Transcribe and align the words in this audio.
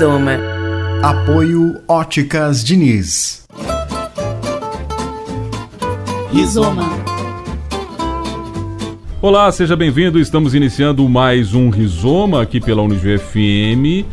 Rizoma. 0.00 0.38
Apoio 1.02 1.78
Óticas 1.86 2.64
Diniz. 2.64 3.46
Rizoma. 6.32 6.88
Olá, 9.20 9.52
seja 9.52 9.76
bem-vindo. 9.76 10.18
Estamos 10.18 10.54
iniciando 10.54 11.06
mais 11.06 11.52
um 11.52 11.68
Rizoma 11.68 12.40
aqui 12.40 12.62
pela 12.62 12.80
Unijuí 12.80 13.18
FM. 13.18 14.06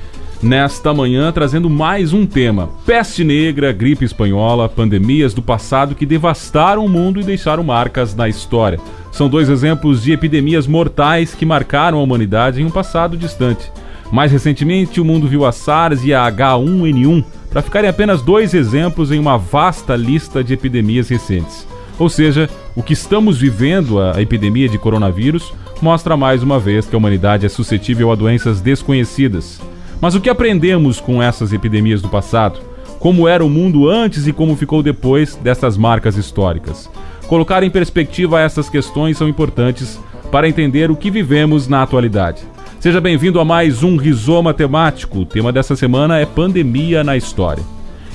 Nesta 0.44 0.94
manhã, 0.94 1.32
trazendo 1.32 1.70
mais 1.70 2.12
um 2.12 2.26
tema: 2.26 2.70
peste 2.86 3.24
negra, 3.24 3.72
gripe 3.72 4.04
espanhola, 4.04 4.68
pandemias 4.68 5.34
do 5.34 5.42
passado 5.42 5.96
que 5.96 6.06
devastaram 6.06 6.84
o 6.84 6.90
mundo 6.90 7.22
e 7.22 7.24
deixaram 7.24 7.64
marcas 7.64 8.14
na 8.14 8.28
história. 8.28 8.78
São 9.10 9.30
dois 9.30 9.48
exemplos 9.48 10.04
de 10.04 10.12
epidemias 10.12 10.68
mortais 10.68 11.34
que 11.34 11.46
marcaram 11.46 11.97
a 11.97 12.04
humanidade 12.04 12.61
em 12.61 12.65
um 12.65 12.71
passado 12.71 13.15
distante. 13.15 13.71
Mais 14.11 14.32
recentemente, 14.32 15.02
o 15.02 15.06
mundo 15.06 15.28
viu 15.28 15.46
a 15.46 15.52
SARS 15.52 16.04
e 16.04 16.14
a 16.14 16.32
H1N1, 16.32 17.24
para 17.50 17.61
ficarem 17.61 17.89
apenas 17.89 18.21
dois 18.21 18.54
exemplos 18.54 19.11
em 19.11 19.20
uma 19.20 19.38
vasta 19.38 19.96
lista 19.96 20.43
de 20.43 20.54
epidemias 20.54 21.10
recentes. 21.10 21.68
Ou 22.00 22.10
seja, 22.10 22.50
o 22.75 22.83
que 22.83 22.93
estamos 22.93 23.39
vivendo, 23.39 24.00
a 24.00 24.21
epidemia 24.21 24.70
de 24.70 24.78
coronavírus, 24.78 25.54
mostra 25.82 26.16
mais 26.16 26.43
uma 26.43 26.60
vez 26.60 26.86
que 26.86 26.96
a 26.96 26.97
humanidade 26.97 27.46
é 27.46 27.50
suscetível 27.50 28.11
a 28.11 28.16
doenças 28.16 28.61
desconhecidas. 28.61 29.60
Mas 30.00 30.14
o 30.14 30.21
que 30.21 30.30
aprendemos 30.30 31.00
com 31.00 31.21
essas 31.21 31.54
epidemias 31.54 32.02
do 32.02 32.09
passado? 32.09 32.59
Como 33.00 33.28
era 33.28 33.44
o 33.44 33.50
mundo 33.50 33.89
antes 33.89 34.28
e 34.28 34.33
como 34.33 34.55
ficou 34.55 34.83
depois 34.83 35.36
dessas 35.36 35.78
marcas 35.78 36.17
históricas? 36.17 36.89
Colocar 37.28 37.64
em 37.64 37.69
perspectiva 37.69 38.39
essas 38.39 38.69
questões 38.69 39.17
são 39.17 39.28
importantes 39.28 40.00
para 40.31 40.47
entender 40.47 40.92
o 40.92 40.95
que 40.95 41.11
vivemos 41.11 41.67
na 41.67 41.83
atualidade. 41.83 42.42
Seja 42.80 43.02
bem-vindo 43.02 43.40
a 43.40 43.45
mais 43.45 43.81
um 43.81 43.97
Rizoma 43.97 44.53
Temático. 44.53 45.22
O 45.22 45.25
tema 45.25 45.52
dessa 45.52 45.75
semana 45.75 46.20
é 46.20 46.28
Pandemia 46.28 47.03
na 47.03 47.17
História. 47.17 47.64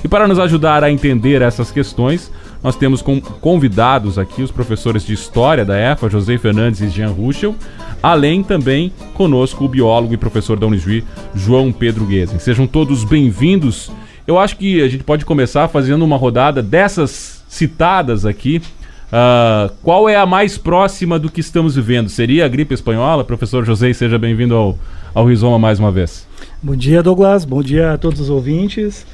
E 0.05 0.09
para 0.09 0.29
nos 0.29 0.39
ajudar 0.39 0.85
a 0.85 0.91
entender 0.91 1.43
essas 1.43 1.73
questões, 1.73 2.31
nós 2.63 2.77
temos 2.77 3.03
convidados 3.03 4.21
aqui 4.21 4.41
os 4.41 4.53
professores 4.53 5.05
de 5.05 5.15
História 5.15 5.65
da 5.65 5.77
EFA, 5.77 6.09
José 6.09 6.39
Fernandes 6.39 6.81
e 6.81 6.89
Jean 6.89 7.09
Ruschel, 7.09 7.57
além 8.01 8.45
também 8.45 8.93
conosco 9.15 9.65
o 9.65 9.69
biólogo 9.69 10.15
e 10.15 10.17
professor 10.17 10.57
da 10.57 10.69
Unijuí, 10.69 11.03
João 11.35 11.73
Pedro 11.73 12.05
Guesen. 12.05 12.39
Sejam 12.39 12.65
todos 12.65 13.03
bem-vindos. 13.03 13.91
Eu 14.29 14.39
acho 14.39 14.57
que 14.57 14.81
a 14.81 14.89
gente 14.89 15.03
pode 15.03 15.25
começar 15.25 15.67
fazendo 15.67 16.05
uma 16.05 16.17
rodada 16.17 16.63
dessas 16.63 17.43
citadas 17.49 18.25
aqui. 18.25 18.63
Uh, 19.13 19.71
qual 19.83 20.09
é 20.09 20.17
a 20.17 20.25
mais 20.25 20.57
próxima 20.57 21.19
do 21.19 21.31
que 21.31 21.41
estamos 21.41 21.77
vivendo? 21.77 22.09
Seria 22.09 22.47
a 22.47 22.49
gripe 22.49 22.73
espanhola? 22.73 23.23
Professor 23.23 23.63
José, 23.63 23.93
seja 23.93 24.19
bem-vindo 24.19 24.55
ao, 24.55 24.79
ao 25.13 25.27
Rizoma 25.27 25.59
mais 25.59 25.79
uma 25.79 25.93
vez. 25.93 26.27
Bom 26.63 26.75
dia, 26.75 27.03
Douglas. 27.03 27.45
Bom 27.45 27.63
dia 27.63 27.93
a 27.93 27.99
todos 27.99 28.21
os 28.21 28.31
ouvintes. 28.31 29.05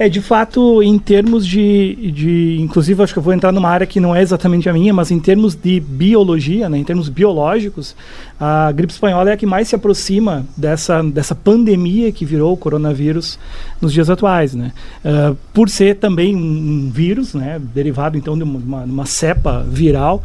É, 0.00 0.08
de 0.08 0.22
fato, 0.22 0.82
em 0.82 0.98
termos 0.98 1.46
de, 1.46 2.10
de. 2.10 2.56
Inclusive, 2.58 3.02
acho 3.02 3.12
que 3.12 3.18
eu 3.18 3.22
vou 3.22 3.34
entrar 3.34 3.52
numa 3.52 3.68
área 3.68 3.86
que 3.86 4.00
não 4.00 4.16
é 4.16 4.22
exatamente 4.22 4.66
a 4.66 4.72
minha, 4.72 4.94
mas 4.94 5.10
em 5.10 5.20
termos 5.20 5.54
de 5.54 5.78
biologia, 5.78 6.70
né, 6.70 6.78
em 6.78 6.84
termos 6.84 7.10
biológicos, 7.10 7.94
a 8.40 8.72
gripe 8.72 8.94
espanhola 8.94 9.28
é 9.28 9.34
a 9.34 9.36
que 9.36 9.44
mais 9.44 9.68
se 9.68 9.74
aproxima 9.74 10.46
dessa, 10.56 11.02
dessa 11.02 11.34
pandemia 11.34 12.10
que 12.12 12.24
virou 12.24 12.54
o 12.54 12.56
coronavírus 12.56 13.38
nos 13.78 13.92
dias 13.92 14.08
atuais. 14.08 14.54
Né? 14.54 14.72
Uh, 15.04 15.36
por 15.52 15.68
ser 15.68 15.96
também 15.96 16.34
um 16.34 16.90
vírus, 16.90 17.34
né, 17.34 17.60
derivado 17.74 18.16
então 18.16 18.38
de 18.38 18.42
uma, 18.42 18.78
uma 18.84 19.04
cepa 19.04 19.62
viral. 19.68 20.22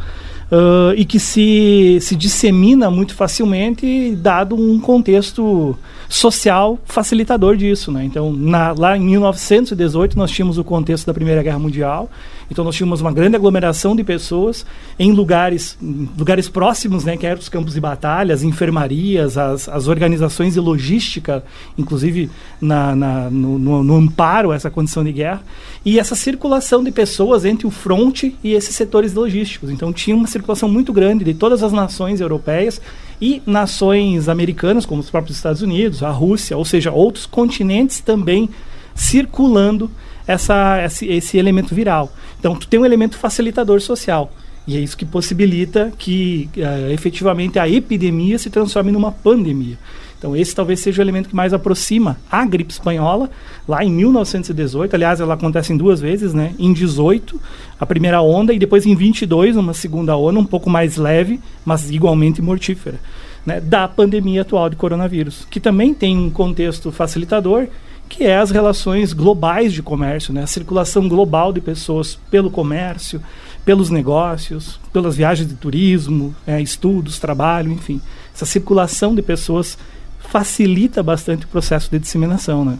Uh, 0.51 0.93
e 0.95 1.05
que 1.05 1.19
se, 1.19 1.97
se 2.01 2.15
dissemina 2.15 2.91
muito 2.91 3.15
facilmente, 3.15 4.15
dado 4.15 4.55
um 4.55 4.79
contexto 4.79 5.75
social 6.07 6.77
facilitador 6.85 7.57
disso. 7.57 7.91
Né? 7.91 8.05
Então, 8.05 8.31
na, 8.31 8.73
lá 8.77 8.95
em 8.95 9.01
1918, 9.01 10.17
nós 10.17 10.29
tínhamos 10.29 10.57
o 10.57 10.63
contexto 10.63 11.07
da 11.07 11.13
Primeira 11.13 11.41
Guerra 11.41 11.57
Mundial, 11.57 12.09
então 12.49 12.63
nós 12.63 12.75
tínhamos 12.75 13.01
uma 13.01 13.11
grande 13.11 13.35
aglomeração 13.35 13.95
de 13.95 14.03
pessoas 14.03 14.65
em 14.99 15.11
lugares, 15.11 15.77
lugares 16.17 16.47
próximos, 16.47 17.03
né, 17.03 17.17
que 17.17 17.25
eram 17.25 17.39
os 17.39 17.49
campos 17.49 17.73
de 17.73 17.81
batalha, 17.81 18.33
as 18.33 18.43
enfermarias, 18.43 19.37
as, 19.37 19.67
as 19.67 19.87
organizações 19.87 20.53
de 20.53 20.59
logística, 20.59 21.43
inclusive 21.77 22.29
na, 22.61 22.95
na 22.95 23.29
no, 23.29 23.57
no, 23.57 23.83
no, 23.83 23.95
amparo 23.95 24.51
a 24.51 24.55
essa 24.55 24.69
condição 24.69 25.03
de 25.03 25.11
guerra, 25.11 25.43
e 25.83 25.99
essa 25.99 26.15
circulação 26.15 26.83
de 26.83 26.91
pessoas 26.91 27.45
entre 27.45 27.65
o 27.65 27.71
fronte 27.71 28.35
e 28.43 28.53
esses 28.53 28.75
setores 28.75 29.13
logísticos. 29.13 29.69
Então 29.69 29.91
tinha 29.91 30.15
uma 30.15 30.27
circulação 30.27 30.69
muito 30.69 30.93
grande 30.93 31.23
de 31.23 31.33
todas 31.33 31.63
as 31.63 31.71
nações 31.71 32.21
europeias 32.21 32.81
e 33.21 33.41
nações 33.45 34.27
americanas, 34.27 34.85
como 34.85 35.01
os 35.01 35.09
próprios 35.09 35.37
Estados 35.37 35.61
Unidos, 35.61 36.03
a 36.03 36.09
Rússia, 36.09 36.57
ou 36.57 36.65
seja, 36.65 36.91
outros 36.91 37.25
continentes 37.25 37.99
também 37.99 38.49
circulando 38.93 39.89
essa, 40.27 40.83
esse, 40.83 41.05
esse 41.07 41.37
elemento 41.37 41.75
viral. 41.75 42.11
Então, 42.45 42.55
tu 42.55 42.67
tem 42.67 42.79
um 42.79 42.85
elemento 42.85 43.17
facilitador 43.17 43.81
social. 43.81 44.31
E 44.67 44.77
é 44.77 44.79
isso 44.79 44.95
que 44.95 45.03
possibilita 45.03 45.91
que 45.97 46.47
uh, 46.57 46.91
efetivamente 46.91 47.57
a 47.57 47.67
epidemia 47.67 48.37
se 48.37 48.51
transforme 48.51 48.91
numa 48.91 49.11
pandemia. 49.11 49.79
Então, 50.15 50.35
esse 50.35 50.53
talvez 50.53 50.79
seja 50.79 51.01
o 51.01 51.03
elemento 51.03 51.29
que 51.29 51.35
mais 51.35 51.55
aproxima 51.55 52.17
a 52.31 52.45
gripe 52.45 52.71
espanhola, 52.71 53.31
lá 53.67 53.83
em 53.83 53.91
1918. 53.91 54.93
Aliás, 54.93 55.19
ela 55.19 55.33
acontece 55.33 55.73
em 55.73 55.77
duas 55.77 55.99
vezes, 55.99 56.35
né? 56.35 56.53
Em 56.59 56.71
18, 56.71 57.41
a 57.79 57.85
primeira 57.87 58.21
onda, 58.21 58.53
e 58.53 58.59
depois 58.59 58.85
em 58.85 58.93
22, 58.93 59.57
uma 59.57 59.73
segunda 59.73 60.15
onda, 60.15 60.39
um 60.39 60.45
pouco 60.45 60.69
mais 60.69 60.97
leve, 60.97 61.39
mas 61.65 61.89
igualmente 61.89 62.43
mortífera, 62.43 62.99
né? 63.43 63.59
da 63.59 63.87
pandemia 63.87 64.43
atual 64.43 64.69
de 64.69 64.75
coronavírus, 64.75 65.47
que 65.49 65.59
também 65.59 65.95
tem 65.95 66.15
um 66.15 66.29
contexto 66.29 66.91
facilitador 66.91 67.67
que 68.07 68.23
é 68.23 68.37
as 68.37 68.51
relações 68.51 69.13
globais 69.13 69.73
de 69.73 69.81
comércio, 69.81 70.33
né? 70.33 70.43
a 70.43 70.47
circulação 70.47 71.07
global 71.07 71.51
de 71.51 71.61
pessoas 71.61 72.17
pelo 72.29 72.49
comércio, 72.51 73.21
pelos 73.65 73.89
negócios, 73.89 74.79
pelas 74.93 75.15
viagens 75.15 75.47
de 75.47 75.55
turismo, 75.55 76.35
é, 76.45 76.61
estudos, 76.61 77.19
trabalho, 77.19 77.71
enfim. 77.71 77.99
Essa 78.33 78.45
circulação 78.45 79.15
de 79.15 79.21
pessoas 79.21 79.77
facilita 80.19 81.01
bastante 81.01 81.45
o 81.45 81.47
processo 81.47 81.89
de 81.89 81.99
disseminação. 81.99 82.63
Né? 82.63 82.77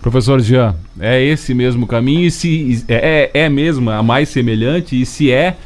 Professor 0.00 0.40
Jean, 0.40 0.74
é 0.98 1.22
esse 1.22 1.54
mesmo 1.54 1.86
caminho 1.86 2.26
e 2.26 2.30
se 2.30 2.84
é, 2.88 3.30
é, 3.34 3.44
é 3.44 3.48
mesmo 3.48 3.90
a 3.90 4.02
mais 4.02 4.28
semelhante 4.28 5.00
e 5.00 5.06
se 5.06 5.30
é, 5.30 5.56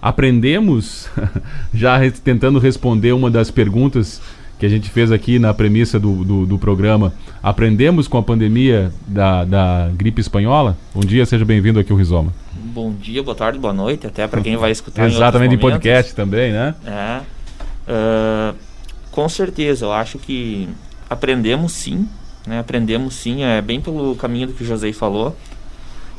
aprendemos, 0.00 1.08
já 1.72 1.98
tentando 2.10 2.58
responder 2.58 3.12
uma 3.12 3.30
das 3.30 3.50
perguntas 3.50 4.20
que 4.64 4.66
a 4.66 4.70
gente 4.70 4.88
fez 4.88 5.12
aqui 5.12 5.38
na 5.38 5.52
premissa 5.52 6.00
do, 6.00 6.24
do, 6.24 6.46
do 6.46 6.58
programa, 6.58 7.12
aprendemos 7.42 8.08
com 8.08 8.16
a 8.16 8.22
pandemia 8.22 8.90
da, 9.06 9.44
da 9.44 9.90
gripe 9.94 10.22
espanhola? 10.22 10.74
Bom 10.94 11.02
dia, 11.02 11.26
seja 11.26 11.44
bem-vindo 11.44 11.78
aqui 11.78 11.92
ao 11.92 11.98
Rizoma. 11.98 12.32
Bom 12.54 12.90
dia, 12.90 13.22
boa 13.22 13.34
tarde, 13.34 13.58
boa 13.58 13.74
noite, 13.74 14.06
até 14.06 14.26
para 14.26 14.40
quem 14.40 14.56
vai 14.56 14.70
escutar 14.70 15.06
Exatamente, 15.06 15.52
em, 15.52 15.58
em 15.58 15.60
podcast 15.60 16.14
também, 16.14 16.50
né? 16.50 16.74
É. 16.86 17.20
Uh, 17.86 18.56
com 19.10 19.28
certeza, 19.28 19.84
eu 19.84 19.92
acho 19.92 20.18
que 20.18 20.66
aprendemos 21.10 21.72
sim, 21.72 22.08
né? 22.46 22.58
Aprendemos 22.58 23.14
sim, 23.16 23.42
é 23.42 23.60
bem 23.60 23.82
pelo 23.82 24.16
caminho 24.16 24.46
do 24.46 24.54
que 24.54 24.62
o 24.62 24.66
José 24.66 24.94
falou. 24.94 25.36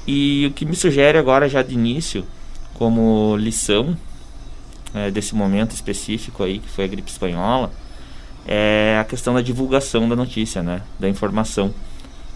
E 0.06 0.46
o 0.46 0.54
que 0.54 0.66
me 0.66 0.76
sugere 0.76 1.18
agora, 1.18 1.50
já 1.50 1.64
de 1.64 1.74
início, 1.74 2.24
como 2.76 3.36
lição 3.38 3.98
é, 4.94 5.10
desse 5.10 5.34
momento 5.34 5.72
específico 5.72 6.44
aí, 6.44 6.60
que 6.60 6.70
foi 6.70 6.86
a 6.86 6.88
gripe 6.88 7.10
espanhola, 7.10 7.72
é 8.48 8.98
a 9.00 9.04
questão 9.04 9.34
da 9.34 9.42
divulgação 9.42 10.08
da 10.08 10.16
notícia, 10.16 10.62
né? 10.62 10.82
Da 11.00 11.10
informação. 11.10 11.74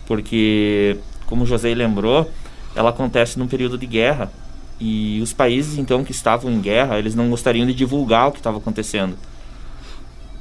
Porque, 0.07 0.97
como 1.25 1.43
o 1.43 1.45
José 1.45 1.73
lembrou, 1.73 2.29
ela 2.75 2.89
acontece 2.89 3.37
num 3.37 3.47
período 3.47 3.77
de 3.77 3.85
guerra. 3.85 4.31
E 4.79 5.19
os 5.21 5.33
países, 5.33 5.77
então, 5.77 6.03
que 6.03 6.11
estavam 6.11 6.51
em 6.51 6.59
guerra, 6.59 6.97
eles 6.97 7.13
não 7.13 7.29
gostariam 7.29 7.67
de 7.67 7.73
divulgar 7.73 8.29
o 8.29 8.31
que 8.31 8.39
estava 8.39 8.57
acontecendo. 8.57 9.15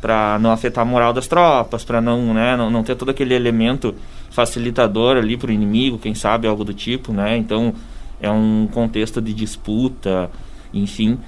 Para 0.00 0.38
não 0.38 0.52
afetar 0.52 0.82
a 0.82 0.84
moral 0.84 1.12
das 1.12 1.26
tropas, 1.26 1.84
para 1.84 2.00
não, 2.00 2.32
né, 2.32 2.56
não, 2.56 2.70
não 2.70 2.84
ter 2.84 2.94
todo 2.94 3.10
aquele 3.10 3.34
elemento 3.34 3.94
facilitador 4.30 5.16
ali 5.16 5.36
para 5.36 5.50
o 5.50 5.52
inimigo, 5.52 5.98
quem 5.98 6.14
sabe, 6.14 6.46
algo 6.46 6.64
do 6.64 6.72
tipo, 6.72 7.12
né? 7.12 7.36
Então, 7.36 7.74
é 8.20 8.30
um 8.30 8.68
contexto 8.72 9.20
de 9.20 9.34
disputa, 9.34 10.30
enfim. 10.72 11.18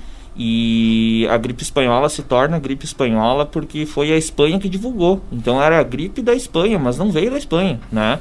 E 0.43 1.27
a 1.29 1.37
gripe 1.37 1.63
espanhola 1.63 2.09
se 2.09 2.23
torna 2.23 2.59
gripe 2.59 2.87
espanhola 2.87 3.45
porque 3.45 3.85
foi 3.85 4.11
a 4.11 4.17
Espanha 4.17 4.59
que 4.59 4.71
divulgou. 4.71 5.21
Então 5.31 5.63
era 5.63 5.79
a 5.79 5.83
gripe 5.83 6.23
da 6.23 6.33
Espanha, 6.33 6.79
mas 6.79 6.97
não 6.97 7.13
veio 7.13 7.31
da 7.31 7.37
Espanha, 7.37 7.79
né? 7.93 8.19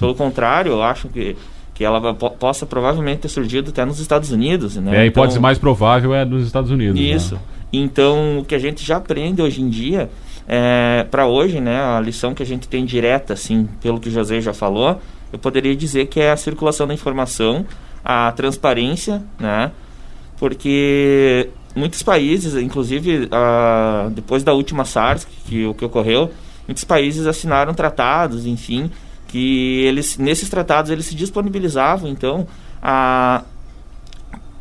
Pelo 0.00 0.14
contrário, 0.14 0.72
eu 0.72 0.82
acho 0.82 1.08
que 1.08 1.36
que 1.74 1.84
ela 1.84 2.14
possa 2.14 2.64
provavelmente 2.64 3.20
ter 3.20 3.28
surgido 3.28 3.68
até 3.68 3.84
nos 3.84 4.00
Estados 4.00 4.32
Unidos, 4.32 4.76
né? 4.76 4.96
É, 4.96 5.00
a 5.02 5.06
hipótese 5.06 5.34
então, 5.34 5.42
mais 5.42 5.58
provável 5.58 6.14
é 6.14 6.24
nos 6.24 6.46
Estados 6.46 6.70
Unidos. 6.70 6.98
Né? 6.98 7.06
Isso. 7.06 7.34
Né? 7.34 7.40
Então, 7.70 8.38
o 8.38 8.44
que 8.46 8.54
a 8.54 8.58
gente 8.58 8.84
já 8.84 8.96
aprende 8.96 9.42
hoje 9.42 9.60
em 9.60 9.68
dia, 9.68 10.10
é, 10.48 11.06
para 11.08 11.26
hoje, 11.26 11.60
né, 11.60 11.80
a 11.80 12.00
lição 12.00 12.34
que 12.34 12.42
a 12.42 12.46
gente 12.46 12.66
tem 12.66 12.84
direta, 12.84 13.34
assim, 13.34 13.68
pelo 13.80 14.00
que 14.00 14.08
o 14.08 14.10
José 14.10 14.40
já 14.40 14.54
falou, 14.54 14.98
eu 15.30 15.38
poderia 15.38 15.76
dizer 15.76 16.06
que 16.06 16.18
é 16.18 16.32
a 16.32 16.36
circulação 16.36 16.86
da 16.86 16.94
informação, 16.94 17.64
a 18.02 18.32
transparência, 18.32 19.22
né? 19.38 19.70
porque 20.38 21.50
muitos 21.74 22.02
países, 22.02 22.54
inclusive 22.54 23.26
uh, 23.26 24.10
depois 24.10 24.42
da 24.42 24.52
última 24.52 24.84
SARS, 24.84 25.24
que, 25.24 25.36
que, 25.44 25.74
que 25.74 25.84
ocorreu, 25.84 26.30
muitos 26.66 26.84
países 26.84 27.26
assinaram 27.26 27.74
tratados, 27.74 28.46
enfim, 28.46 28.90
que 29.28 29.82
eles 29.84 30.16
nesses 30.18 30.48
tratados 30.48 30.90
eles 30.90 31.06
se 31.06 31.14
disponibilizavam 31.14 32.08
então 32.08 32.46
a, 32.82 33.42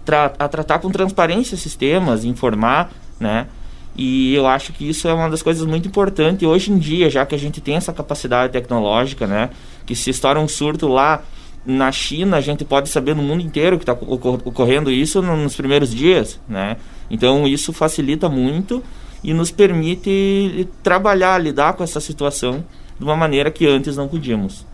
tra 0.05 0.33
a 0.37 0.47
tratar 0.47 0.79
com 0.79 0.89
transparência 0.89 1.57
sistemas, 1.57 2.23
informar, 2.25 2.91
né? 3.19 3.47
E 3.95 4.35
eu 4.35 4.45
acho 4.45 4.73
que 4.73 4.87
isso 4.87 5.07
é 5.07 5.13
uma 5.13 5.27
das 5.27 5.41
coisas 5.41 5.65
muito 5.65 5.87
importantes 5.87 6.47
hoje 6.47 6.71
em 6.71 6.77
dia, 6.77 7.09
já 7.09 7.25
que 7.25 7.33
a 7.33 7.37
gente 7.37 7.59
tem 7.59 7.75
essa 7.75 7.91
capacidade 7.91 8.53
tecnológica, 8.53 9.25
né? 9.25 9.49
Que 9.87 9.95
se 9.95 10.11
estoura 10.11 10.39
um 10.39 10.47
surto 10.47 10.87
lá 10.87 11.23
na 11.65 11.91
China, 11.91 12.37
a 12.37 12.41
gente 12.41 12.63
pode 12.63 12.89
saber 12.89 13.15
no 13.15 13.23
mundo 13.23 13.41
inteiro 13.41 13.77
que 13.77 13.83
está 13.83 13.93
ocorrendo 13.93 14.91
isso 14.91 15.21
nos 15.21 15.55
primeiros 15.55 15.93
dias, 15.93 16.39
né? 16.47 16.77
Então 17.09 17.47
isso 17.47 17.71
facilita 17.71 18.29
muito 18.29 18.83
e 19.23 19.33
nos 19.33 19.51
permite 19.51 20.67
trabalhar, 20.83 21.37
lidar 21.37 21.73
com 21.73 21.83
essa 21.83 21.99
situação 21.99 22.63
de 22.97 23.03
uma 23.03 23.15
maneira 23.15 23.51
que 23.51 23.65
antes 23.65 23.97
não 23.97 24.07
podíamos. 24.07 24.65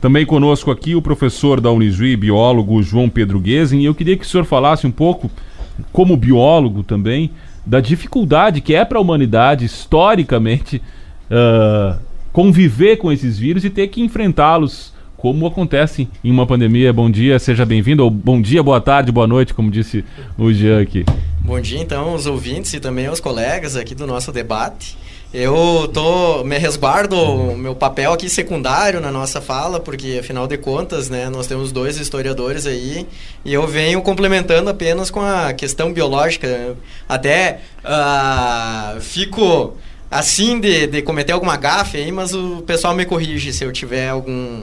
Também 0.00 0.24
conosco 0.24 0.70
aqui 0.70 0.94
o 0.94 1.02
professor 1.02 1.60
da 1.60 1.72
Unisui, 1.72 2.16
biólogo 2.16 2.82
João 2.82 3.08
Pedro 3.08 3.40
Guesen, 3.40 3.80
e 3.80 3.84
eu 3.84 3.94
queria 3.94 4.16
que 4.16 4.24
o 4.24 4.28
senhor 4.28 4.44
falasse 4.44 4.86
um 4.86 4.92
pouco, 4.92 5.28
como 5.92 6.16
biólogo 6.16 6.84
também, 6.84 7.32
da 7.66 7.80
dificuldade 7.80 8.60
que 8.60 8.74
é 8.74 8.84
para 8.84 8.98
a 8.98 9.00
humanidade, 9.00 9.64
historicamente, 9.64 10.80
uh, 11.30 11.98
conviver 12.32 12.96
com 12.96 13.10
esses 13.10 13.38
vírus 13.38 13.64
e 13.64 13.70
ter 13.70 13.88
que 13.88 14.00
enfrentá-los 14.00 14.92
como 15.18 15.46
acontece 15.46 16.08
em 16.22 16.30
uma 16.30 16.46
pandemia. 16.46 16.92
Bom 16.92 17.10
dia, 17.10 17.38
seja 17.40 17.66
bem-vindo, 17.66 18.04
ou 18.04 18.10
bom 18.10 18.40
dia, 18.40 18.62
boa 18.62 18.80
tarde, 18.80 19.10
boa 19.10 19.26
noite, 19.26 19.52
como 19.52 19.68
disse 19.68 20.04
o 20.38 20.50
Jean 20.52 20.80
aqui. 20.80 21.04
Bom 21.40 21.60
dia, 21.60 21.80
então, 21.80 22.10
aos 22.10 22.24
ouvintes 22.24 22.72
e 22.72 22.80
também 22.80 23.08
aos 23.08 23.18
colegas 23.18 23.74
aqui 23.74 23.96
do 23.96 24.06
nosso 24.06 24.30
debate. 24.30 24.96
Eu 25.34 25.90
tô 25.92 26.44
me 26.44 26.56
resguardo 26.56 27.16
meu 27.56 27.74
papel 27.74 28.12
aqui 28.12 28.30
secundário 28.30 29.00
na 29.00 29.10
nossa 29.10 29.40
fala, 29.40 29.80
porque 29.80 30.18
afinal 30.20 30.46
de 30.46 30.56
contas, 30.56 31.10
né, 31.10 31.28
nós 31.28 31.48
temos 31.48 31.72
dois 31.72 31.98
historiadores 31.98 32.64
aí, 32.64 33.04
e 33.44 33.52
eu 33.52 33.66
venho 33.66 34.00
complementando 34.00 34.70
apenas 34.70 35.10
com 35.10 35.20
a 35.20 35.52
questão 35.52 35.92
biológica. 35.92 36.76
Até 37.08 37.58
uh, 37.84 39.00
fico 39.00 39.76
assim 40.08 40.60
de, 40.60 40.86
de 40.86 41.02
cometer 41.02 41.32
alguma 41.32 41.56
gafe 41.56 41.98
aí, 41.98 42.12
mas 42.12 42.32
o 42.32 42.62
pessoal 42.62 42.94
me 42.94 43.04
corrige 43.04 43.52
se 43.52 43.64
eu 43.64 43.72
tiver 43.72 44.08
algum 44.08 44.62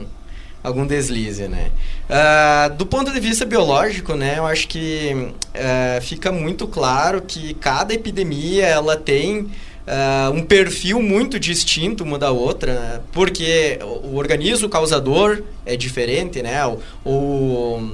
algum 0.66 0.84
deslize, 0.84 1.46
né? 1.46 1.70
Uh, 2.10 2.74
do 2.74 2.84
ponto 2.84 3.12
de 3.12 3.20
vista 3.20 3.44
biológico, 3.44 4.14
né, 4.14 4.38
eu 4.38 4.46
acho 4.46 4.66
que 4.66 5.12
uh, 5.14 6.02
fica 6.02 6.32
muito 6.32 6.66
claro 6.66 7.22
que 7.22 7.54
cada 7.54 7.94
epidemia 7.94 8.66
ela 8.66 8.96
tem 8.96 9.42
uh, 9.42 10.32
um 10.34 10.42
perfil 10.42 11.00
muito 11.00 11.38
distinto 11.38 12.02
uma 12.02 12.18
da 12.18 12.32
outra, 12.32 12.72
né? 12.74 13.00
porque 13.12 13.78
o 14.02 14.16
organismo 14.16 14.68
causador 14.68 15.40
é 15.64 15.76
diferente, 15.76 16.42
né? 16.42 16.66
O, 16.66 16.80
o 17.04 17.92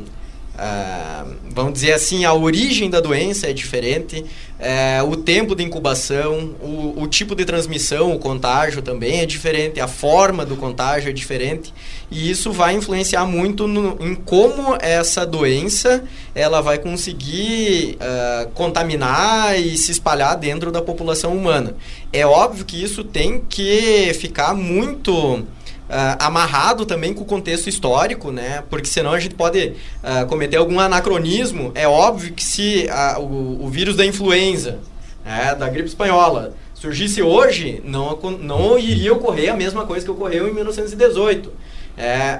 uh, 0.55 1.35
vamos 1.51 1.75
dizer 1.75 1.93
assim, 1.93 2.25
a 2.25 2.33
origem 2.33 2.89
da 2.91 3.01
doença 3.01 3.49
é 3.49 3.53
diferente, 3.53 4.21
uh, 4.21 5.09
o 5.09 5.17
tempo 5.17 5.55
de 5.55 5.63
incubação, 5.63 6.55
o, 6.61 7.03
o, 7.03 7.07
tipo 7.07 7.35
de 7.35 7.45
transmissão, 7.45 8.13
o 8.13 8.19
contágio 8.19 8.83
também 8.83 9.21
é 9.21 9.27
diferente, 9.27 9.81
a 9.81 9.89
forma 9.89 10.45
do 10.45 10.57
contágio 10.57 11.11
é 11.11 11.13
diferente. 11.13 11.73
E 12.11 12.31
isso 12.31 12.53
vai 12.53 12.75
influenciar 12.75 13.25
muito 13.25 13.67
no, 13.67 13.97
em 14.01 14.15
como 14.15 14.77
essa 14.81 15.25
doença 15.25 16.05
ela 16.35 16.61
vai 16.61 16.79
conseguir 16.79 17.97
uh, 17.97 18.51
contaminar 18.51 19.59
e 19.59 19.77
se 19.79 19.93
espalhar 19.93 20.37
dentro 20.37 20.71
da 20.71 20.83
população 20.83 21.35
humana. 21.35 21.75
É 22.13 22.27
óbvio 22.27 22.65
que 22.65 22.83
isso 22.83 23.03
tem 23.03 23.41
que 23.49 24.13
ficar 24.15 24.55
muito 24.55 25.43
Uh, 25.93 26.17
amarrado 26.21 26.87
também 26.87 27.13
com 27.13 27.21
o 27.21 27.27
contexto 27.27 27.69
histórico, 27.69 28.33
né? 28.33 28.65
Porque 28.71 28.89
senão 28.89 29.13
a 29.13 29.21
gente 29.21 29.35
pode 29.35 29.75
uh, 30.03 30.27
cometer 30.27 30.57
algum 30.57 30.81
anacronismo. 30.81 31.71
É 31.75 31.87
óbvio 31.87 32.33
que 32.33 32.43
se 32.43 32.87
uh, 32.87 33.21
o, 33.21 33.67
o, 33.67 33.69
vírus 33.69 33.95
da 33.95 34.07
influenza, 34.07 34.79
né, 35.23 35.55
da 35.55 35.69
gripe 35.69 35.91
espanhola, 35.91 36.55
surgisse 36.73 37.21
hoje, 37.21 37.83
não, 37.85 38.19
não 38.41 38.79
iria 38.79 39.13
ocorrer 39.13 39.53
a 39.53 39.57
mesma 39.57 39.85
coisa 39.85 40.03
que 40.03 40.11
ocorreu 40.11 40.49
em 40.49 40.55
1918. 40.55 41.53
É, 41.99 42.39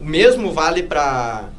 o 0.00 0.02
mesmo 0.02 0.54
vale 0.54 0.84
para 0.84 1.50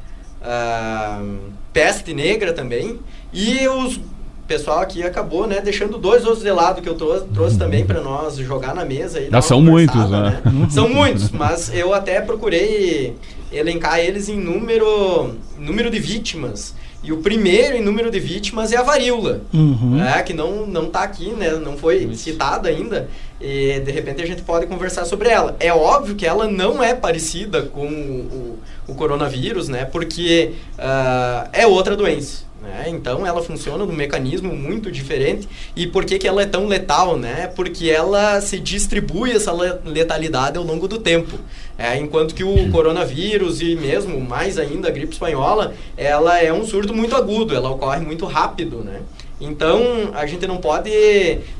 peste 1.72 2.12
negra 2.12 2.52
também. 2.52 2.98
E 3.32 3.68
os 3.68 4.00
pessoal 4.48 4.80
aqui 4.80 5.02
acabou, 5.02 5.46
né, 5.46 5.60
deixando 5.60 5.98
dois 5.98 6.24
outros 6.24 6.42
de 6.42 6.50
lado 6.50 6.80
que 6.80 6.88
eu 6.88 6.94
trouxe, 6.94 7.26
trouxe 7.26 7.58
também 7.58 7.84
para 7.84 8.00
nós 8.00 8.36
jogar 8.38 8.74
na 8.74 8.84
mesa. 8.84 9.20
E 9.20 9.30
Já 9.30 9.42
são 9.42 9.60
muitos, 9.60 10.10
né? 10.10 10.42
né? 10.44 10.66
são 10.72 10.88
muitos, 10.88 11.30
mas 11.30 11.72
eu 11.72 11.92
até 11.92 12.20
procurei 12.22 13.14
elencar 13.52 14.00
eles 14.00 14.28
em 14.28 14.40
número, 14.40 15.34
número 15.58 15.90
de 15.90 16.00
vítimas. 16.00 16.74
E 17.00 17.12
o 17.12 17.18
primeiro 17.18 17.76
em 17.76 17.80
número 17.80 18.10
de 18.10 18.18
vítimas 18.18 18.72
é 18.72 18.76
a 18.76 18.82
varíola, 18.82 19.42
uhum. 19.54 19.96
né, 19.96 20.20
que 20.22 20.34
não 20.34 20.66
não 20.66 20.86
está 20.86 21.02
aqui, 21.02 21.30
né, 21.30 21.52
não 21.52 21.76
foi 21.76 22.12
citada 22.16 22.68
ainda. 22.68 23.08
E 23.40 23.78
de 23.78 23.92
repente 23.92 24.20
a 24.20 24.26
gente 24.26 24.42
pode 24.42 24.66
conversar 24.66 25.04
sobre 25.04 25.28
ela. 25.28 25.54
É 25.60 25.72
óbvio 25.72 26.16
que 26.16 26.26
ela 26.26 26.48
não 26.48 26.82
é 26.82 26.94
parecida 26.94 27.62
com 27.62 27.86
o, 27.86 28.58
o, 28.88 28.92
o 28.92 28.94
coronavírus, 28.96 29.68
né, 29.68 29.84
porque 29.84 30.54
uh, 30.76 31.48
é 31.52 31.66
outra 31.66 31.94
doença. 31.94 32.47
Né? 32.68 32.84
Então 32.88 33.26
ela 33.26 33.42
funciona 33.42 33.86
num 33.86 33.94
mecanismo 33.94 34.54
muito 34.54 34.92
diferente. 34.92 35.48
E 35.74 35.86
por 35.86 36.04
que, 36.04 36.18
que 36.18 36.28
ela 36.28 36.42
é 36.42 36.46
tão 36.46 36.66
letal? 36.66 37.16
Né? 37.16 37.46
Porque 37.56 37.88
ela 37.88 38.42
se 38.42 38.60
distribui 38.60 39.32
essa 39.32 39.52
letalidade 39.84 40.58
ao 40.58 40.64
longo 40.64 40.86
do 40.86 40.98
tempo. 40.98 41.38
É, 41.78 41.96
enquanto 41.96 42.34
que 42.34 42.44
o 42.44 42.70
coronavírus 42.70 43.62
e 43.62 43.74
mesmo 43.74 44.20
mais 44.20 44.58
ainda 44.58 44.88
a 44.88 44.90
gripe 44.90 45.12
espanhola, 45.12 45.74
ela 45.96 46.38
é 46.38 46.52
um 46.52 46.66
surto 46.66 46.92
muito 46.92 47.16
agudo, 47.16 47.54
ela 47.54 47.70
ocorre 47.70 48.00
muito 48.00 48.26
rápido. 48.26 48.84
Né? 48.84 49.00
Então, 49.40 50.10
a 50.14 50.26
gente 50.26 50.46
não 50.46 50.56
pode 50.58 50.90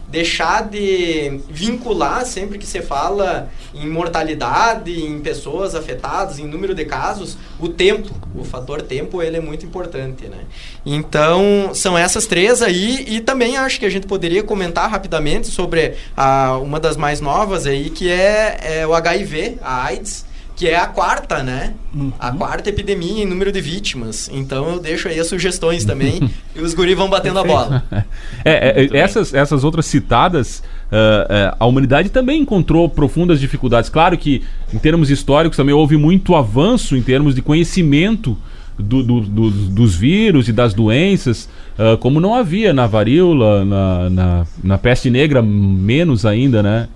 deixar 0.09 0.69
de 0.69 1.41
vincular 1.49 2.25
sempre 2.25 2.59
que 2.59 2.67
você 2.67 2.81
fala 2.81 3.51
em 3.75 3.89
mortalidade, 3.89 4.91
em 4.91 5.21
pessoas 5.21 5.75
afetadas, 5.75 6.39
em 6.39 6.47
número 6.47 6.75
de 6.75 6.85
casos, 6.85 7.37
o 7.61 7.69
tempo. 7.69 8.11
O 8.35 8.45
fator 8.45 8.83
tempo, 8.83 9.23
ele 9.23 9.37
é 9.37 9.41
muito 9.41 9.67
importante, 9.67 10.27
né? 10.27 10.39
Então, 10.85 11.71
são 11.75 11.97
essas 11.97 12.27
três 12.27 12.63
aí 12.63 13.05
e 13.09 13.21
também 13.21 13.57
acho 13.57 13.79
que 13.79 13.87
a 13.87 13.91
gente 13.91 14.07
poderia 14.07 14.43
comentar 14.43 14.91
rapidamente 14.91 15.49
sobre 15.49 15.95
a, 16.17 16.57
uma 16.59 16.81
das 16.81 16.97
mais 16.97 17.21
novas 17.21 17.67
aí, 17.67 17.91
que 17.91 18.11
é, 18.11 18.59
é 18.63 18.87
o 18.87 18.95
HIV, 18.95 19.59
a 19.61 19.85
AIDS, 19.85 20.25
que 20.59 20.67
é 20.67 20.77
a 20.77 20.89
quarta, 20.89 21.41
né? 21.41 21.75
Uhum. 21.95 22.13
A 22.19 22.33
quarta 22.33 22.69
epidemia 22.69 23.23
em 23.23 23.27
número 23.27 23.53
de 23.53 23.61
vítimas. 23.61 24.29
Então 24.33 24.69
eu 24.69 24.81
deixo 24.81 25.07
aí 25.07 25.21
as 25.21 25.29
sugestões 25.29 25.85
também 25.85 26.29
e 26.55 26.61
os 26.61 26.75
guris 26.75 26.97
vão 26.97 27.09
batendo 27.09 27.39
a 27.39 27.45
bola. 27.45 27.85
é, 28.45 28.83
é, 28.83 28.97
essas, 28.99 29.33
essas 29.33 29.63
outras 29.63 29.87
citadas, 29.87 30.59
uh, 30.91 31.53
uh, 31.53 31.57
a 31.61 31.65
humanidade 31.65 32.09
também 32.09 32.43
encontrou 32.43 32.89
profundas 32.89 33.39
dificuldades. 33.39 33.89
Claro 33.89 34.19
que, 34.19 34.43
em 34.75 34.79
termos 34.79 35.13
históricos, 35.13 35.57
também 35.57 35.73
houve 35.73 35.97
muito 35.97 36.35
avanço 36.35 36.97
em 36.97 37.03
termos 37.03 37.37
de 37.37 37.41
conhecimento. 37.41 38.37
Do, 38.81 39.03
do, 39.03 39.21
do, 39.23 39.51
dos 39.51 39.97
vírus 39.97 40.49
e 40.49 40.53
das 40.53 40.73
doenças, 40.73 41.49
uh, 41.77 41.99
como 41.99 42.21
não 42.21 42.33
havia 42.33 42.73
na 42.73 42.87
varíola, 42.87 43.65
na, 43.65 44.09
na, 44.09 44.47
na 44.63 44.79
peste 44.79 45.11
negra, 45.11 45.43
menos 45.43 46.25
ainda, 46.25 46.63
né? 46.63 46.89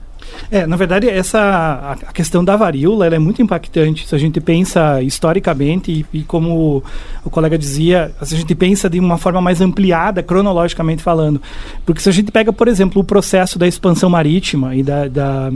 É, 0.50 0.66
na 0.66 0.76
verdade, 0.76 1.08
essa 1.08 1.96
a 2.06 2.12
questão 2.12 2.44
da 2.44 2.56
varíola 2.56 3.06
é 3.06 3.18
muito 3.18 3.42
impactante. 3.42 4.06
Se 4.06 4.14
a 4.14 4.18
gente 4.18 4.40
pensa 4.40 5.02
historicamente 5.02 5.90
e, 5.90 6.18
e, 6.18 6.22
como 6.22 6.82
o 7.24 7.30
colega 7.30 7.58
dizia, 7.58 8.12
se 8.22 8.34
a 8.34 8.38
gente 8.38 8.54
pensa 8.54 8.88
de 8.88 8.98
uma 8.98 9.18
forma 9.18 9.40
mais 9.40 9.60
ampliada, 9.60 10.22
cronologicamente 10.22 11.02
falando. 11.02 11.40
Porque 11.84 12.00
se 12.00 12.08
a 12.08 12.12
gente 12.12 12.30
pega, 12.30 12.52
por 12.52 12.68
exemplo, 12.68 13.00
o 13.00 13.04
processo 13.04 13.58
da 13.58 13.66
expansão 13.66 14.10
marítima 14.10 14.74
e 14.74 14.82
da, 14.82 15.08
da, 15.08 15.52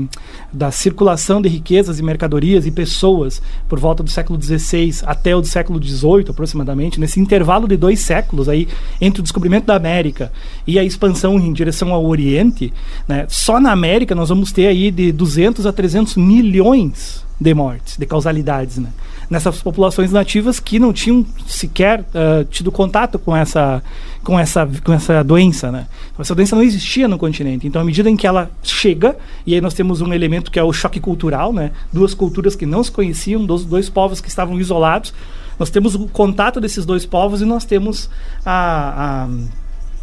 da 0.52 0.70
circulação 0.70 1.40
de 1.40 1.48
riquezas 1.48 1.98
e 1.98 2.02
mercadorias 2.02 2.66
e 2.66 2.70
pessoas 2.70 3.42
por 3.68 3.78
volta 3.78 4.02
do 4.02 4.10
século 4.10 4.40
XVI 4.40 5.02
até 5.04 5.34
o 5.34 5.40
do 5.40 5.46
século 5.46 5.82
XVIII, 5.82 6.26
aproximadamente, 6.28 7.00
nesse 7.00 7.20
intervalo 7.20 7.66
de 7.68 7.76
dois 7.76 8.00
séculos 8.00 8.48
aí 8.48 8.68
entre 9.00 9.20
o 9.20 9.22
descobrimento 9.22 9.66
da 9.66 9.76
América 9.76 10.32
e 10.66 10.78
a 10.78 10.84
expansão 10.84 11.38
em 11.38 11.52
direção 11.52 11.92
ao 11.92 12.04
Oriente, 12.04 12.72
né, 13.06 13.26
só 13.28 13.60
na 13.60 13.72
América 13.72 14.14
nós 14.14 14.28
vamos 14.28 14.52
ter 14.52 14.65
aí 14.66 14.90
de 14.90 15.12
200 15.12 15.66
a 15.66 15.72
300 15.72 16.16
milhões 16.16 17.24
de 17.40 17.52
mortes, 17.52 17.96
de 17.96 18.06
causalidades, 18.06 18.78
né? 18.78 18.88
Nessas 19.28 19.60
populações 19.60 20.10
nativas 20.10 20.58
que 20.58 20.78
não 20.78 20.92
tinham 20.92 21.26
sequer 21.46 22.00
uh, 22.00 22.44
tido 22.48 22.72
contato 22.72 23.18
com 23.18 23.36
essa, 23.36 23.82
com, 24.22 24.38
essa, 24.38 24.68
com 24.82 24.92
essa 24.92 25.22
doença, 25.22 25.70
né? 25.70 25.86
Essa 26.18 26.34
doença 26.34 26.56
não 26.56 26.62
existia 26.62 27.06
no 27.06 27.18
continente. 27.18 27.66
Então, 27.66 27.82
à 27.82 27.84
medida 27.84 28.08
em 28.08 28.16
que 28.16 28.26
ela 28.26 28.50
chega, 28.62 29.16
e 29.46 29.54
aí 29.54 29.60
nós 29.60 29.74
temos 29.74 30.00
um 30.00 30.14
elemento 30.14 30.50
que 30.50 30.58
é 30.58 30.62
o 30.62 30.72
choque 30.72 31.00
cultural, 31.00 31.52
né? 31.52 31.72
Duas 31.92 32.14
culturas 32.14 32.56
que 32.56 32.64
não 32.64 32.82
se 32.82 32.90
conheciam, 32.90 33.44
dois, 33.44 33.64
dois 33.64 33.90
povos 33.90 34.20
que 34.20 34.28
estavam 34.28 34.58
isolados. 34.58 35.12
Nós 35.58 35.68
temos 35.68 35.94
o 35.94 36.06
contato 36.08 36.60
desses 36.60 36.86
dois 36.86 37.04
povos 37.04 37.42
e 37.42 37.44
nós 37.44 37.64
temos 37.64 38.08
a, 38.44 39.24
a 39.24 39.28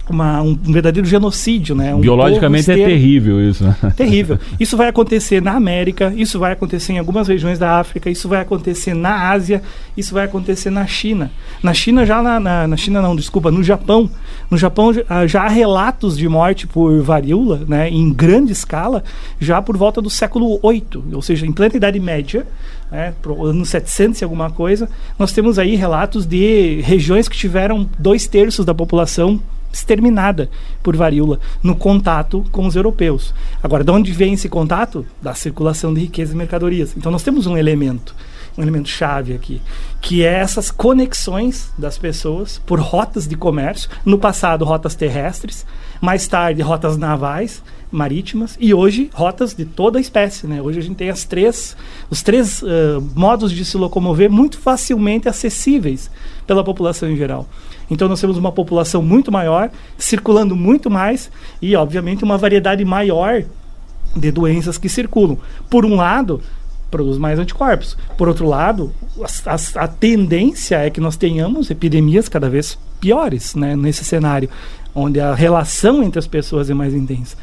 uma, 0.10 0.42
um, 0.42 0.56
verdadeiro 0.56 1.08
genocídio, 1.08 1.76
né? 1.76 1.96
Um 1.96 2.00
Biologicamente 2.00 2.70
é 2.70 2.76
terrível 2.76 3.42
isso. 3.42 3.64
Né? 3.64 3.76
Terrível. 3.96 4.38
Isso 4.60 4.76
vai 4.76 4.88
acontecer 4.88 5.42
na 5.42 5.54
América, 5.54 6.14
isso 6.16 6.40
vai 6.40 6.52
acontecer 6.54 6.94
em 6.94 7.00
algumas 7.00 7.28
regiões 7.28 7.60
da 7.60 7.80
África, 7.80 8.10
isso 8.10 8.30
vai 8.30 8.42
acontecer 8.42 8.94
na 8.94 9.30
Ásia, 9.32 9.62
isso 9.96 10.14
vai 10.14 10.26
acontecer 10.26 10.70
na 10.70 10.86
China. 10.86 11.32
Na 11.62 11.74
China 11.74 12.06
já 12.06 12.22
na, 12.22 12.40
na, 12.40 12.68
na 12.68 12.78
China 12.78 13.02
não, 13.02 13.16
desculpa, 13.16 13.52
no 13.52 13.64
Japão. 13.64 14.10
No 14.50 14.58
Japão 14.58 14.92
ah, 15.10 15.28
já 15.28 15.44
há 15.44 15.50
relatos 15.50 16.18
de 16.18 16.28
morte 16.28 16.68
por 16.68 17.02
varíola, 17.02 17.62
né? 17.68 17.90
Em 17.90 18.12
grande 18.14 18.52
escala, 18.52 19.04
já 19.40 19.62
por 19.62 19.78
volta 19.78 20.02
do 20.02 20.10
século 20.10 20.60
VIII, 20.64 21.14
ou 21.14 21.22
seja, 21.22 21.46
em 21.46 21.52
plena 21.52 21.76
Idade 21.76 22.00
Média, 22.00 22.46
né, 22.92 23.14
pro 23.22 23.46
ano 23.46 23.66
700 23.66 24.22
e 24.22 24.24
alguma 24.24 24.52
coisa, 24.52 24.88
nós 25.18 25.32
temos 25.32 25.58
aí 25.58 25.76
relatos 25.76 26.26
de 26.26 26.82
regiões 26.82 27.28
que 27.28 27.36
tiveram 27.36 27.90
dois 27.98 28.28
terços 28.28 28.66
da 28.66 28.74
população 28.74 29.42
exterminada 29.74 30.50
por 30.82 30.96
varíola 30.96 31.40
no 31.62 31.76
contato 31.76 32.46
com 32.52 32.68
os 32.68 32.76
europeus. 32.76 33.34
Agora, 33.62 33.84
de 33.84 33.92
onde 33.92 34.12
vem 34.12 34.34
esse 34.34 34.48
contato? 34.48 35.06
Da 35.22 35.34
circulação 35.34 35.94
de 35.94 36.02
riqueza 36.02 36.34
e 36.34 36.38
mercadorias. 36.38 36.94
Então, 36.96 37.12
nós 37.12 37.24
temos 37.24 37.48
um 37.48 37.58
elemento, 37.58 38.16
um 38.58 38.62
elemento 38.62 38.88
chave 38.88 39.34
aqui, 39.34 39.62
que 40.00 40.24
é 40.24 40.34
essas 40.34 40.70
conexões 40.70 41.72
das 41.78 41.98
pessoas 41.98 42.62
por 42.66 42.80
rotas 42.80 43.28
de 43.28 43.36
comércio. 43.36 43.90
No 44.06 44.20
passado, 44.20 44.64
rotas 44.64 44.96
terrestres, 44.96 45.66
mais 46.00 46.28
tarde, 46.28 46.62
rotas 46.62 46.98
navais, 46.98 47.64
marítimas 47.94 48.58
e 48.60 48.74
hoje 48.74 49.10
rotas 49.14 49.54
de 49.54 49.66
toda 49.66 50.00
a 50.00 50.02
espécie, 50.02 50.48
né? 50.48 50.62
Hoje 50.62 50.80
a 50.80 50.82
gente 50.82 50.96
tem 50.96 51.10
as 51.10 51.24
três, 51.26 51.78
os 52.10 52.24
três 52.24 52.62
uh, 52.64 52.68
modos 53.16 53.52
de 53.52 53.64
se 53.64 53.78
locomover 53.78 54.32
muito 54.32 54.58
facilmente 54.58 55.30
acessíveis 55.30 56.10
pela 56.46 56.64
população 56.64 57.10
em 57.10 57.16
geral. 57.16 57.48
Então 57.90 58.08
nós 58.08 58.20
temos 58.20 58.38
uma 58.38 58.52
população 58.52 59.02
muito 59.02 59.32
maior, 59.32 59.70
circulando 59.98 60.56
muito 60.56 60.90
mais 60.90 61.30
e, 61.62 61.76
obviamente, 61.76 62.24
uma 62.24 62.38
variedade 62.38 62.84
maior 62.84 63.44
de 64.16 64.32
doenças 64.32 64.78
que 64.78 64.90
circulam. 64.90 65.38
Por 65.70 65.86
um 65.86 65.96
lado, 65.96 66.42
produz 66.94 67.18
mais 67.18 67.40
anticorpos. 67.40 67.98
Por 68.18 68.28
outro 68.28 68.48
lado, 68.48 68.94
a, 69.46 69.56
a, 69.56 69.84
a, 69.84 69.88
tendência 69.88 70.78
é 70.78 70.90
que 70.92 71.02
nós 71.02 71.18
tenhamos 71.18 71.72
epidemias 71.72 72.30
cada 72.30 72.48
vez 72.48 72.78
piores 73.00 73.56
né, 73.56 73.76
nesse 73.76 74.06
cenário, 74.06 74.48
onde 74.94 75.20
a 75.20 75.34
relação 75.34 76.04
entre 76.04 76.20
as 76.20 76.28
pessoas 76.28 76.70
é 76.70 76.74
mais 76.74 76.94
intensa. 76.94 77.36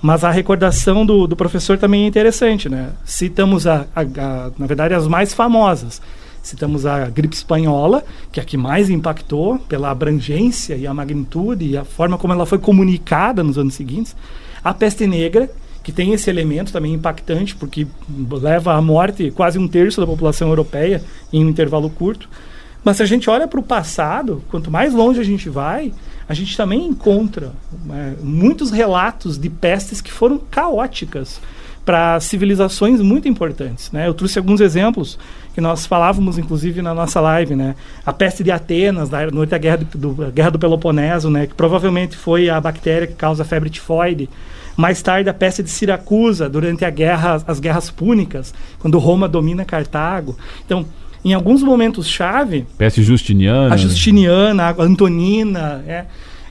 Mas 0.00 0.22
a 0.22 0.30
recordação 0.30 1.04
do, 1.04 1.26
do 1.26 1.34
professor 1.34 1.78
também 1.78 2.04
é 2.04 2.06
interessante. 2.06 2.68
Né? 2.68 2.90
Citamos, 3.04 3.66
a, 3.66 3.86
a, 3.96 4.50
na 4.58 4.66
verdade, 4.66 4.94
as 4.94 5.08
mais 5.08 5.32
famosas. 5.32 6.00
Citamos 6.42 6.86
a 6.86 7.08
gripe 7.10 7.34
espanhola, 7.34 8.04
que 8.32 8.40
é 8.40 8.42
a 8.42 8.46
que 8.46 8.56
mais 8.56 8.88
impactou 8.88 9.58
pela 9.58 9.90
abrangência 9.90 10.74
e 10.76 10.86
a 10.86 10.94
magnitude 10.94 11.64
e 11.64 11.76
a 11.76 11.84
forma 11.84 12.16
como 12.16 12.32
ela 12.32 12.46
foi 12.46 12.58
comunicada 12.58 13.42
nos 13.42 13.58
anos 13.58 13.74
seguintes. 13.74 14.16
A 14.62 14.72
peste 14.72 15.06
negra, 15.06 15.50
que 15.82 15.92
tem 15.92 16.12
esse 16.12 16.28
elemento 16.28 16.72
também 16.72 16.92
impactante, 16.92 17.54
porque 17.54 17.86
leva 18.30 18.74
à 18.74 18.82
morte 18.82 19.30
quase 19.30 19.58
um 19.58 19.68
terço 19.68 20.00
da 20.00 20.06
população 20.06 20.48
europeia 20.48 21.02
em 21.32 21.44
um 21.44 21.48
intervalo 21.48 21.88
curto. 21.90 22.28
Mas 22.84 22.98
se 22.98 23.02
a 23.02 23.06
gente 23.06 23.28
olha 23.28 23.46
para 23.46 23.60
o 23.60 23.62
passado, 23.62 24.42
quanto 24.50 24.70
mais 24.70 24.94
longe 24.94 25.20
a 25.20 25.24
gente 25.24 25.48
vai, 25.48 25.92
a 26.28 26.34
gente 26.34 26.56
também 26.56 26.86
encontra 26.86 27.52
é, 27.90 28.14
muitos 28.22 28.70
relatos 28.70 29.38
de 29.38 29.48
pestes 29.48 30.00
que 30.00 30.12
foram 30.12 30.38
caóticas 30.38 31.40
para 31.84 32.20
civilizações 32.20 33.00
muito 33.00 33.26
importantes. 33.26 33.90
Né? 33.90 34.06
Eu 34.06 34.12
trouxe 34.12 34.38
alguns 34.38 34.60
exemplos 34.60 35.18
que 35.58 35.60
nós 35.60 35.86
falávamos, 35.86 36.38
inclusive, 36.38 36.80
na 36.80 36.94
nossa 36.94 37.20
live. 37.20 37.56
Né? 37.56 37.74
A 38.06 38.12
peste 38.12 38.44
de 38.44 38.50
Atenas, 38.52 39.08
da, 39.08 39.28
noite 39.28 39.50
da 39.50 39.58
guerra 39.58 39.78
do, 39.78 40.14
do, 40.14 40.30
guerra 40.30 40.52
do 40.52 40.58
Peloponeso, 40.58 41.28
né? 41.30 41.48
que 41.48 41.54
provavelmente 41.54 42.16
foi 42.16 42.48
a 42.48 42.60
bactéria 42.60 43.08
que 43.08 43.14
causa 43.14 43.42
a 43.42 43.44
febre 43.44 43.68
tifoide. 43.68 44.28
Mais 44.76 45.02
tarde, 45.02 45.28
a 45.28 45.34
peste 45.34 45.60
de 45.60 45.68
Siracusa, 45.68 46.48
durante 46.48 46.84
a 46.84 46.90
guerra, 46.90 47.42
as 47.44 47.58
guerras 47.58 47.90
púnicas, 47.90 48.54
quando 48.78 49.00
Roma 49.00 49.28
domina 49.28 49.64
Cartago. 49.64 50.38
Então, 50.64 50.86
em 51.24 51.34
alguns 51.34 51.60
momentos-chave... 51.60 52.64
Peste 52.78 53.02
justiniana. 53.02 53.74
A 53.74 53.76
justiniana, 53.76 54.62
a 54.62 54.80
antonina, 54.80 55.82
é, 55.88 56.04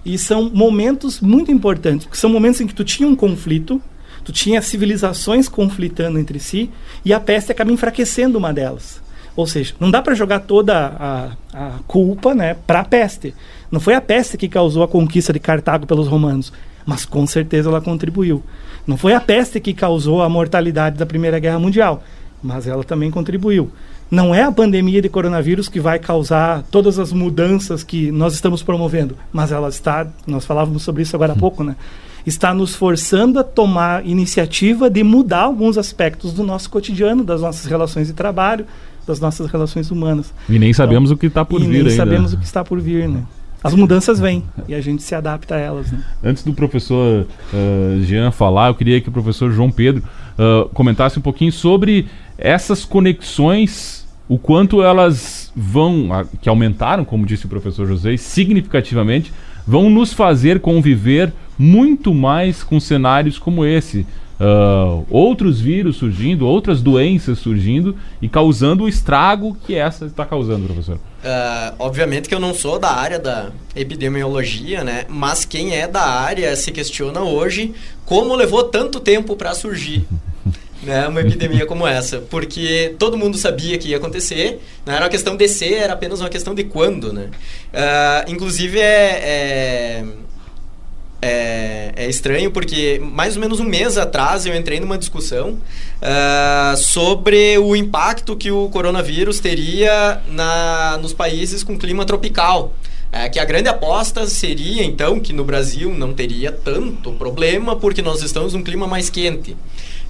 e 0.05 0.17
são 0.17 0.51
momentos 0.53 1.21
muito 1.21 1.49
importantes, 1.49 2.05
porque 2.05 2.19
são 2.19 2.29
momentos 2.29 2.59
em 2.59 2.67
que 2.67 2.75
tu 2.75 2.83
tinha 2.83 3.07
um 3.07 3.15
conflito, 3.15 3.81
Tu 4.27 4.33
tinha 4.33 4.61
civilizações 4.61 5.47
conflitando 5.47 6.19
entre 6.19 6.37
si 6.37 6.69
e 7.05 7.13
a 7.13 7.19
peste 7.19 7.49
acaba 7.49 7.71
enfraquecendo 7.71 8.37
uma 8.37 8.51
delas. 8.51 9.01
Ou 9.37 9.47
seja, 9.47 9.73
não 9.79 9.89
dá 9.89 10.01
para 10.01 10.15
jogar 10.15 10.41
toda 10.41 10.75
a, 10.99 11.31
a 11.53 11.71
culpa 11.87 12.35
né, 12.35 12.53
para 12.67 12.81
a 12.81 12.83
peste. 12.83 13.33
Não 13.71 13.79
foi 13.79 13.93
a 13.93 14.01
peste 14.01 14.35
que 14.35 14.49
causou 14.49 14.83
a 14.83 14.87
conquista 14.87 15.31
de 15.31 15.39
Cartago 15.39 15.87
pelos 15.87 16.09
romanos, 16.09 16.51
mas 16.85 17.05
com 17.05 17.25
certeza 17.25 17.69
ela 17.69 17.79
contribuiu. 17.79 18.43
Não 18.85 18.97
foi 18.97 19.13
a 19.13 19.21
peste 19.21 19.61
que 19.61 19.73
causou 19.73 20.21
a 20.21 20.27
mortalidade 20.27 20.97
da 20.97 21.05
Primeira 21.05 21.39
Guerra 21.39 21.59
Mundial, 21.59 22.03
mas 22.43 22.67
ela 22.67 22.83
também 22.83 23.09
contribuiu. 23.09 23.71
Não 24.11 24.35
é 24.35 24.43
a 24.43 24.51
pandemia 24.51 25.01
de 25.01 25.07
coronavírus 25.07 25.69
que 25.69 25.79
vai 25.79 25.99
causar 25.99 26.63
todas 26.69 26.99
as 26.99 27.13
mudanças 27.13 27.81
que 27.81 28.11
nós 28.11 28.33
estamos 28.33 28.61
promovendo, 28.61 29.17
mas 29.31 29.53
ela 29.53 29.69
está, 29.69 30.05
nós 30.25 30.43
falávamos 30.43 30.83
sobre 30.83 31.03
isso 31.03 31.15
agora 31.15 31.31
há 31.31 31.35
pouco, 31.37 31.63
né? 31.63 31.77
Está 32.25 32.53
nos 32.53 32.75
forçando 32.75 33.39
a 33.39 33.43
tomar 33.43 34.05
iniciativa 34.05 34.89
de 34.89 35.03
mudar 35.03 35.41
alguns 35.41 35.77
aspectos 35.77 36.33
do 36.33 36.43
nosso 36.43 36.69
cotidiano, 36.69 37.23
das 37.23 37.41
nossas 37.41 37.65
relações 37.65 38.07
de 38.07 38.13
trabalho, 38.13 38.65
das 39.05 39.19
nossas 39.19 39.49
relações 39.49 39.89
humanas. 39.89 40.33
E 40.49 40.59
nem 40.59 40.73
sabemos 40.73 41.09
então, 41.09 41.15
o 41.15 41.19
que 41.19 41.27
está 41.27 41.45
por 41.45 41.61
vir 41.61 41.67
nem 41.67 41.77
ainda. 41.77 41.91
sabemos 41.91 42.33
o 42.33 42.37
que 42.37 42.45
está 42.45 42.63
por 42.63 42.79
vir, 42.79 43.07
né? 43.07 43.23
As 43.63 43.73
mudanças 43.73 44.19
vêm 44.19 44.43
e 44.67 44.75
a 44.75 44.81
gente 44.81 45.01
se 45.01 45.15
adapta 45.15 45.55
a 45.55 45.57
elas. 45.57 45.91
Né? 45.91 46.03
Antes 46.23 46.43
do 46.43 46.53
professor 46.53 47.25
uh, 47.25 48.01
Jean 48.03 48.31
falar, 48.31 48.67
eu 48.67 48.75
queria 48.75 49.01
que 49.01 49.09
o 49.09 49.11
professor 49.11 49.51
João 49.51 49.71
Pedro 49.71 50.03
uh, 50.37 50.69
comentasse 50.69 51.17
um 51.17 51.21
pouquinho 51.21 51.51
sobre 51.51 52.07
essas 52.37 52.85
conexões, 52.85 54.07
o 54.29 54.37
quanto 54.37 54.83
elas 54.83 55.51
vão, 55.55 56.09
que 56.39 56.47
aumentaram, 56.47 57.03
como 57.03 57.25
disse 57.25 57.45
o 57.45 57.49
professor 57.49 57.87
José, 57.87 58.15
significativamente, 58.15 59.33
vão 59.65 59.89
nos 59.89 60.13
fazer 60.13 60.59
conviver 60.59 61.33
muito 61.57 62.13
mais 62.13 62.63
com 62.63 62.79
cenários 62.79 63.39
como 63.39 63.65
esse. 63.65 64.05
Uh, 64.39 65.03
outros 65.09 65.59
vírus 65.59 65.97
surgindo, 65.97 66.45
outras 66.45 66.79
doenças 66.79 67.39
surgindo 67.39 67.95
e 68.21 68.29
causando 68.29 68.83
o 68.83 68.89
estrago 68.89 69.57
que 69.65 69.73
essa 69.73 70.05
está 70.05 70.23
causando, 70.25 70.65
professor. 70.65 70.97
Uh, 70.97 71.75
obviamente 71.79 72.29
que 72.29 72.35
eu 72.35 72.39
não 72.39 72.53
sou 72.53 72.77
da 72.77 72.91
área 72.91 73.17
da 73.17 73.49
epidemiologia, 73.75 74.83
né? 74.83 75.05
Mas 75.09 75.43
quem 75.43 75.75
é 75.75 75.87
da 75.87 76.03
área 76.03 76.55
se 76.55 76.71
questiona 76.71 77.21
hoje 77.21 77.73
como 78.05 78.35
levou 78.35 78.63
tanto 78.65 78.99
tempo 78.99 79.35
para 79.35 79.55
surgir. 79.55 80.05
né, 80.83 81.07
uma 81.07 81.21
epidemia 81.21 81.65
como 81.65 81.87
essa, 81.87 82.19
porque 82.29 82.93
todo 82.99 83.17
mundo 83.17 83.35
sabia 83.37 83.79
que 83.79 83.89
ia 83.89 83.97
acontecer, 83.97 84.61
não 84.85 84.93
era 84.93 85.05
uma 85.05 85.09
questão 85.09 85.35
de 85.35 85.47
ser, 85.47 85.73
era 85.73 85.93
apenas 85.93 86.21
uma 86.21 86.29
questão 86.29 86.53
de 86.53 86.63
quando, 86.63 87.11
né? 87.11 87.31
Uh, 87.73 88.31
inclusive 88.31 88.79
é, 88.79 88.83
é 88.83 90.05
é, 91.21 91.91
é, 91.95 92.09
estranho 92.09 92.51
porque 92.51 93.01
mais 93.03 93.35
ou 93.35 93.41
menos 93.41 93.59
um 93.59 93.63
mês 93.63 93.97
atrás 93.97 94.45
eu 94.45 94.55
entrei 94.55 94.79
numa 94.79 94.97
discussão 94.97 95.51
uh, 95.51 96.77
sobre 96.77 97.57
o 97.57 97.75
impacto 97.75 98.35
que 98.35 98.51
o 98.51 98.69
coronavírus 98.69 99.39
teria 99.39 100.21
na, 100.29 100.97
nos 101.01 101.13
países 101.13 101.63
com 101.63 101.77
clima 101.77 102.05
tropical. 102.05 102.73
É, 103.09 103.29
que 103.29 103.39
a 103.39 103.45
grande 103.45 103.69
aposta 103.69 104.27
seria 104.27 104.83
então 104.83 105.17
que 105.17 105.31
no 105.31 105.45
Brasil 105.45 105.93
não 105.93 106.13
teria 106.13 106.51
tanto 106.51 107.13
problema 107.13 107.73
porque 107.73 108.01
nós 108.01 108.21
estamos 108.21 108.53
num 108.53 108.61
clima 108.61 108.85
mais 108.85 109.09
quente. 109.09 109.55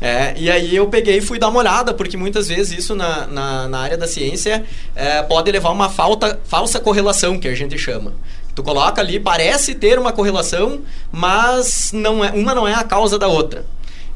É, 0.01 0.33
e 0.35 0.49
aí 0.49 0.75
eu 0.75 0.87
peguei 0.87 1.17
e 1.17 1.21
fui 1.21 1.37
dar 1.37 1.49
uma 1.49 1.59
olhada, 1.59 1.93
porque 1.93 2.17
muitas 2.17 2.47
vezes 2.47 2.79
isso 2.79 2.95
na, 2.95 3.27
na, 3.27 3.67
na 3.67 3.79
área 3.79 3.97
da 3.97 4.07
ciência 4.07 4.65
é, 4.95 5.21
pode 5.21 5.51
levar 5.51 5.69
a 5.69 5.73
uma 5.73 5.89
falta, 5.89 6.39
falsa 6.45 6.79
correlação, 6.79 7.39
que 7.39 7.47
a 7.47 7.53
gente 7.53 7.77
chama. 7.77 8.13
Tu 8.57 8.63
coloca 8.63 8.99
ali, 8.99 9.19
parece 9.19 9.75
ter 9.75 9.99
uma 9.99 10.11
correlação, 10.11 10.81
mas 11.11 11.91
não 11.93 12.25
é, 12.25 12.31
uma 12.31 12.55
não 12.55 12.67
é 12.67 12.73
a 12.73 12.83
causa 12.83 13.19
da 13.19 13.27
outra. 13.27 13.63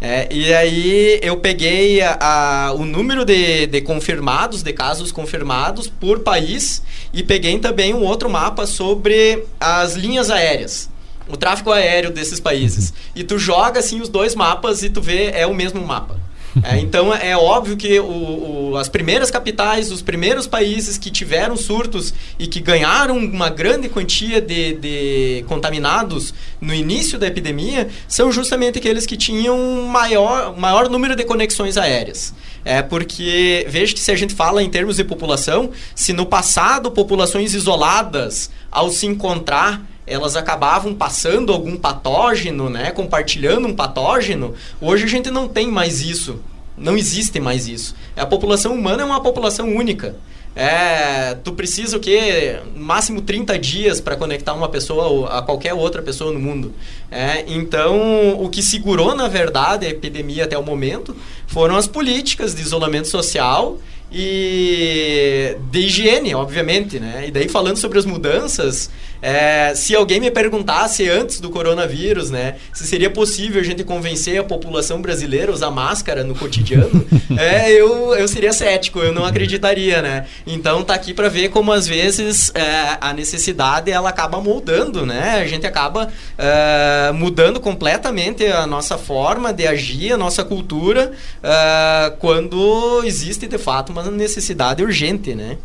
É, 0.01 0.27
e 0.31 0.51
aí 0.51 1.19
eu 1.21 1.37
peguei 1.37 2.01
a, 2.01 2.17
a, 2.19 2.73
o 2.73 2.83
número 2.83 3.23
de, 3.23 3.67
de 3.67 3.81
confirmados, 3.81 4.63
de 4.63 4.73
casos 4.73 5.11
confirmados 5.11 5.85
por 5.85 6.21
país, 6.21 6.81
e 7.13 7.21
peguei 7.21 7.59
também 7.59 7.93
um 7.93 8.03
outro 8.03 8.31
mapa 8.31 8.65
sobre 8.65 9.43
as 9.59 9.93
linhas 9.93 10.31
aéreas 10.31 10.89
o 11.29 11.37
tráfego 11.37 11.71
aéreo 11.71 12.11
desses 12.11 12.39
países. 12.39 12.91
E 13.15 13.23
tu 13.23 13.37
joga 13.37 13.79
assim 13.79 14.01
os 14.01 14.09
dois 14.09 14.33
mapas 14.33 14.81
e 14.81 14.89
tu 14.89 15.01
vê 15.01 15.29
é 15.29 15.45
o 15.45 15.53
mesmo 15.53 15.79
mapa. 15.85 16.19
É, 16.63 16.77
então 16.79 17.13
é 17.13 17.35
óbvio 17.35 17.75
que 17.75 17.99
o, 17.99 18.71
o, 18.71 18.77
as 18.77 18.87
primeiras 18.87 19.31
capitais, 19.31 19.91
os 19.91 20.01
primeiros 20.01 20.47
países 20.47 20.97
que 20.97 21.09
tiveram 21.09 21.55
surtos 21.55 22.13
e 22.37 22.45
que 22.45 22.59
ganharam 22.59 23.17
uma 23.17 23.49
grande 23.49 23.89
quantia 23.89 24.41
de, 24.41 24.73
de 24.75 25.45
contaminados 25.47 26.33
no 26.59 26.73
início 26.73 27.17
da 27.17 27.27
epidemia 27.27 27.89
são 28.07 28.31
justamente 28.31 28.77
aqueles 28.77 29.05
que 29.05 29.17
tinham 29.17 29.57
maior, 29.87 30.55
maior 30.57 30.89
número 30.89 31.15
de 31.15 31.23
conexões 31.23 31.77
aéreas. 31.77 32.33
É 32.63 32.81
porque, 32.81 33.65
veja 33.67 33.93
que 33.93 33.99
se 33.99 34.11
a 34.11 34.15
gente 34.15 34.35
fala 34.35 34.61
em 34.61 34.69
termos 34.69 34.97
de 34.97 35.03
população, 35.03 35.71
se 35.95 36.13
no 36.13 36.25
passado 36.25 36.91
populações 36.91 37.55
isoladas, 37.55 38.51
ao 38.69 38.91
se 38.91 39.07
encontrar, 39.07 39.81
elas 40.05 40.35
acabavam 40.35 40.93
passando 40.93 41.51
algum 41.53 41.77
patógeno, 41.77 42.69
né, 42.69 42.91
compartilhando 42.91 43.67
um 43.67 43.75
patógeno, 43.75 44.53
hoje 44.79 45.05
a 45.05 45.07
gente 45.07 45.31
não 45.31 45.47
tem 45.47 45.67
mais 45.67 46.01
isso. 46.01 46.39
Não 46.77 46.97
existe 46.97 47.39
mais 47.39 47.67
isso. 47.67 47.95
A 48.15 48.25
população 48.25 48.73
humana 48.73 49.03
é 49.03 49.05
uma 49.05 49.21
população 49.21 49.75
única. 49.75 50.15
É, 50.53 51.37
tu 51.43 51.53
precisa 51.53 51.95
o 51.95 51.99
quê? 51.99 52.59
Máximo 52.75 53.21
30 53.21 53.57
dias 53.57 54.01
para 54.01 54.17
conectar 54.17 54.53
uma 54.53 54.67
pessoa 54.67 55.29
a 55.29 55.41
qualquer 55.41 55.73
outra 55.73 56.01
pessoa 56.01 56.33
no 56.33 56.39
mundo. 56.39 56.73
É, 57.09 57.45
então, 57.47 58.33
o 58.41 58.49
que 58.49 58.61
segurou, 58.61 59.15
na 59.15 59.27
verdade, 59.27 59.85
a 59.85 59.89
epidemia 59.89 60.43
até 60.43 60.57
o 60.57 60.63
momento 60.63 61.15
foram 61.47 61.77
as 61.77 61.87
políticas 61.87 62.53
de 62.53 62.61
isolamento 62.61 63.07
social 63.07 63.77
e 64.11 65.55
de 65.71 65.79
higiene, 65.79 66.35
obviamente, 66.35 66.99
né? 66.99 67.25
E 67.27 67.31
daí 67.31 67.47
falando 67.47 67.77
sobre 67.77 67.97
as 67.97 68.05
mudanças, 68.05 68.89
é, 69.21 69.73
se 69.75 69.95
alguém 69.95 70.19
me 70.19 70.31
perguntasse 70.31 71.07
antes 71.09 71.39
do 71.39 71.49
coronavírus, 71.49 72.31
né, 72.31 72.55
se 72.73 72.87
seria 72.87 73.09
possível 73.09 73.61
a 73.61 73.63
gente 73.63 73.83
convencer 73.83 74.39
a 74.39 74.43
população 74.43 75.01
brasileira 75.01 75.51
a 75.51 75.53
usar 75.53 75.69
máscara 75.69 76.23
no 76.23 76.33
cotidiano, 76.33 77.05
é, 77.37 77.71
eu, 77.71 78.15
eu 78.15 78.27
seria 78.27 78.51
cético, 78.51 78.99
eu 78.99 79.13
não 79.13 79.25
acreditaria, 79.25 80.01
né? 80.01 80.25
Então 80.45 80.83
tá 80.83 80.93
aqui 80.93 81.13
para 81.13 81.29
ver 81.29 81.49
como 81.49 81.71
às 81.71 81.87
vezes 81.87 82.51
é, 82.55 82.97
a 82.99 83.13
necessidade 83.13 83.91
ela 83.91 84.09
acaba 84.09 84.41
moldando, 84.41 85.05
né? 85.05 85.41
A 85.41 85.47
gente 85.47 85.67
acaba 85.67 86.11
é, 86.37 87.11
mudando 87.11 87.59
completamente 87.59 88.45
a 88.45 88.65
nossa 88.65 88.97
forma 88.97 89.53
de 89.53 89.67
agir, 89.67 90.13
a 90.13 90.17
nossa 90.17 90.43
cultura, 90.43 91.11
é, 91.43 92.13
quando 92.19 93.03
existe 93.05 93.47
de 93.47 93.57
fato 93.57 93.91
uma 93.91 94.03
necessidade 94.09 94.83
urgente, 94.83 95.35
né? 95.35 95.57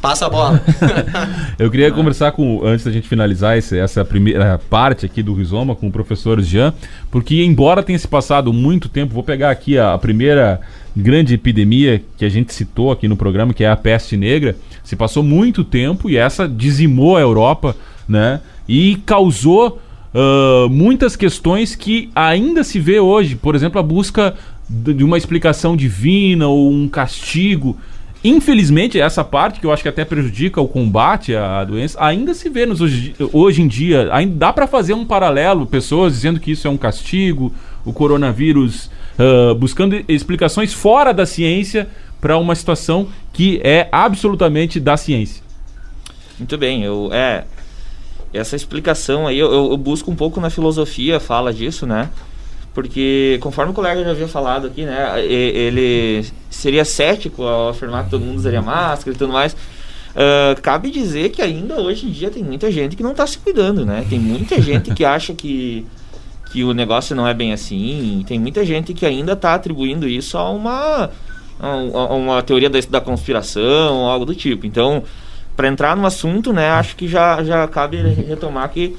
Passa 0.00 0.26
a 0.26 0.30
bola. 0.30 0.60
eu 1.58 1.70
queria 1.70 1.90
conversar 1.90 2.32
com, 2.32 2.64
antes 2.64 2.84
da 2.84 2.90
gente 2.90 3.08
finalizar 3.08 3.58
esse, 3.58 3.76
essa 3.76 4.04
primeira 4.04 4.60
parte 4.70 5.04
aqui 5.04 5.22
do 5.22 5.34
Rizoma 5.34 5.74
com 5.74 5.88
o 5.88 5.92
professor 5.92 6.40
Jean, 6.40 6.72
porque 7.10 7.42
embora 7.42 7.82
tenha 7.82 7.98
se 7.98 8.06
passado 8.06 8.52
muito 8.52 8.88
tempo, 8.88 9.12
vou 9.12 9.24
pegar 9.24 9.50
aqui 9.50 9.76
a, 9.76 9.94
a 9.94 9.98
primeira 9.98 10.60
grande 10.96 11.34
epidemia 11.34 12.02
que 12.16 12.24
a 12.24 12.28
gente 12.28 12.54
citou 12.54 12.92
aqui 12.92 13.08
no 13.08 13.16
programa, 13.16 13.52
que 13.52 13.64
é 13.64 13.70
a 13.70 13.76
peste 13.76 14.16
negra, 14.16 14.56
se 14.84 14.94
passou 14.94 15.22
muito 15.22 15.64
tempo 15.64 16.08
e 16.08 16.16
essa 16.16 16.48
dizimou 16.48 17.16
a 17.16 17.20
Europa, 17.20 17.76
né? 18.08 18.40
E 18.68 18.96
causou 19.04 19.80
uh, 20.14 20.68
muitas 20.68 21.16
questões 21.16 21.74
que 21.74 22.10
ainda 22.14 22.62
se 22.62 22.78
vê 22.78 23.00
hoje, 23.00 23.36
por 23.36 23.54
exemplo, 23.54 23.78
a 23.78 23.82
busca 23.82 24.34
de 24.68 25.02
uma 25.02 25.16
explicação 25.16 25.76
divina 25.76 26.46
ou 26.46 26.70
um 26.70 26.88
castigo. 26.88 27.76
Infelizmente, 28.22 29.00
essa 29.00 29.22
parte 29.22 29.60
que 29.60 29.66
eu 29.66 29.72
acho 29.72 29.82
que 29.82 29.88
até 29.88 30.04
prejudica 30.04 30.60
o 30.60 30.66
combate 30.66 31.36
à 31.36 31.64
doença, 31.64 31.96
ainda 32.02 32.34
se 32.34 32.48
vê 32.48 32.66
nos 32.66 32.80
hoje, 32.80 33.14
hoje 33.32 33.62
em 33.62 33.68
dia. 33.68 34.08
Ainda 34.12 34.34
dá 34.34 34.52
para 34.52 34.66
fazer 34.66 34.92
um 34.92 35.04
paralelo, 35.04 35.66
pessoas 35.66 36.14
dizendo 36.14 36.40
que 36.40 36.50
isso 36.50 36.66
é 36.66 36.70
um 36.70 36.76
castigo, 36.76 37.54
o 37.84 37.92
coronavírus 37.92 38.90
uh, 39.18 39.54
buscando 39.54 40.02
explicações 40.08 40.72
fora 40.72 41.14
da 41.14 41.24
ciência 41.24 41.88
para 42.20 42.36
uma 42.36 42.54
situação 42.56 43.08
que 43.32 43.60
é 43.62 43.88
absolutamente 43.92 44.80
da 44.80 44.96
ciência. 44.96 45.42
Muito 46.38 46.58
bem, 46.58 46.82
eu 46.82 47.10
é 47.12 47.44
essa 48.32 48.54
explicação 48.54 49.26
aí 49.26 49.38
eu, 49.38 49.50
eu 49.50 49.76
busco 49.76 50.10
um 50.10 50.16
pouco 50.16 50.40
na 50.40 50.50
filosofia, 50.50 51.18
fala 51.18 51.52
disso, 51.52 51.86
né? 51.86 52.10
Porque, 52.78 53.38
conforme 53.40 53.72
o 53.72 53.74
colega 53.74 54.04
já 54.04 54.12
havia 54.12 54.28
falado 54.28 54.68
aqui, 54.68 54.84
né, 54.84 55.20
ele 55.26 56.24
seria 56.48 56.84
cético 56.84 57.42
ao 57.42 57.70
afirmar 57.70 58.04
que 58.04 58.10
todo 58.10 58.24
mundo 58.24 58.36
usaria 58.36 58.62
máscara 58.62 59.16
e 59.16 59.18
tudo 59.18 59.32
mais. 59.32 59.52
Uh, 59.52 60.62
cabe 60.62 60.88
dizer 60.88 61.30
que 61.30 61.42
ainda 61.42 61.74
hoje 61.80 62.06
em 62.06 62.10
dia 62.12 62.30
tem 62.30 62.44
muita 62.44 62.70
gente 62.70 62.94
que 62.94 63.02
não 63.02 63.10
está 63.10 63.26
se 63.26 63.36
cuidando, 63.38 63.84
né? 63.84 64.06
Tem 64.08 64.20
muita 64.20 64.62
gente 64.62 64.94
que 64.94 65.04
acha 65.04 65.34
que, 65.34 65.84
que 66.52 66.62
o 66.62 66.72
negócio 66.72 67.16
não 67.16 67.26
é 67.26 67.34
bem 67.34 67.52
assim. 67.52 68.24
Tem 68.28 68.38
muita 68.38 68.64
gente 68.64 68.94
que 68.94 69.04
ainda 69.04 69.32
está 69.32 69.54
atribuindo 69.54 70.06
isso 70.06 70.38
a 70.38 70.48
uma, 70.48 71.10
a 71.58 72.14
uma 72.14 72.40
teoria 72.44 72.70
da, 72.70 72.78
da 72.88 73.00
conspiração, 73.00 74.06
algo 74.06 74.24
do 74.24 74.36
tipo. 74.36 74.66
Então, 74.68 75.02
para 75.56 75.66
entrar 75.66 75.96
no 75.96 76.06
assunto, 76.06 76.52
né, 76.52 76.70
acho 76.70 76.94
que 76.94 77.08
já, 77.08 77.42
já 77.42 77.66
cabe 77.66 77.96
retomar 77.96 78.68
que 78.68 78.96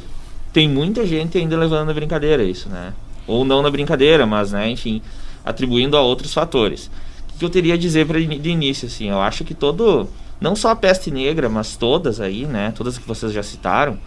tem 0.52 0.68
muita 0.68 1.06
gente 1.06 1.38
ainda 1.38 1.58
levando 1.58 1.92
a 1.92 1.94
brincadeira 1.94 2.44
isso, 2.44 2.68
né? 2.68 2.92
Ou 3.30 3.46
não 3.46 3.62
na 3.62 3.70
brincadeira, 3.70 4.26
mas, 4.26 4.52
né, 4.52 4.70
enfim, 4.70 5.02
atribuindo 5.46 5.96
a 5.96 6.02
outros 6.02 6.34
fatores. 6.34 6.90
O 7.36 7.40
que 7.40 7.46
eu 7.46 7.50
teria 7.50 7.76
a 7.76 7.78
dizer 7.78 8.06
para 8.06 8.20
de 8.20 8.50
início, 8.50 8.88
assim, 8.88 9.10
eu 9.10 9.22
acho 9.22 9.44
que 9.44 9.54
todo, 9.54 10.10
não 10.42 10.56
só 10.56 10.72
a 10.72 10.76
peste 10.76 11.12
negra, 11.12 11.48
mas 11.48 11.76
todas 11.78 12.20
aí, 12.20 12.46
né, 12.46 12.74
todas 12.76 12.98
que 12.98 13.08
vocês 13.08 13.32
já 13.32 13.44
citaram, 13.44 13.98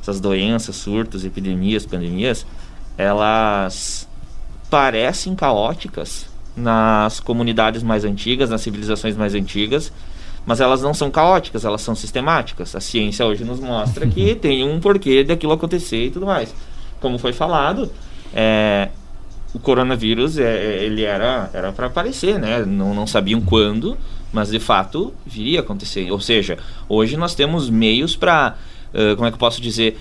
essas 0.00 0.18
doenças, 0.18 0.74
surtos, 0.74 1.24
epidemias, 1.24 1.86
pandemias, 1.86 2.44
elas 2.98 4.08
parecem 4.68 5.34
caóticas 5.34 6.26
nas 6.56 7.20
comunidades 7.20 7.82
mais 7.82 8.04
antigas, 8.04 8.50
nas 8.50 8.60
civilizações 8.62 9.16
mais 9.16 9.34
antigas, 9.34 9.92
mas 10.44 10.60
elas 10.60 10.82
não 10.82 10.92
são 10.92 11.10
caóticas, 11.10 11.64
elas 11.64 11.82
são 11.82 11.94
sistemáticas. 11.94 12.74
A 12.74 12.80
ciência 12.80 13.24
hoje 13.24 13.44
nos 13.44 13.60
mostra 13.60 14.06
que 14.06 14.34
tem 14.36 14.68
um 14.68 14.80
porquê 14.80 15.22
daquilo 15.22 15.52
acontecer 15.52 16.06
e 16.06 16.10
tudo 16.10 16.26
mais. 16.26 16.52
Como 17.00 17.18
foi 17.18 17.32
falado, 17.32 17.90
é, 18.34 18.88
o 19.54 19.58
coronavírus 19.58 20.38
é, 20.38 20.44
é 20.44 20.84
ele 20.84 21.02
era 21.02 21.50
era 21.52 21.72
para 21.72 21.86
aparecer, 21.86 22.38
né? 22.38 22.64
Não, 22.64 22.94
não 22.94 23.06
sabiam 23.06 23.40
quando, 23.40 23.96
mas 24.32 24.50
de 24.50 24.58
fato 24.58 25.12
viria 25.26 25.60
a 25.60 25.62
acontecer. 25.62 26.10
Ou 26.10 26.20
seja, 26.20 26.58
hoje 26.88 27.16
nós 27.16 27.34
temos 27.34 27.68
meios 27.68 28.16
para, 28.16 28.56
uh, 28.94 29.14
como 29.14 29.26
é 29.26 29.30
que 29.30 29.34
eu 29.34 29.38
posso 29.38 29.60
dizer, 29.60 29.98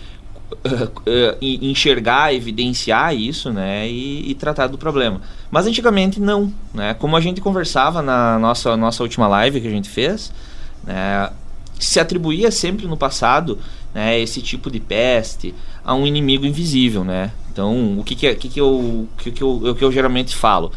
uh, 0.51 0.85
uh, 0.85 1.37
enxergar, 1.41 2.33
evidenciar 2.33 3.13
isso, 3.13 3.51
né? 3.51 3.89
E, 3.89 4.31
e, 4.31 4.35
tratar 4.35 4.67
do 4.67 4.77
problema. 4.77 5.21
Mas 5.49 5.67
antigamente 5.67 6.19
não, 6.19 6.51
né? 6.73 6.93
Como 6.93 7.17
a 7.17 7.21
gente 7.21 7.41
conversava 7.41 8.01
na 8.01 8.39
nossa 8.39 8.77
nossa 8.77 9.03
última 9.03 9.27
live 9.27 9.59
que 9.59 9.67
a 9.67 9.71
gente 9.71 9.89
fez, 9.89 10.31
né? 10.85 11.29
Se 11.77 11.99
atribuía 11.99 12.51
sempre 12.51 12.87
no 12.87 12.95
passado, 12.95 13.59
né? 13.93 14.17
Esse 14.17 14.41
tipo 14.41 14.71
de 14.71 14.79
peste 14.79 15.53
a 15.83 15.93
um 15.93 16.05
inimigo 16.05 16.45
invisível, 16.45 17.03
né? 17.03 17.31
Então, 17.51 17.99
o 17.99 18.03
que, 18.03 18.15
que, 18.15 18.27
é, 18.27 18.35
que, 18.35 18.47
que, 18.47 18.61
eu, 18.61 19.07
que, 19.17 19.31
que, 19.31 19.43
eu, 19.43 19.75
que 19.77 19.83
eu 19.83 19.91
geralmente 19.91 20.35
falo? 20.35 20.71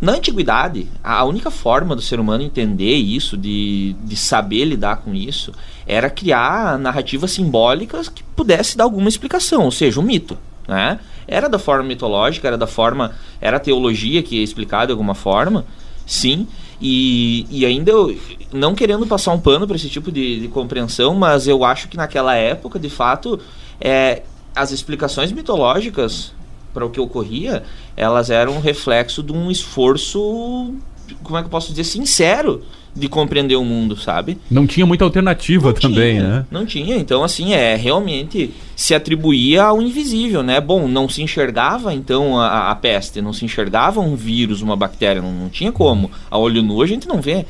Na 0.00 0.12
antiguidade, 0.12 0.86
a 1.02 1.24
única 1.24 1.50
forma 1.50 1.96
do 1.96 2.02
ser 2.02 2.20
humano 2.20 2.44
entender 2.44 2.94
isso, 2.94 3.36
de, 3.36 3.96
de 4.04 4.14
saber 4.14 4.64
lidar 4.64 4.98
com 4.98 5.12
isso, 5.12 5.52
era 5.86 6.08
criar 6.08 6.78
narrativas 6.78 7.32
simbólicas 7.32 8.08
que 8.08 8.22
pudesse 8.22 8.76
dar 8.76 8.84
alguma 8.84 9.08
explicação, 9.08 9.64
ou 9.64 9.72
seja, 9.72 9.98
um 9.98 10.04
mito. 10.04 10.38
Né? 10.68 11.00
Era 11.26 11.48
da 11.48 11.58
forma 11.58 11.82
mitológica, 11.82 12.46
era 12.46 12.56
da 12.56 12.66
forma. 12.66 13.12
Era 13.40 13.56
a 13.56 13.60
teologia 13.60 14.22
que 14.22 14.40
explicar 14.40 14.86
de 14.86 14.92
alguma 14.92 15.14
forma, 15.14 15.64
sim. 16.06 16.46
E, 16.80 17.46
e 17.50 17.66
ainda 17.66 17.90
eu, 17.90 18.16
não 18.52 18.74
querendo 18.74 19.06
passar 19.06 19.32
um 19.32 19.40
pano 19.40 19.66
para 19.66 19.76
esse 19.76 19.88
tipo 19.88 20.12
de, 20.12 20.40
de 20.40 20.48
compreensão, 20.48 21.14
mas 21.14 21.48
eu 21.48 21.64
acho 21.64 21.88
que 21.88 21.96
naquela 21.96 22.34
época, 22.34 22.78
de 22.78 22.88
fato, 22.88 23.40
é, 23.80 24.22
as 24.54 24.70
explicações 24.70 25.32
mitológicas 25.32 26.32
para 26.72 26.86
o 26.86 26.90
que 26.90 27.00
ocorria, 27.00 27.64
elas 27.96 28.30
eram 28.30 28.52
um 28.52 28.60
reflexo 28.60 29.22
de 29.22 29.32
um 29.32 29.50
esforço, 29.50 30.74
como 31.22 31.36
é 31.36 31.40
que 31.40 31.46
eu 31.46 31.50
posso 31.50 31.70
dizer, 31.70 31.84
sincero 31.84 32.62
de 32.94 33.08
compreender 33.08 33.56
o 33.56 33.64
mundo, 33.64 33.96
sabe? 33.96 34.38
Não 34.50 34.66
tinha 34.66 34.84
muita 34.84 35.04
alternativa 35.04 35.68
não 35.68 35.74
também, 35.74 36.16
tinha, 36.16 36.28
né? 36.28 36.46
Não 36.50 36.66
tinha. 36.66 36.96
Então, 36.96 37.22
assim, 37.22 37.52
é 37.52 37.76
realmente 37.76 38.52
se 38.74 38.94
atribuía 38.94 39.64
ao 39.64 39.80
invisível, 39.80 40.42
né? 40.42 40.60
Bom, 40.60 40.88
não 40.88 41.08
se 41.08 41.22
enxergava 41.22 41.94
então 41.94 42.38
a, 42.38 42.70
a 42.70 42.74
peste, 42.74 43.20
não 43.20 43.32
se 43.32 43.44
enxergava 43.44 44.00
um 44.00 44.16
vírus, 44.16 44.62
uma 44.62 44.76
bactéria, 44.76 45.22
não, 45.22 45.32
não 45.32 45.48
tinha 45.48 45.70
como. 45.70 46.10
A 46.30 46.38
olho 46.38 46.62
nu 46.62 46.82
a 46.82 46.86
gente 46.86 47.06
não 47.06 47.20
vê. 47.20 47.44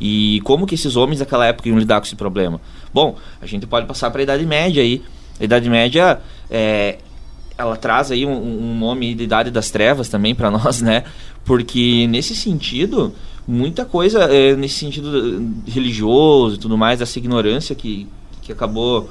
E 0.00 0.40
como 0.44 0.66
que 0.66 0.74
esses 0.74 0.96
homens 0.96 1.20
daquela 1.20 1.46
época 1.46 1.68
iam 1.68 1.78
lidar 1.78 2.00
com 2.00 2.06
esse 2.06 2.16
problema? 2.16 2.60
Bom, 2.92 3.16
a 3.40 3.46
gente 3.46 3.66
pode 3.66 3.86
passar 3.86 4.10
para 4.10 4.20
a 4.20 4.24
Idade 4.24 4.44
Média 4.44 4.82
aí. 4.82 5.02
A 5.40 5.44
Idade 5.44 5.68
Média 5.68 6.20
é, 6.50 6.98
ela 7.56 7.76
traz 7.76 8.10
aí 8.10 8.26
um, 8.26 8.32
um, 8.32 8.78
nome 8.78 9.14
de 9.14 9.24
Idade 9.24 9.50
das 9.50 9.70
Trevas 9.70 10.08
também 10.08 10.34
para 10.34 10.50
nós, 10.52 10.80
né? 10.80 11.04
Porque 11.44 12.06
nesse 12.08 12.34
sentido, 12.34 13.14
muita 13.46 13.84
coisa, 13.84 14.24
é, 14.24 14.54
nesse 14.56 14.76
sentido 14.76 15.52
religioso 15.66 16.56
e 16.56 16.58
tudo 16.58 16.76
mais, 16.76 17.00
essa 17.00 17.18
ignorância 17.18 17.74
que, 17.74 18.06
que 18.42 18.52
acabou 18.52 19.10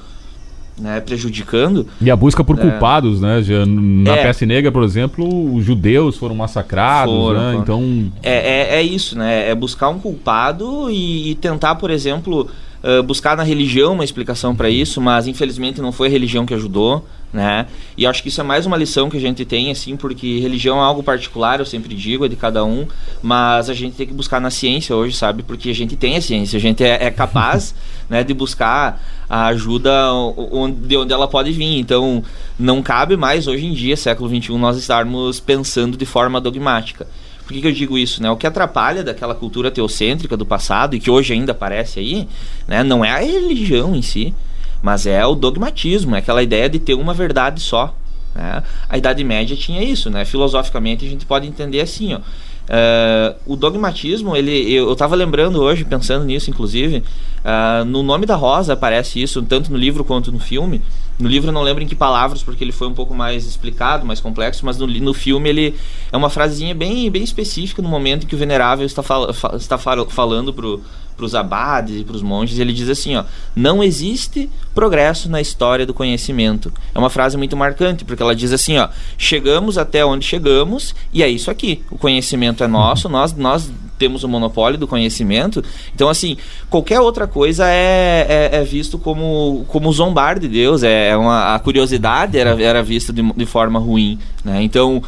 né, 0.79 0.99
prejudicando. 1.01 1.87
E 2.01 2.09
a 2.09 2.15
busca 2.15 2.43
por 2.43 2.57
é, 2.57 2.61
culpados, 2.61 3.21
né? 3.21 3.41
Já, 3.41 3.65
na 3.65 4.15
é, 4.15 4.23
Peste 4.23 4.45
Negra, 4.45 4.71
por 4.71 4.83
exemplo, 4.83 5.55
os 5.55 5.63
judeus 5.63 6.17
foram 6.17 6.35
massacrados, 6.35 7.13
foram, 7.13 7.39
né? 7.39 7.51
Foram. 7.51 7.61
Então. 7.61 8.11
É, 8.23 8.33
é, 8.33 8.75
é, 8.75 8.81
isso, 8.81 9.17
né? 9.17 9.49
É 9.49 9.55
buscar 9.55 9.89
um 9.89 9.99
culpado 9.99 10.89
e, 10.89 11.31
e 11.31 11.35
tentar, 11.35 11.75
por 11.75 11.91
exemplo 11.91 12.49
uh, 12.83 13.01
buscar 13.01 13.37
na 13.37 13.43
religião 13.43 13.93
uma 13.93 14.03
explicação 14.03 14.55
para 14.55 14.69
isso, 14.69 14.99
mas 14.99 15.27
infelizmente 15.27 15.81
não 15.81 15.91
foi 15.91 16.07
a 16.07 16.11
religião 16.11 16.45
que 16.45 16.53
ajudou, 16.53 17.05
né? 17.33 17.65
E 17.97 18.05
acho 18.05 18.21
que 18.21 18.29
isso 18.29 18.39
é 18.39 18.43
mais 18.43 18.65
uma 18.65 18.77
lição 18.77 19.09
que 19.09 19.17
a 19.17 19.19
gente 19.19 19.43
tem, 19.43 19.71
assim, 19.71 19.97
porque 19.97 20.39
religião 20.39 20.77
é 20.77 20.81
algo 20.83 21.01
particular, 21.01 21.59
eu 21.59 21.65
sempre 21.65 21.95
digo, 21.95 22.25
é 22.25 22.27
de 22.27 22.35
cada 22.35 22.63
um, 22.63 22.87
mas 23.23 23.69
a 23.69 23.73
gente 23.73 23.95
tem 23.95 24.05
que 24.05 24.13
buscar 24.13 24.39
na 24.39 24.51
ciência 24.51 24.95
hoje, 24.95 25.15
sabe? 25.15 25.41
Porque 25.41 25.69
a 25.69 25.73
gente 25.73 25.95
tem 25.95 26.15
a 26.15 26.21
ciência, 26.21 26.57
a 26.57 26.61
gente 26.61 26.83
é, 26.83 27.05
é 27.05 27.09
capaz, 27.09 27.73
né, 28.07 28.23
de 28.23 28.33
buscar 28.33 29.01
a 29.27 29.47
ajuda 29.47 30.13
onde, 30.13 30.87
de 30.87 30.95
onde 30.95 31.11
ela 31.11 31.27
pode 31.27 31.51
vir. 31.51 31.79
Então, 31.79 32.23
não 32.59 32.83
cabe 32.83 33.17
mais 33.17 33.47
hoje 33.47 33.65
em 33.65 33.73
dia, 33.73 33.97
século 33.97 34.29
XXI, 34.29 34.55
nós 34.57 34.77
estarmos 34.77 35.39
pensando 35.39 35.97
de 35.97 36.05
forma 36.05 36.39
dogmática. 36.39 37.07
Por 37.45 37.53
que, 37.53 37.61
que, 37.61 37.67
eu 37.67 37.71
digo 37.71 37.97
isso? 37.97 38.21
Né? 38.21 38.31
O 38.31 38.37
que 38.37 38.47
atrapalha 38.47 39.03
daquela 39.03 39.35
cultura 39.35 39.69
teocêntrica 39.69 40.37
do 40.37 40.45
passado 40.45 40.95
e 40.95 40.99
que 40.99 41.11
hoje 41.11 41.33
ainda 41.33 41.51
aparece 41.51 41.99
aí, 41.99 42.27
né? 42.67 42.83
não 42.83 43.03
é 43.03 43.11
a 43.11 43.19
religião 43.19 43.95
em 43.95 44.01
si, 44.01 44.33
mas 44.81 45.05
é 45.05 45.25
o 45.25 45.35
dogmatismo, 45.35 46.15
é 46.15 46.19
aquela 46.19 46.41
ideia 46.41 46.69
de 46.69 46.79
ter 46.79 46.93
uma 46.93 47.13
verdade 47.13 47.61
só. 47.61 47.95
Né? 48.33 48.63
A 48.89 48.97
Idade 48.97 49.23
Média 49.23 49.55
tinha 49.55 49.83
isso, 49.83 50.09
né? 50.09 50.25
Filosoficamente 50.25 51.05
a 51.05 51.09
gente 51.09 51.25
pode 51.25 51.47
entender 51.47 51.81
assim, 51.81 52.13
ó. 52.13 52.19
Uh, 52.63 53.35
o 53.45 53.55
dogmatismo, 53.57 54.37
ele, 54.37 54.71
eu 54.73 54.93
estava 54.93 55.15
lembrando 55.15 55.61
hoje, 55.61 55.83
pensando 55.83 56.23
nisso, 56.23 56.49
inclusive, 56.49 57.03
uh, 57.43 57.83
no 57.83 58.01
nome 58.01 58.25
da 58.25 58.35
Rosa 58.35 58.71
aparece 58.71 59.21
isso, 59.21 59.41
tanto 59.41 59.69
no 59.69 59.77
livro 59.77 60.05
quanto 60.05 60.31
no 60.31 60.39
filme. 60.39 60.81
No 61.19 61.29
livro 61.29 61.49
eu 61.49 61.53
não 61.53 61.61
lembro 61.61 61.83
em 61.83 61.87
que 61.87 61.95
palavras, 61.95 62.41
porque 62.41 62.63
ele 62.63 62.71
foi 62.71 62.87
um 62.87 62.93
pouco 62.93 63.13
mais 63.13 63.45
explicado, 63.45 64.05
mais 64.05 64.19
complexo, 64.19 64.65
mas 64.65 64.77
no, 64.77 64.87
no 64.87 65.13
filme 65.13 65.49
ele 65.49 65.75
é 66.11 66.17
uma 66.17 66.29
frasezinha 66.29 66.73
bem, 66.73 67.09
bem 67.09 67.23
específica 67.23 67.81
no 67.81 67.89
momento 67.89 68.23
em 68.23 68.27
que 68.27 68.35
o 68.35 68.37
venerável 68.37 68.85
está, 68.85 69.03
fal, 69.03 69.29
está 69.55 69.77
fal, 69.77 70.09
falando 70.09 70.53
pro 70.53 70.81
para 71.15 71.25
os 71.25 71.35
abades 71.35 72.01
e 72.01 72.03
para 72.03 72.15
os 72.15 72.21
monges, 72.21 72.59
ele 72.59 72.73
diz 72.73 72.89
assim, 72.89 73.15
ó, 73.15 73.23
não 73.55 73.83
existe 73.83 74.49
progresso 74.73 75.29
na 75.29 75.39
história 75.39 75.85
do 75.85 75.93
conhecimento. 75.93 76.73
É 76.93 76.99
uma 76.99 77.09
frase 77.09 77.37
muito 77.37 77.55
marcante, 77.55 78.03
porque 78.03 78.21
ela 78.21 78.35
diz 78.35 78.51
assim, 78.51 78.77
ó, 78.77 78.89
chegamos 79.17 79.77
até 79.77 80.03
onde 80.05 80.25
chegamos 80.25 80.95
e 81.13 81.23
é 81.23 81.29
isso 81.29 81.49
aqui. 81.51 81.83
O 81.91 81.97
conhecimento 81.97 82.63
é 82.63 82.67
nosso, 82.67 83.07
nós 83.07 83.33
nós 83.33 83.71
temos 84.03 84.25
o 84.25 84.27
monopólio 84.27 84.77
do 84.77 84.85
conhecimento. 84.85 85.63
Então, 85.95 86.09
assim, 86.09 86.35
qualquer 86.69 86.99
outra 86.99 87.25
coisa 87.25 87.65
é, 87.69 88.49
é, 88.51 88.57
é 88.57 88.63
visto 88.63 88.97
como, 88.97 89.63
como 89.69 89.91
zombar 89.93 90.37
de 90.37 90.49
Deus. 90.49 90.83
É, 90.83 91.09
é 91.09 91.17
uma, 91.17 91.55
a 91.55 91.59
curiosidade 91.59 92.37
era, 92.37 92.61
era 92.61 92.83
vista 92.83 93.13
de, 93.13 93.21
de 93.21 93.45
forma 93.45 93.79
ruim. 93.79 94.19
Né? 94.43 94.61
Então, 94.61 95.01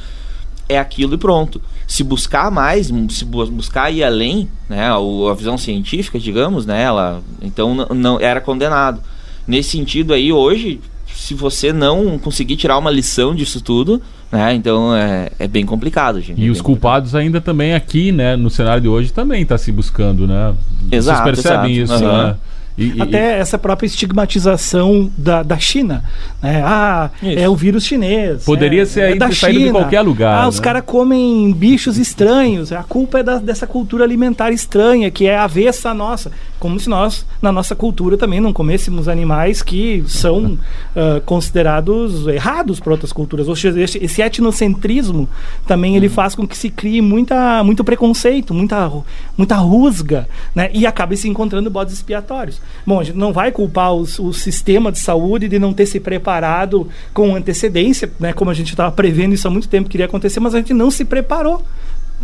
é 0.69 0.79
aquilo 0.79 1.15
e 1.15 1.17
pronto. 1.17 1.61
Se 1.85 2.05
buscar 2.05 2.49
mais, 2.49 2.89
se 3.09 3.25
buscar 3.25 3.91
ir 3.91 4.01
além, 4.01 4.47
né, 4.69 4.87
a, 4.89 5.33
visão 5.33 5.57
científica, 5.57 6.17
digamos, 6.17 6.65
né, 6.65 6.81
ela, 6.81 7.21
então 7.41 7.75
não, 7.75 7.87
não 7.87 8.19
era 8.19 8.39
condenado. 8.39 9.01
Nesse 9.45 9.71
sentido 9.71 10.13
aí, 10.13 10.31
hoje, 10.31 10.79
se 11.15 11.33
você 11.33 11.71
não 11.71 12.19
conseguir 12.19 12.55
tirar 12.55 12.77
uma 12.77 12.91
lição 12.91 13.33
disso 13.33 13.61
tudo, 13.61 14.01
né? 14.31 14.53
Então 14.53 14.95
é, 14.95 15.31
é 15.39 15.47
bem 15.47 15.65
complicado, 15.65 16.19
gente. 16.21 16.41
E 16.41 16.47
é 16.47 16.51
os 16.51 16.61
culpados 16.61 17.11
complicado. 17.11 17.21
ainda 17.23 17.41
também 17.41 17.73
aqui, 17.73 18.11
né? 18.11 18.35
No 18.35 18.49
cenário 18.49 18.81
de 18.81 18.87
hoje 18.87 19.11
também 19.11 19.41
está 19.43 19.57
se 19.57 19.71
buscando, 19.71 20.27
né? 20.27 20.53
Exato, 20.91 21.23
Vocês 21.23 21.35
percebem 21.35 21.77
exato. 21.77 22.03
isso, 22.03 22.09
uhum. 22.09 22.23
né? 22.23 22.35
E, 22.77 23.01
Até 23.01 23.37
e... 23.37 23.39
essa 23.39 23.57
própria 23.57 23.87
estigmatização 23.87 25.09
da, 25.17 25.43
da 25.43 25.57
China. 25.57 26.03
Né? 26.41 26.61
Ah, 26.65 27.09
Isso. 27.21 27.39
é 27.39 27.47
o 27.47 27.55
vírus 27.55 27.85
chinês. 27.85 28.43
Poderia 28.43 28.81
é, 28.81 28.85
ser 28.85 29.11
é 29.11 29.15
da 29.15 29.31
China. 29.31 29.53
de 29.53 29.71
qualquer 29.71 30.01
lugar. 30.01 30.39
Ah, 30.39 30.41
né? 30.43 30.47
os 30.47 30.59
caras 30.59 30.83
comem 30.85 31.53
bichos 31.53 31.97
estranhos. 31.97 32.71
A 32.71 32.83
culpa 32.83 33.19
é 33.19 33.23
da, 33.23 33.37
dessa 33.37 33.65
cultura 33.65 34.03
alimentar 34.03 34.51
estranha, 34.51 35.09
que 35.09 35.25
é 35.25 35.37
avessa 35.37 35.91
a 35.91 35.93
nossa. 35.93 36.31
Como 36.59 36.79
se 36.79 36.89
nós, 36.89 37.25
na 37.41 37.51
nossa 37.51 37.75
cultura, 37.75 38.17
também 38.17 38.39
não 38.39 38.51
comêssemos 38.51 39.07
animais 39.07 39.61
que 39.61 40.03
são 40.07 40.57
uh, 40.95 41.21
considerados 41.25 42.27
errados 42.27 42.79
por 42.79 42.91
outras 42.91 43.13
culturas. 43.13 43.47
Ou 43.47 43.55
seja, 43.55 43.79
esse, 43.79 44.03
esse 44.03 44.21
etnocentrismo 44.21 45.29
também 45.67 45.95
ele 45.95 46.07
uhum. 46.07 46.13
faz 46.13 46.35
com 46.35 46.47
que 46.47 46.57
se 46.57 46.69
crie 46.69 47.01
muita, 47.01 47.63
muito 47.63 47.83
preconceito, 47.83 48.53
muita, 48.53 48.91
muita 49.37 49.55
rusga, 49.55 50.27
né? 50.53 50.69
e 50.73 50.85
acabe 50.85 51.15
se 51.15 51.27
encontrando 51.29 51.69
bodes 51.69 51.93
expiatórios. 51.93 52.59
Bom, 52.85 52.99
a 52.99 53.03
gente 53.03 53.17
não 53.17 53.33
vai 53.33 53.51
culpar 53.51 53.93
os, 53.93 54.19
o 54.19 54.31
sistema 54.31 54.91
de 54.91 54.99
saúde 54.99 55.47
de 55.47 55.57
não 55.57 55.73
ter 55.73 55.85
se 55.85 55.99
preparado 55.99 56.87
com 57.13 57.35
antecedência, 57.35 58.11
né? 58.19 58.33
como 58.33 58.51
a 58.51 58.53
gente 58.53 58.69
estava 58.69 58.91
prevendo 58.91 59.33
isso 59.33 59.47
há 59.47 59.51
muito 59.51 59.67
tempo 59.67 59.89
que 59.89 59.97
iria 59.97 60.05
acontecer, 60.05 60.39
mas 60.39 60.53
a 60.53 60.59
gente 60.59 60.73
não 60.73 60.91
se 60.91 61.03
preparou 61.03 61.63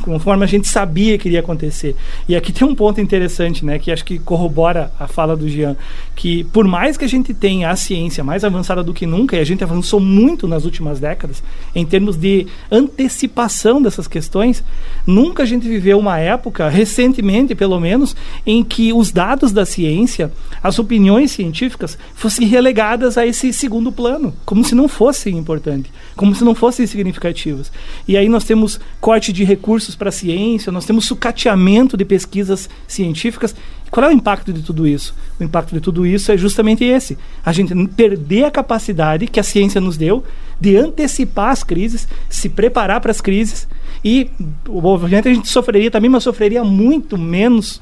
conforme 0.02 0.44
a 0.44 0.48
gente 0.48 0.68
sabia 0.68 1.18
que 1.18 1.28
iria 1.28 1.40
acontecer. 1.40 1.96
E 2.28 2.36
aqui 2.36 2.52
tem 2.52 2.68
um 2.68 2.74
ponto 2.76 3.02
interessante, 3.02 3.66
né, 3.66 3.78
que 3.78 3.92
acho 3.92 4.06
que 4.06 4.20
corrobora 4.20 4.92
a 5.00 5.08
fala 5.08 5.36
do 5.36 5.50
Jean, 5.50 5.76
que 6.16 6.44
por 6.46 6.66
mais 6.66 6.98
que 6.98 7.06
a 7.06 7.10
gente 7.10 7.34
tenha 7.34 7.70
a 7.70 7.76
ciência 7.76 8.24
mais 8.24 8.44
avançada 8.44 8.84
do 8.84 8.94
que 8.94 9.06
nunca, 9.06 9.36
e 9.36 9.40
a 9.40 9.44
gente 9.44 9.64
avançou 9.64 10.00
muito 10.00 10.48
nas 10.48 10.66
últimas 10.66 11.00
décadas 11.00 11.44
em 11.76 11.86
termos 11.86 12.18
de 12.18 12.48
antecipação 12.72 13.82
dessas 13.82 14.08
questões, 14.08 14.64
nunca 15.06 15.44
a 15.44 15.46
gente 15.46 15.68
viveu 15.68 16.00
uma 16.00 16.18
época, 16.18 16.70
recentemente 16.70 17.54
pelo 17.56 17.80
menos, 17.80 18.16
em 18.46 18.64
que 18.64 18.94
os 18.94 19.12
dados 19.12 19.52
da 19.52 19.66
ciência, 19.66 20.32
as 20.64 20.80
opiniões 20.80 21.32
científicas 21.32 21.98
fossem 22.16 22.48
relegadas 22.48 23.18
a 23.18 23.26
esse 23.26 23.52
segundo 23.52 23.92
plano, 23.92 24.34
como 24.46 24.64
se 24.64 24.76
não 24.76 24.88
fossem 24.88 25.38
importantes, 25.38 25.92
como 26.16 26.36
se 26.36 26.44
não 26.44 26.54
fossem 26.56 26.86
significativas. 26.86 27.72
E 28.08 28.18
aí 28.18 28.28
nós 28.30 28.44
temos 28.44 28.80
corte 29.00 29.32
de 29.32 29.44
recursos 29.44 29.96
para 29.96 30.10
a 30.10 30.12
ciência, 30.12 30.72
nós 30.72 30.86
temos 30.86 31.06
sucateamento 31.06 31.96
de 31.98 32.06
pesquisas 32.06 32.70
científicas. 32.88 33.56
Qual 33.90 34.06
é 34.06 34.10
o 34.10 34.14
impacto 34.14 34.54
de 34.54 34.62
tudo 34.62 34.88
isso? 34.88 35.14
O 35.40 35.44
impacto 35.44 35.74
de 35.74 35.82
tudo 35.82 36.06
isso 36.06 36.32
é 36.32 36.38
justamente 36.38 36.84
esse: 36.84 37.18
a 37.46 37.52
gente 37.52 37.74
perder 37.90 38.46
a 38.46 38.52
capacidade 38.52 39.28
que 39.28 39.40
a 39.40 39.44
ciência 39.44 39.82
nos 39.82 39.98
deu 39.98 40.24
de 40.60 40.78
antecipar 40.78 41.50
as 41.50 41.64
crises, 41.64 42.08
se 42.30 42.48
preparar 42.48 43.02
para 43.02 43.12
as 43.12 43.20
crises. 43.20 43.68
E, 44.04 44.30
obviamente, 44.70 45.28
a 45.28 45.34
gente 45.34 45.50
sofreria 45.50 45.92
também, 45.92 46.10
mas 46.10 46.24
sofreria 46.24 46.64
muito 46.64 47.18
menos 47.18 47.82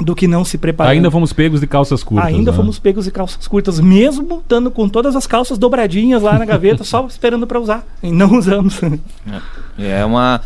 do 0.00 0.14
que 0.14 0.26
não 0.26 0.44
se 0.44 0.56
preparar. 0.56 0.92
Ainda 0.92 1.10
fomos 1.10 1.32
pegos 1.32 1.60
de 1.60 1.66
calças 1.66 2.02
curtas. 2.02 2.28
Ainda 2.28 2.50
né? 2.50 2.56
fomos 2.56 2.78
pegos 2.78 3.04
de 3.04 3.10
calças 3.10 3.46
curtas, 3.46 3.80
mesmo 3.80 4.38
estando 4.38 4.70
com 4.70 4.88
todas 4.88 5.16
as 5.16 5.26
calças 5.26 5.58
dobradinhas 5.58 6.22
lá 6.22 6.38
na 6.38 6.44
gaveta, 6.44 6.84
só 6.84 7.06
esperando 7.10 7.46
para 7.46 7.60
usar. 7.60 7.84
E 8.02 8.10
não 8.10 8.38
usamos. 8.38 8.80
É, 9.78 10.00
é 10.00 10.04
uma 10.04 10.40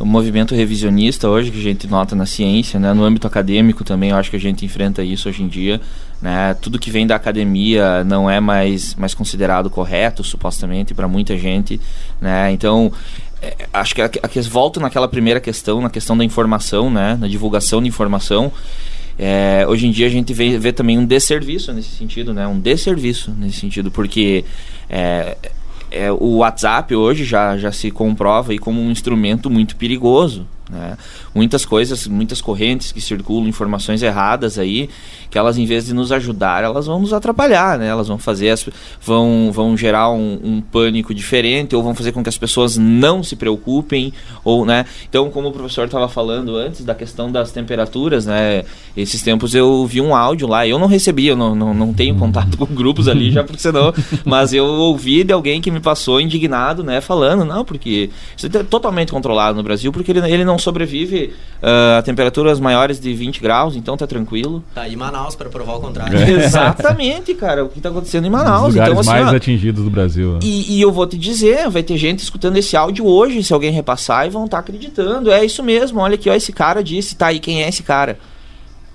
o 0.00 0.04
movimento 0.04 0.52
revisionista 0.52 1.28
hoje 1.28 1.52
que 1.52 1.58
a 1.58 1.62
gente 1.62 1.86
nota 1.86 2.16
na 2.16 2.26
ciência, 2.26 2.80
né, 2.80 2.92
no 2.92 3.04
âmbito 3.04 3.26
acadêmico 3.26 3.84
também, 3.84 4.10
eu 4.10 4.16
acho 4.16 4.30
que 4.30 4.36
a 4.36 4.40
gente 4.40 4.64
enfrenta 4.64 5.04
isso 5.04 5.28
hoje 5.28 5.44
em 5.44 5.48
dia, 5.48 5.80
né, 6.20 6.54
tudo 6.54 6.78
que 6.78 6.90
vem 6.90 7.06
da 7.06 7.14
academia 7.14 8.02
não 8.02 8.28
é 8.28 8.40
mais, 8.40 8.96
mais 8.96 9.14
considerado 9.14 9.70
correto, 9.70 10.24
supostamente, 10.24 10.92
para 10.92 11.06
muita 11.06 11.38
gente, 11.38 11.80
né, 12.20 12.50
então 12.50 12.90
é, 13.42 13.68
acho 13.72 13.94
que 13.94 14.00
a, 14.00 14.06
a, 14.06 14.42
volto 14.48 14.78
naquela 14.78 15.08
primeira 15.08 15.40
questão, 15.40 15.80
na 15.80 15.90
questão 15.90 16.16
da 16.16 16.24
informação, 16.24 16.88
né, 16.88 17.18
na 17.20 17.26
divulgação 17.26 17.82
de 17.82 17.88
informação, 17.88 18.52
é, 19.18 19.66
hoje 19.68 19.86
em 19.86 19.90
dia 19.90 20.06
a 20.06 20.10
gente 20.10 20.32
vê, 20.32 20.56
vê, 20.58 20.72
também 20.72 20.96
um 20.96 21.04
desserviço 21.04 21.72
nesse 21.72 21.90
sentido, 21.90 22.32
né, 22.32 22.46
um 22.46 22.58
desserviço 22.58 23.32
nesse 23.36 23.58
sentido, 23.58 23.90
porque 23.90 24.44
é, 24.88 25.36
é, 25.90 26.12
o 26.12 26.36
WhatsApp 26.36 26.94
hoje 26.94 27.24
já, 27.24 27.58
já 27.58 27.72
se 27.72 27.90
comprova 27.90 28.52
aí 28.52 28.58
como 28.58 28.80
um 28.80 28.90
instrumento 28.90 29.50
muito 29.50 29.76
perigoso. 29.76 30.46
Né? 30.70 30.96
Muitas 31.34 31.64
coisas, 31.64 32.06
muitas 32.06 32.40
correntes 32.40 32.92
que 32.92 33.00
circulam, 33.00 33.48
informações 33.48 34.02
erradas 34.02 34.58
aí, 34.58 34.88
que 35.30 35.38
elas 35.38 35.58
em 35.58 35.64
vez 35.64 35.86
de 35.86 35.94
nos 35.94 36.12
ajudar, 36.12 36.62
elas 36.62 36.86
vão 36.86 37.00
nos 37.00 37.12
atrapalhar, 37.12 37.78
né? 37.78 37.88
Elas 37.88 38.08
vão 38.08 38.18
fazer, 38.18 38.50
as, 38.50 38.68
vão, 39.00 39.50
vão 39.52 39.76
gerar 39.76 40.10
um, 40.10 40.38
um 40.42 40.60
pânico 40.60 41.14
diferente, 41.14 41.74
ou 41.74 41.82
vão 41.82 41.94
fazer 41.94 42.12
com 42.12 42.22
que 42.22 42.28
as 42.28 42.38
pessoas 42.38 42.76
não 42.76 43.22
se 43.22 43.34
preocupem, 43.34 44.12
ou, 44.44 44.64
né? 44.64 44.84
Então, 45.08 45.30
como 45.30 45.48
o 45.48 45.52
professor 45.52 45.86
estava 45.86 46.08
falando 46.08 46.56
antes 46.56 46.84
da 46.84 46.94
questão 46.94 47.30
das 47.30 47.50
temperaturas, 47.50 48.26
né? 48.26 48.64
Esses 48.96 49.22
tempos 49.22 49.54
eu 49.54 49.86
vi 49.86 50.00
um 50.00 50.14
áudio 50.14 50.46
lá, 50.46 50.66
eu 50.66 50.78
não 50.78 50.86
recebi, 50.86 51.26
eu 51.26 51.36
não, 51.36 51.54
não, 51.54 51.74
não 51.74 51.92
tenho 51.92 52.14
contato 52.14 52.56
com 52.56 52.66
grupos 52.66 53.08
ali, 53.08 53.30
já 53.30 53.42
porque 53.42 53.60
senão, 53.60 53.92
mas 54.24 54.52
eu 54.52 54.64
ouvi 54.64 55.24
de 55.24 55.32
alguém 55.32 55.60
que 55.60 55.70
me 55.70 55.80
passou 55.80 56.20
indignado, 56.20 56.84
né? 56.84 57.00
Falando, 57.00 57.44
não, 57.44 57.64
porque 57.64 58.10
isso 58.36 58.46
é 58.46 58.62
totalmente 58.62 59.10
controlado 59.10 59.56
no 59.56 59.62
Brasil, 59.62 59.90
porque 59.92 60.12
ele, 60.12 60.20
ele 60.30 60.44
não 60.44 60.51
sobrevive 60.58 61.32
uh, 61.62 61.98
a 61.98 62.02
temperaturas 62.02 62.60
maiores 62.60 63.00
de 63.00 63.12
20 63.14 63.40
graus, 63.40 63.76
então 63.76 63.96
tá 63.96 64.06
tranquilo. 64.06 64.62
Tá 64.74 64.82
aí 64.82 64.96
Manaus 64.96 65.34
para 65.34 65.48
provar 65.48 65.74
o 65.74 65.80
contrário. 65.80 66.18
É. 66.18 66.30
Exatamente, 66.30 67.34
cara, 67.34 67.64
o 67.64 67.68
que 67.68 67.80
tá 67.80 67.88
acontecendo 67.88 68.26
em 68.26 68.30
Manaus. 68.30 68.68
Os 68.68 68.74
lugares 68.74 68.92
então, 68.92 69.00
assim, 69.00 69.10
mais 69.10 69.32
ó, 69.32 69.36
atingidos 69.36 69.84
do 69.84 69.90
Brasil. 69.90 70.32
Né? 70.34 70.38
E, 70.42 70.76
e, 70.76 70.80
eu 70.80 70.92
vou 70.92 71.06
te 71.06 71.16
dizer, 71.16 71.68
vai 71.68 71.82
ter 71.82 71.96
gente 71.96 72.20
escutando 72.20 72.56
esse 72.56 72.76
áudio 72.76 73.06
hoje, 73.06 73.42
se 73.42 73.52
alguém 73.52 73.70
repassar, 73.70 74.26
e 74.26 74.30
vão 74.30 74.44
estar 74.44 74.58
tá 74.58 74.60
acreditando. 74.60 75.30
É 75.30 75.44
isso 75.44 75.62
mesmo, 75.62 76.00
olha 76.00 76.14
aqui, 76.14 76.28
ó, 76.28 76.34
esse 76.34 76.52
cara 76.52 76.82
disse, 76.82 77.14
tá 77.14 77.26
aí, 77.26 77.38
quem 77.38 77.62
é 77.62 77.68
esse 77.68 77.82
cara? 77.82 78.18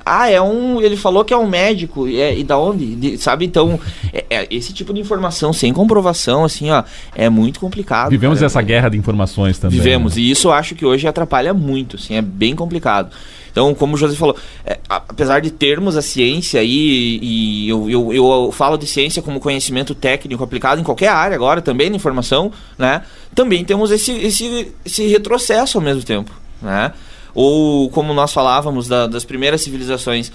Ah, 0.07 0.29
é 0.29 0.41
um. 0.41 0.81
Ele 0.81 0.95
falou 0.95 1.23
que 1.25 1.33
é 1.33 1.37
um 1.37 1.47
médico. 1.47 2.07
É, 2.07 2.37
e 2.37 2.43
da 2.43 2.57
onde? 2.57 2.95
De, 2.95 3.17
sabe? 3.17 3.45
Então, 3.45 3.79
é, 4.13 4.25
é, 4.29 4.47
esse 4.49 4.73
tipo 4.73 4.93
de 4.93 4.99
informação 4.99 5.51
sem 5.53 5.73
comprovação, 5.73 6.43
assim, 6.43 6.69
ó, 6.71 6.83
é 7.15 7.29
muito 7.29 7.59
complicado. 7.59 8.09
Vivemos 8.09 8.39
cara. 8.39 8.45
essa 8.45 8.61
guerra 8.61 8.89
de 8.89 8.97
informações 8.97 9.57
também. 9.57 9.77
Vivemos, 9.77 10.15
né? 10.15 10.21
e 10.21 10.31
isso 10.31 10.47
eu 10.47 10.53
acho 10.53 10.75
que 10.75 10.85
hoje 10.85 11.07
atrapalha 11.07 11.53
muito, 11.53 11.95
assim, 11.97 12.15
é 12.15 12.21
bem 12.21 12.55
complicado. 12.55 13.11
Então, 13.57 13.73
como 13.73 13.95
o 13.95 13.97
José 13.97 14.15
falou, 14.15 14.35
é, 14.63 14.77
apesar 14.87 15.39
de 15.41 15.49
termos 15.49 15.97
a 15.97 16.01
ciência 16.03 16.61
aí, 16.61 17.17
e 17.19 17.67
eu, 17.67 17.89
eu, 17.89 18.13
eu, 18.13 18.51
falo 18.51 18.77
de 18.77 18.85
ciência 18.85 19.19
como 19.19 19.39
conhecimento 19.39 19.95
técnico 19.95 20.43
aplicado 20.43 20.79
em 20.79 20.83
qualquer 20.83 21.07
área 21.07 21.33
agora, 21.33 21.59
também 21.59 21.89
na 21.89 21.95
informação, 21.95 22.51
né? 22.77 23.01
Também 23.33 23.65
temos 23.65 23.89
esse, 23.89 24.11
esse, 24.11 24.71
esse 24.85 25.07
retrocesso 25.07 25.79
ao 25.79 25.83
mesmo 25.83 26.03
tempo, 26.03 26.31
né? 26.61 26.93
Ou 27.39 27.87
como 27.91 28.15
nós 28.15 28.33
falávamos 28.33 28.87
da, 28.87 29.05
das 29.05 29.23
primeiras 29.23 29.61
civilizações, 29.61 30.31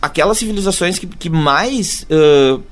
aquelas 0.00 0.38
civilizações 0.38 0.96
que, 0.96 1.08
que 1.08 1.28
mais 1.28 2.06
uh, 2.08 2.62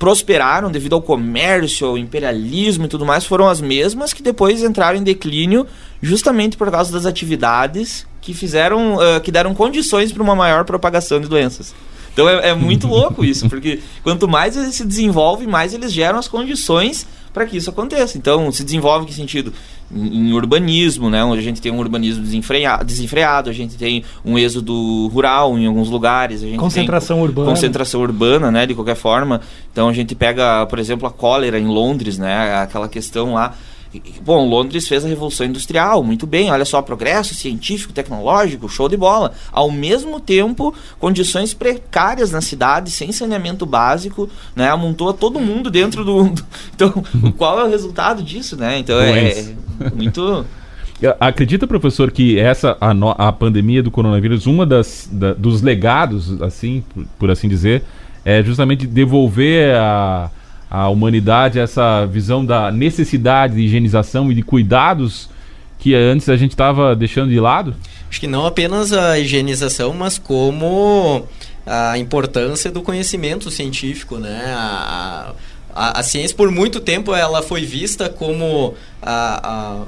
prosperaram 0.00 0.68
devido 0.68 0.96
ao 0.96 1.00
comércio, 1.00 1.86
ao 1.86 1.96
imperialismo 1.96 2.86
e 2.86 2.88
tudo 2.88 3.06
mais, 3.06 3.24
foram 3.24 3.48
as 3.48 3.60
mesmas 3.60 4.12
que 4.12 4.20
depois 4.20 4.64
entraram 4.64 4.98
em 4.98 5.04
declínio 5.04 5.64
justamente 6.02 6.56
por 6.56 6.68
causa 6.72 6.92
das 6.92 7.06
atividades 7.06 8.04
que 8.20 8.34
fizeram, 8.34 8.96
uh, 8.96 9.20
que 9.22 9.30
deram 9.30 9.54
condições 9.54 10.10
para 10.10 10.20
uma 10.20 10.34
maior 10.34 10.64
propagação 10.64 11.20
de 11.20 11.28
doenças. 11.28 11.72
Então 12.12 12.28
é, 12.28 12.48
é 12.48 12.54
muito 12.54 12.88
louco 12.90 13.24
isso, 13.24 13.48
porque 13.48 13.78
quanto 14.02 14.26
mais 14.26 14.56
eles 14.56 14.74
se 14.74 14.84
desenvolvem, 14.84 15.46
mais 15.46 15.72
eles 15.72 15.92
geram 15.92 16.18
as 16.18 16.26
condições 16.26 17.06
para 17.32 17.46
que 17.46 17.56
isso 17.56 17.70
aconteça. 17.70 18.18
Então, 18.18 18.50
se 18.50 18.64
desenvolve 18.64 19.04
em 19.04 19.08
que 19.08 19.14
sentido? 19.14 19.52
Em, 19.94 20.28
em, 20.28 20.32
urbanismo, 20.32 21.08
né? 21.08 21.24
Onde 21.24 21.40
a 21.40 21.42
gente 21.42 21.60
tem 21.60 21.72
um 21.72 21.78
urbanismo 21.78 22.22
desenfreado, 22.22 22.84
desenfreado, 22.84 23.48
a 23.48 23.52
gente 23.52 23.76
tem 23.76 24.04
um 24.24 24.38
êxodo 24.38 25.08
rural 25.08 25.58
em 25.58 25.66
alguns 25.66 25.88
lugares. 25.88 26.42
concentração 26.56 27.22
urbana. 27.22 27.48
Concentração 27.48 28.00
urbana, 28.00 28.50
né? 28.50 28.66
De 28.66 28.74
qualquer 28.74 28.96
forma. 28.96 29.40
Então, 29.72 29.88
a 29.88 29.92
gente 29.92 30.14
pega, 30.14 30.66
por 30.66 30.78
exemplo, 30.78 31.06
a 31.08 31.10
cólera 31.10 31.58
em 31.58 31.66
Londres, 31.66 32.18
né? 32.18 32.60
Aquela 32.60 32.88
questão 32.88 33.34
lá 33.34 33.54
Bom, 34.22 34.46
Londres 34.46 34.86
fez 34.86 35.04
a 35.04 35.08
Revolução 35.08 35.46
Industrial, 35.46 36.02
muito 36.02 36.26
bem, 36.26 36.50
olha 36.50 36.64
só, 36.64 36.82
progresso 36.82 37.34
científico, 37.34 37.92
tecnológico, 37.92 38.68
show 38.68 38.86
de 38.88 38.98
bola. 38.98 39.32
Ao 39.50 39.70
mesmo 39.70 40.20
tempo, 40.20 40.74
condições 40.98 41.54
precárias 41.54 42.30
na 42.30 42.42
cidade, 42.42 42.90
sem 42.90 43.10
saneamento 43.12 43.64
básico, 43.64 44.28
né? 44.54 44.68
Amontou 44.68 45.12
todo 45.14 45.40
mundo 45.40 45.70
dentro 45.70 46.04
do. 46.04 46.34
Então, 46.74 46.92
qual 47.36 47.58
é 47.58 47.64
o 47.64 47.68
resultado 47.68 48.22
disso, 48.22 48.56
né? 48.56 48.78
Então 48.78 49.00
é, 49.00 49.30
é 49.30 49.54
muito. 49.94 50.44
Acredita, 51.20 51.66
professor, 51.66 52.10
que 52.10 52.38
essa 52.38 52.76
a, 52.80 52.92
no, 52.92 53.14
a 53.16 53.32
pandemia 53.32 53.82
do 53.82 53.90
coronavírus, 53.90 54.46
uma 54.46 54.66
das 54.66 55.08
da, 55.12 55.32
dos 55.32 55.62
legados, 55.62 56.42
assim, 56.42 56.82
por, 56.92 57.04
por 57.18 57.30
assim 57.30 57.48
dizer, 57.48 57.84
é 58.24 58.42
justamente 58.42 58.86
devolver 58.86 59.76
a 59.76 60.30
a 60.70 60.88
humanidade 60.88 61.58
essa 61.58 62.04
visão 62.04 62.44
da 62.44 62.70
necessidade 62.70 63.54
de 63.54 63.62
higienização 63.62 64.30
e 64.30 64.34
de 64.34 64.42
cuidados 64.42 65.28
que 65.78 65.94
antes 65.94 66.28
a 66.28 66.36
gente 66.36 66.50
estava 66.50 66.94
deixando 66.94 67.30
de 67.30 67.40
lado? 67.40 67.74
Acho 68.10 68.20
que 68.20 68.26
não 68.26 68.44
apenas 68.44 68.92
a 68.92 69.18
higienização, 69.18 69.94
mas 69.94 70.18
como 70.18 71.26
a 71.64 71.96
importância 71.96 72.70
do 72.70 72.82
conhecimento 72.82 73.50
científico, 73.50 74.18
né? 74.18 74.42
A, 74.46 75.30
a, 75.30 75.32
a 75.74 76.02
ciência 76.02 76.36
por 76.36 76.50
muito 76.50 76.80
tempo 76.80 77.14
ela 77.14 77.42
foi 77.42 77.64
vista 77.64 78.08
como 78.08 78.74
a, 79.02 79.84
a 79.84 79.86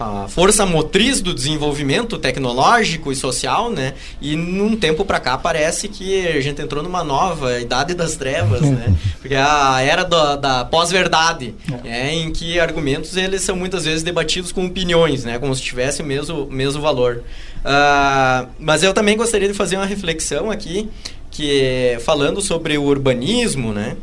a 0.00 0.26
força 0.28 0.64
motriz 0.64 1.20
do 1.20 1.34
desenvolvimento 1.34 2.16
tecnológico 2.16 3.12
e 3.12 3.16
social, 3.16 3.70
né? 3.70 3.92
E 4.20 4.34
num 4.34 4.74
tempo 4.74 5.04
para 5.04 5.20
cá 5.20 5.36
parece 5.36 5.88
que 5.88 6.26
a 6.26 6.40
gente 6.40 6.62
entrou 6.62 6.82
numa 6.82 7.04
nova 7.04 7.60
idade 7.60 7.92
das 7.92 8.16
trevas, 8.16 8.62
né? 8.62 8.94
Porque 9.20 9.34
é 9.34 9.42
a 9.42 9.80
era 9.82 10.02
do, 10.02 10.36
da 10.36 10.64
pós-verdade, 10.64 11.54
é. 11.84 12.08
é. 12.08 12.14
em 12.14 12.32
que 12.32 12.58
argumentos 12.58 13.14
eles 13.16 13.42
são 13.42 13.54
muitas 13.54 13.84
vezes 13.84 14.02
debatidos 14.02 14.52
com 14.52 14.64
opiniões, 14.64 15.24
né? 15.24 15.38
Como 15.38 15.54
se 15.54 15.60
tivesse 15.60 16.00
o 16.00 16.04
mesmo, 16.04 16.46
mesmo 16.46 16.80
valor. 16.80 17.22
Uh, 17.58 18.48
mas 18.58 18.82
eu 18.82 18.94
também 18.94 19.18
gostaria 19.18 19.48
de 19.48 19.54
fazer 19.54 19.76
uma 19.76 19.84
reflexão 19.84 20.50
aqui, 20.50 20.88
que 21.30 21.98
falando 22.00 22.40
sobre 22.40 22.78
o 22.78 22.84
urbanismo, 22.84 23.74
né? 23.74 23.96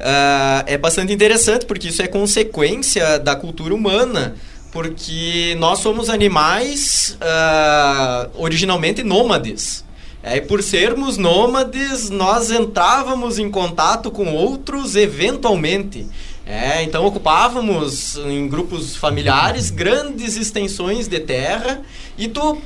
Uh, 0.00 0.64
é 0.66 0.78
bastante 0.78 1.12
interessante 1.12 1.66
porque 1.66 1.88
isso 1.88 2.00
é 2.00 2.06
consequência 2.06 3.18
da 3.18 3.36
cultura 3.36 3.74
humana 3.74 4.34
porque 4.72 5.56
nós 5.58 5.80
somos 5.80 6.08
animais 6.08 7.18
uh, 7.20 8.30
originalmente 8.34 9.02
nômades. 9.02 9.84
É, 10.22 10.36
e 10.36 10.40
por 10.42 10.62
sermos 10.62 11.16
nômades, 11.16 12.10
nós 12.10 12.50
entrávamos 12.50 13.38
em 13.38 13.50
contato 13.50 14.10
com 14.10 14.34
outros 14.34 14.94
eventualmente. 14.94 16.06
É, 16.46 16.82
então 16.82 17.06
ocupávamos 17.06 18.16
em 18.16 18.48
grupos 18.48 18.96
familiares 18.96 19.70
grandes 19.70 20.36
extensões 20.36 21.08
de 21.08 21.20
terra 21.20 21.80
e 22.18 22.28
tu 22.28 22.52
uh, 22.52 22.60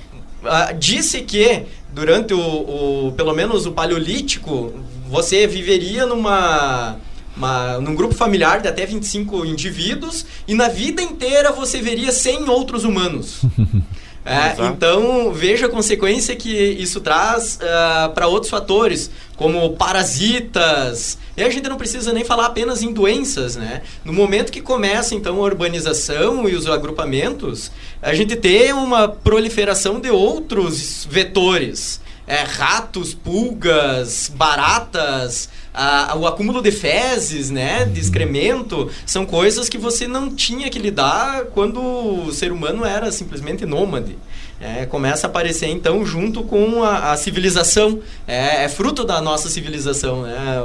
disse 0.78 1.20
que 1.22 1.64
durante 1.92 2.34
o, 2.34 2.40
o, 2.40 3.12
pelo 3.12 3.34
menos 3.34 3.66
o 3.66 3.72
paleolítico 3.72 4.72
você 5.08 5.46
viveria 5.46 6.06
numa 6.06 6.96
uma, 7.36 7.78
num 7.80 7.94
grupo 7.94 8.14
familiar 8.14 8.60
de 8.60 8.68
até 8.68 8.86
25 8.86 9.44
indivíduos 9.44 10.24
e 10.46 10.54
na 10.54 10.68
vida 10.68 11.02
inteira 11.02 11.52
você 11.52 11.80
veria 11.80 12.12
100 12.12 12.48
outros 12.48 12.84
humanos. 12.84 13.42
É, 14.26 14.54
então, 14.68 15.34
veja 15.34 15.66
a 15.66 15.68
consequência 15.68 16.34
que 16.34 16.50
isso 16.50 16.98
traz 16.98 17.56
uh, 17.56 18.10
para 18.14 18.26
outros 18.26 18.50
fatores, 18.50 19.10
como 19.36 19.76
parasitas. 19.76 21.18
E 21.36 21.42
a 21.42 21.50
gente 21.50 21.68
não 21.68 21.76
precisa 21.76 22.10
nem 22.10 22.24
falar 22.24 22.46
apenas 22.46 22.82
em 22.82 22.90
doenças, 22.90 23.54
né? 23.54 23.82
No 24.02 24.14
momento 24.14 24.50
que 24.50 24.62
começa, 24.62 25.14
então, 25.14 25.36
a 25.36 25.44
urbanização 25.44 26.48
e 26.48 26.54
os 26.54 26.66
agrupamentos, 26.66 27.70
a 28.00 28.14
gente 28.14 28.34
tem 28.34 28.72
uma 28.72 29.08
proliferação 29.08 30.00
de 30.00 30.10
outros 30.10 31.06
vetores. 31.10 32.00
É, 32.26 32.42
ratos, 32.42 33.12
pulgas, 33.12 34.32
baratas, 34.34 35.50
a, 35.74 36.16
o 36.16 36.24
acúmulo 36.24 36.62
de 36.62 36.70
fezes, 36.70 37.50
né, 37.50 37.84
de 37.84 38.00
excremento, 38.00 38.88
são 39.04 39.26
coisas 39.26 39.68
que 39.68 39.76
você 39.76 40.06
não 40.06 40.30
tinha 40.30 40.70
que 40.70 40.78
lidar 40.78 41.46
quando 41.46 41.80
o 41.80 42.32
ser 42.32 42.52
humano 42.52 42.84
era 42.84 43.10
simplesmente 43.10 43.66
nômade. 43.66 44.16
É, 44.60 44.86
começa 44.86 45.26
a 45.26 45.30
aparecer 45.30 45.66
então 45.66 46.06
junto 46.06 46.44
com 46.44 46.84
a, 46.84 47.12
a 47.12 47.16
civilização, 47.16 48.00
é, 48.26 48.64
é, 48.64 48.68
fruto 48.68 49.04
da 49.04 49.20
nossa 49.20 49.48
civilização, 49.48 50.22
né? 50.22 50.62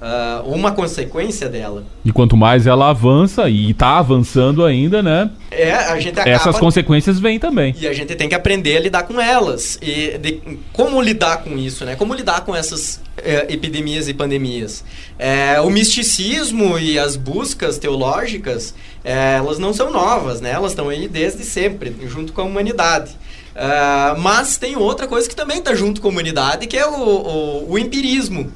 Uh, 0.00 0.48
uma 0.48 0.72
consequência 0.72 1.48
dela. 1.48 1.84
E 2.04 2.12
quanto 2.12 2.36
mais 2.36 2.66
ela 2.66 2.90
avança, 2.90 3.48
e 3.48 3.70
está 3.70 3.98
avançando 3.98 4.64
ainda, 4.64 5.02
né? 5.02 5.30
É, 5.50 5.72
a 5.72 5.98
gente 5.98 6.18
acaba... 6.18 6.30
Essas 6.30 6.58
consequências 6.58 7.18
vêm 7.18 7.38
também. 7.38 7.74
E 7.78 7.86
a 7.86 7.92
gente 7.92 8.14
tem 8.14 8.28
que 8.28 8.34
aprender 8.34 8.76
a 8.76 8.80
lidar 8.80 9.02
com 9.04 9.20
elas. 9.20 9.78
E 9.82 10.18
de, 10.18 10.40
como 10.72 11.00
lidar 11.00 11.38
com 11.38 11.56
isso, 11.56 11.84
né? 11.84 11.96
Como 11.96 12.14
lidar 12.14 12.42
com 12.42 12.54
essas 12.54 13.00
é, 13.16 13.46
epidemias 13.52 14.08
e 14.08 14.14
pandemias. 14.14 14.84
É, 15.18 15.60
o 15.60 15.70
misticismo 15.70 16.78
e 16.78 16.98
as 16.98 17.16
buscas 17.16 17.78
teológicas, 17.78 18.74
é, 19.04 19.36
elas 19.36 19.58
não 19.58 19.72
são 19.72 19.90
novas, 19.90 20.40
né? 20.40 20.50
Elas 20.50 20.72
estão 20.72 20.88
aí 20.88 21.08
desde 21.08 21.44
sempre, 21.44 21.94
junto 22.06 22.32
com 22.32 22.40
a 22.40 22.44
humanidade. 22.44 23.16
Uh, 23.58 24.16
mas 24.20 24.56
tem 24.56 24.76
outra 24.76 25.08
coisa 25.08 25.28
que 25.28 25.34
também 25.34 25.58
está 25.58 25.74
junto 25.74 26.00
com 26.00 26.06
a 26.06 26.10
humanidade, 26.12 26.68
que 26.68 26.76
é 26.76 26.86
o, 26.86 26.94
o, 26.94 27.72
o 27.72 27.78
empirismo. 27.78 28.52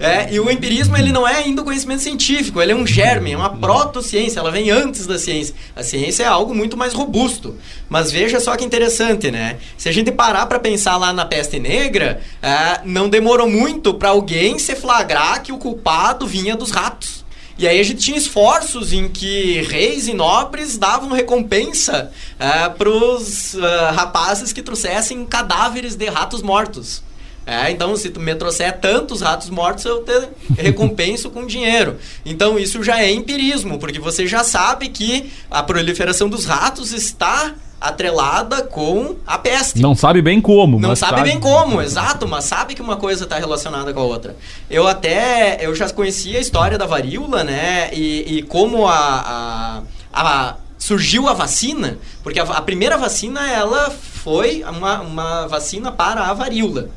É, 0.00 0.32
e 0.32 0.40
o 0.40 0.50
empirismo 0.50 0.96
ele 0.96 1.12
não 1.12 1.28
é 1.28 1.36
ainda 1.36 1.60
o 1.60 1.64
conhecimento 1.64 2.02
científico, 2.02 2.58
ele 2.58 2.72
é 2.72 2.74
um 2.74 2.86
germe, 2.86 3.32
é 3.32 3.36
uma 3.36 3.50
protociência, 3.50 4.40
ela 4.40 4.50
vem 4.50 4.70
antes 4.70 5.06
da 5.06 5.18
ciência. 5.18 5.54
A 5.76 5.82
ciência 5.82 6.22
é 6.22 6.26
algo 6.26 6.54
muito 6.54 6.74
mais 6.74 6.94
robusto. 6.94 7.54
Mas 7.86 8.10
veja 8.10 8.40
só 8.40 8.56
que 8.56 8.64
interessante, 8.64 9.30
né? 9.30 9.58
Se 9.76 9.90
a 9.90 9.92
gente 9.92 10.10
parar 10.10 10.46
para 10.46 10.58
pensar 10.58 10.96
lá 10.96 11.12
na 11.12 11.26
peste 11.26 11.58
negra, 11.58 12.22
é, 12.40 12.80
não 12.82 13.10
demorou 13.10 13.46
muito 13.46 13.92
para 13.92 14.08
alguém 14.08 14.58
se 14.58 14.74
flagrar 14.74 15.42
que 15.42 15.52
o 15.52 15.58
culpado 15.58 16.26
vinha 16.26 16.56
dos 16.56 16.70
ratos. 16.70 17.22
E 17.58 17.68
aí 17.68 17.78
a 17.78 17.82
gente 17.82 18.02
tinha 18.02 18.16
esforços 18.16 18.94
em 18.94 19.06
que 19.06 19.60
reis 19.68 20.08
e 20.08 20.14
nobres 20.14 20.78
davam 20.78 21.10
recompensa 21.10 22.10
é, 22.38 22.70
para 22.70 22.88
os 22.88 23.52
uh, 23.52 23.60
rapazes 23.94 24.50
que 24.50 24.62
trouxessem 24.62 25.26
cadáveres 25.26 25.94
de 25.94 26.08
ratos 26.08 26.40
mortos. 26.40 27.02
É, 27.50 27.68
então, 27.72 27.96
se 27.96 28.10
tu 28.10 28.20
me 28.20 28.32
trouxer 28.36 28.78
tantos 28.78 29.22
ratos 29.22 29.50
mortos, 29.50 29.84
eu 29.84 30.04
te 30.04 30.28
recompenso 30.56 31.30
com 31.30 31.44
dinheiro. 31.44 31.96
Então, 32.24 32.56
isso 32.56 32.80
já 32.80 33.02
é 33.02 33.10
empirismo, 33.10 33.76
porque 33.76 33.98
você 33.98 34.24
já 34.24 34.44
sabe 34.44 34.88
que 34.88 35.32
a 35.50 35.60
proliferação 35.60 36.28
dos 36.28 36.44
ratos 36.44 36.92
está 36.92 37.52
atrelada 37.80 38.62
com 38.62 39.16
a 39.26 39.36
peste. 39.36 39.82
Não 39.82 39.96
sabe 39.96 40.22
bem 40.22 40.40
como. 40.40 40.78
Não 40.78 40.94
sabe, 40.94 41.16
sabe, 41.16 41.28
bem 41.28 41.40
como, 41.40 41.82
exato, 41.82 42.28
mas 42.28 42.44
sabe 42.44 42.76
que 42.76 42.82
uma 42.82 42.96
coisa 42.96 43.24
está 43.24 43.36
relacionada 43.36 43.92
com 43.92 43.98
a 43.98 44.04
outra. 44.04 44.36
Eu 44.70 44.86
até, 44.86 45.58
eu 45.60 45.74
já 45.74 45.90
conhecia 45.90 46.38
a 46.38 46.40
história 46.40 46.78
da 46.78 46.86
varíola, 46.86 47.42
né, 47.42 47.90
e, 47.92 48.38
e 48.38 48.42
como 48.42 48.86
a, 48.86 48.94
a, 48.94 49.82
a, 50.12 50.56
surgiu 50.78 51.26
a 51.26 51.32
vacina, 51.32 51.98
porque 52.22 52.38
a, 52.38 52.44
a 52.44 52.62
primeira 52.62 52.96
vacina, 52.96 53.50
ela 53.50 53.90
foi 53.90 54.62
uma, 54.62 55.00
uma 55.00 55.48
vacina 55.48 55.90
para 55.90 56.26
a 56.26 56.32
varíola 56.32 56.90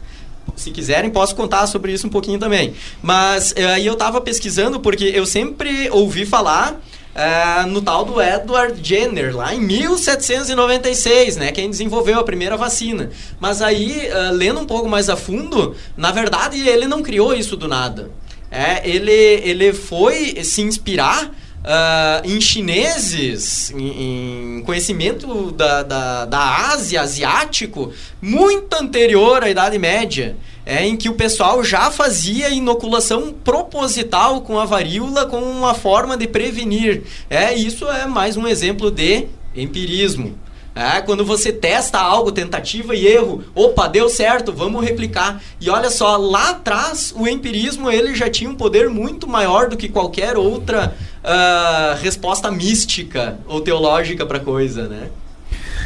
se 0.56 0.72
quiserem, 0.72 1.10
posso 1.10 1.36
contar 1.36 1.68
sobre 1.68 1.92
isso 1.92 2.08
um 2.08 2.10
pouquinho 2.10 2.40
também. 2.40 2.74
Mas 3.02 3.54
eh, 3.56 3.66
aí 3.66 3.86
eu 3.86 3.94
estava 3.94 4.22
pesquisando 4.22 4.80
porque 4.80 5.06
eu 5.06 5.26
sempre 5.26 5.90
ouvi 5.90 6.26
falar 6.26 6.80
uh, 7.14 7.68
no 7.68 7.82
tal 7.82 8.06
do 8.06 8.22
Edward 8.22 8.80
Jenner, 8.82 9.36
lá 9.36 9.54
em 9.54 9.60
1796, 9.60 11.38
né? 11.38 11.52
Quem 11.52 11.70
desenvolveu 11.70 12.20
a 12.20 12.24
primeira 12.24 12.58
vacina. 12.58 13.12
Mas 13.40 13.62
aí, 13.62 14.10
uh, 14.10 14.34
lendo 14.34 14.60
um 14.60 14.66
pouco 14.66 14.88
mais 14.90 15.10
a 15.10 15.16
fundo, 15.16 15.76
na 15.96 16.12
verdade 16.12 16.68
ele 16.68 16.88
não 16.88 17.02
criou 17.02 17.34
isso 17.34 17.56
do 17.56 17.68
nada. 17.68 18.12
É, 18.52 18.88
ele, 18.88 19.12
ele 19.12 19.74
foi 19.74 20.44
se 20.44 20.62
inspirar 20.62 21.32
Uh, 21.64 22.28
em 22.28 22.42
chineses, 22.42 23.72
em, 23.72 24.58
em 24.58 24.62
conhecimento 24.64 25.50
da, 25.52 25.82
da, 25.82 26.26
da 26.26 26.72
Ásia, 26.74 27.02
asiático, 27.02 27.94
muito 28.22 28.74
anterior 28.74 29.44
à 29.44 29.50
Idade 29.50 29.80
Média 29.80 30.36
é, 30.66 30.86
em 30.86 30.96
que 30.96 31.10
o 31.10 31.14
pessoal 31.14 31.64
já 31.64 31.92
fazia 31.92 32.50
inoculação 32.50 33.34
proposital 33.44 34.42
com 34.42 34.60
a 34.60 34.66
varíola 34.66 35.26
como 35.26 35.46
uma 35.46 35.74
forma 35.74 36.16
de 36.16 36.28
prevenir. 36.28 37.04
É, 37.30 37.54
isso 37.54 37.88
é 37.90 38.06
mais 38.06 38.38
um 38.38 38.48
exemplo 38.48 38.90
de 38.90 39.28
empirismo. 39.56 40.38
É, 40.76 41.02
quando 41.02 41.24
você 41.24 41.52
testa 41.52 42.00
algo, 42.00 42.32
tentativa 42.32 42.96
e 42.96 43.06
erro, 43.06 43.44
opa, 43.54 43.88
deu 43.88 44.10
certo, 44.10 44.52
vamos 44.52 44.84
replicar. 44.84 45.40
E 45.62 45.70
olha 45.70 45.92
só, 45.92 46.18
lá 46.18 46.50
atrás 46.50 47.14
o 47.16 47.28
empirismo 47.28 47.92
ele 47.92 48.16
já 48.16 48.28
tinha 48.28 48.50
um 48.50 48.56
poder 48.56 48.90
muito 48.90 49.28
maior 49.28 49.70
do 49.70 49.78
que 49.78 49.88
qualquer 49.88 50.36
outra 50.36 50.96
uh, 51.24 51.96
resposta 52.02 52.52
mística 52.52 53.38
ou 53.48 53.62
teológica 53.62 54.26
para 54.26 54.40
coisa, 54.40 54.88
né? 54.88 55.10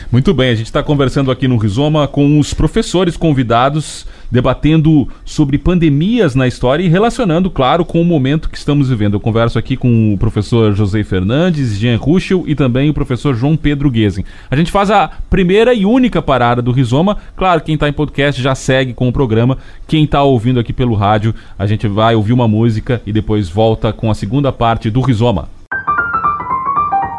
Muito 0.09 0.33
bem, 0.33 0.51
a 0.51 0.55
gente 0.55 0.67
está 0.67 0.81
conversando 0.81 1.29
aqui 1.29 1.49
no 1.49 1.57
Rizoma 1.57 2.07
com 2.07 2.39
os 2.39 2.53
professores 2.53 3.17
convidados, 3.17 4.05
debatendo 4.31 5.05
sobre 5.25 5.57
pandemias 5.57 6.33
na 6.33 6.47
história 6.47 6.81
e 6.81 6.87
relacionando, 6.87 7.49
claro, 7.49 7.83
com 7.83 8.01
o 8.01 8.05
momento 8.05 8.49
que 8.49 8.57
estamos 8.57 8.87
vivendo. 8.87 9.15
Eu 9.15 9.19
converso 9.19 9.59
aqui 9.59 9.75
com 9.75 10.13
o 10.13 10.17
professor 10.17 10.73
José 10.73 11.03
Fernandes, 11.03 11.77
Jean 11.77 11.97
Ruschel 11.97 12.45
e 12.47 12.55
também 12.55 12.89
o 12.89 12.93
professor 12.93 13.35
João 13.35 13.57
Pedro 13.57 13.91
Guesen. 13.91 14.23
A 14.49 14.55
gente 14.55 14.71
faz 14.71 14.89
a 14.89 15.11
primeira 15.29 15.73
e 15.73 15.85
única 15.85 16.21
parada 16.21 16.61
do 16.61 16.71
Rizoma. 16.71 17.17
Claro, 17.35 17.59
quem 17.59 17.75
está 17.75 17.89
em 17.89 17.93
podcast 17.93 18.41
já 18.41 18.55
segue 18.55 18.93
com 18.93 19.09
o 19.09 19.13
programa. 19.13 19.57
Quem 19.85 20.05
está 20.05 20.23
ouvindo 20.23 20.57
aqui 20.57 20.71
pelo 20.71 20.95
rádio, 20.95 21.35
a 21.59 21.67
gente 21.67 21.85
vai 21.85 22.15
ouvir 22.15 22.31
uma 22.31 22.47
música 22.47 23.01
e 23.05 23.11
depois 23.11 23.49
volta 23.49 23.91
com 23.91 24.09
a 24.09 24.15
segunda 24.15 24.53
parte 24.53 24.89
do 24.89 25.01
Rizoma. 25.01 25.49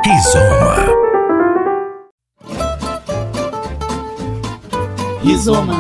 Rizoma. 0.03 0.88
Rizoma. 5.22 5.74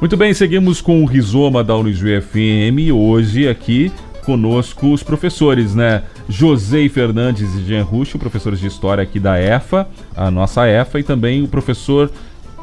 Muito 0.00 0.16
bem, 0.16 0.32
seguimos 0.32 0.80
com 0.80 1.02
o 1.02 1.06
Rizoma 1.06 1.62
da 1.62 1.76
Unijuí 1.76 2.20
FM. 2.20 2.92
Hoje 2.94 3.48
aqui 3.48 3.92
conosco 4.24 4.92
os 4.92 5.02
professores, 5.02 5.74
né? 5.74 6.02
José 6.28 6.88
Fernandes 6.88 7.54
e 7.54 7.64
Jean 7.64 7.84
Ruxo, 7.84 8.18
professores 8.18 8.58
de 8.58 8.66
História 8.66 9.02
aqui 9.02 9.20
da 9.20 9.38
EFA, 9.38 9.88
a 10.16 10.30
nossa 10.30 10.66
EFA, 10.66 10.98
e 10.98 11.02
também 11.04 11.42
o 11.42 11.48
professor 11.48 12.10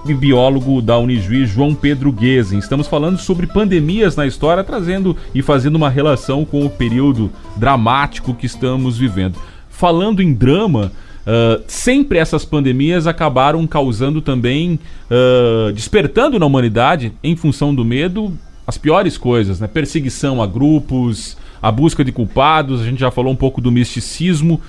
e 0.05 0.13
biólogo 0.13 0.81
da 0.81 0.97
Unijuí, 0.97 1.45
João 1.45 1.73
Pedro 1.73 2.11
Guesen. 2.11 2.59
Estamos 2.59 2.87
falando 2.87 3.17
sobre 3.17 3.47
pandemias 3.47 4.15
na 4.15 4.27
história, 4.27 4.63
trazendo 4.63 5.15
e 5.33 5.41
fazendo 5.41 5.75
uma 5.75 5.89
relação 5.89 6.43
com 6.43 6.65
o 6.65 6.69
período 6.69 7.31
dramático 7.55 8.33
que 8.33 8.45
estamos 8.45 8.97
vivendo. 8.97 9.39
Falando 9.69 10.21
em 10.21 10.33
drama, 10.33 10.91
Uh, 11.25 11.63
sempre 11.67 12.17
essas 12.17 12.43
pandemias 12.43 13.07
acabaram 13.07 13.65
causando 13.65 14.21
também, 14.21 14.77
uh, 15.09 15.71
despertando 15.71 16.37
na 16.37 16.45
humanidade, 16.45 17.13
em 17.23 17.35
função 17.35 17.73
do 17.73 17.85
medo, 17.85 18.37
as 18.67 18.77
piores 18.77 19.17
coisas, 19.17 19.59
né? 19.59 19.67
Perseguição 19.67 20.41
a 20.41 20.47
grupos, 20.47 21.37
a 21.61 21.71
busca 21.71 22.03
de 22.03 22.11
culpados, 22.11 22.81
a 22.81 22.85
gente 22.85 22.99
já 22.99 23.09
falou 23.09 23.31
um 23.31 23.37
pouco 23.37 23.61
do 23.61 23.71
misticismo. 23.71 24.59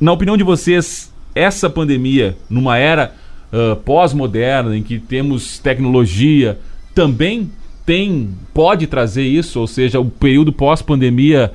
Na 0.00 0.12
opinião 0.12 0.36
de 0.36 0.44
vocês, 0.44 1.12
essa 1.34 1.68
pandemia, 1.68 2.36
numa 2.48 2.78
era 2.78 3.14
uh, 3.52 3.76
pós-moderna, 3.76 4.76
em 4.76 4.82
que 4.82 4.98
temos 4.98 5.58
tecnologia, 5.58 6.58
também 6.94 7.50
tem, 7.84 8.30
pode 8.52 8.86
trazer 8.86 9.24
isso, 9.24 9.60
ou 9.60 9.66
seja, 9.66 10.00
o 10.00 10.06
período 10.06 10.52
pós-pandemia 10.52 11.52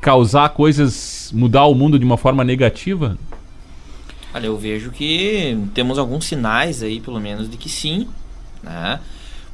causar 0.00 0.50
coisas, 0.50 0.94
mudar 1.32 1.64
o 1.64 1.74
mundo 1.74 1.98
de 1.98 2.04
uma 2.04 2.16
forma 2.16 2.44
negativa? 2.44 3.18
Olha, 4.34 4.46
eu 4.46 4.56
vejo 4.56 4.90
que 4.90 5.58
temos 5.74 5.98
alguns 5.98 6.26
sinais 6.26 6.82
aí, 6.82 7.00
pelo 7.00 7.20
menos, 7.20 7.50
de 7.50 7.56
que 7.56 7.68
sim, 7.68 8.06
né? 8.62 9.00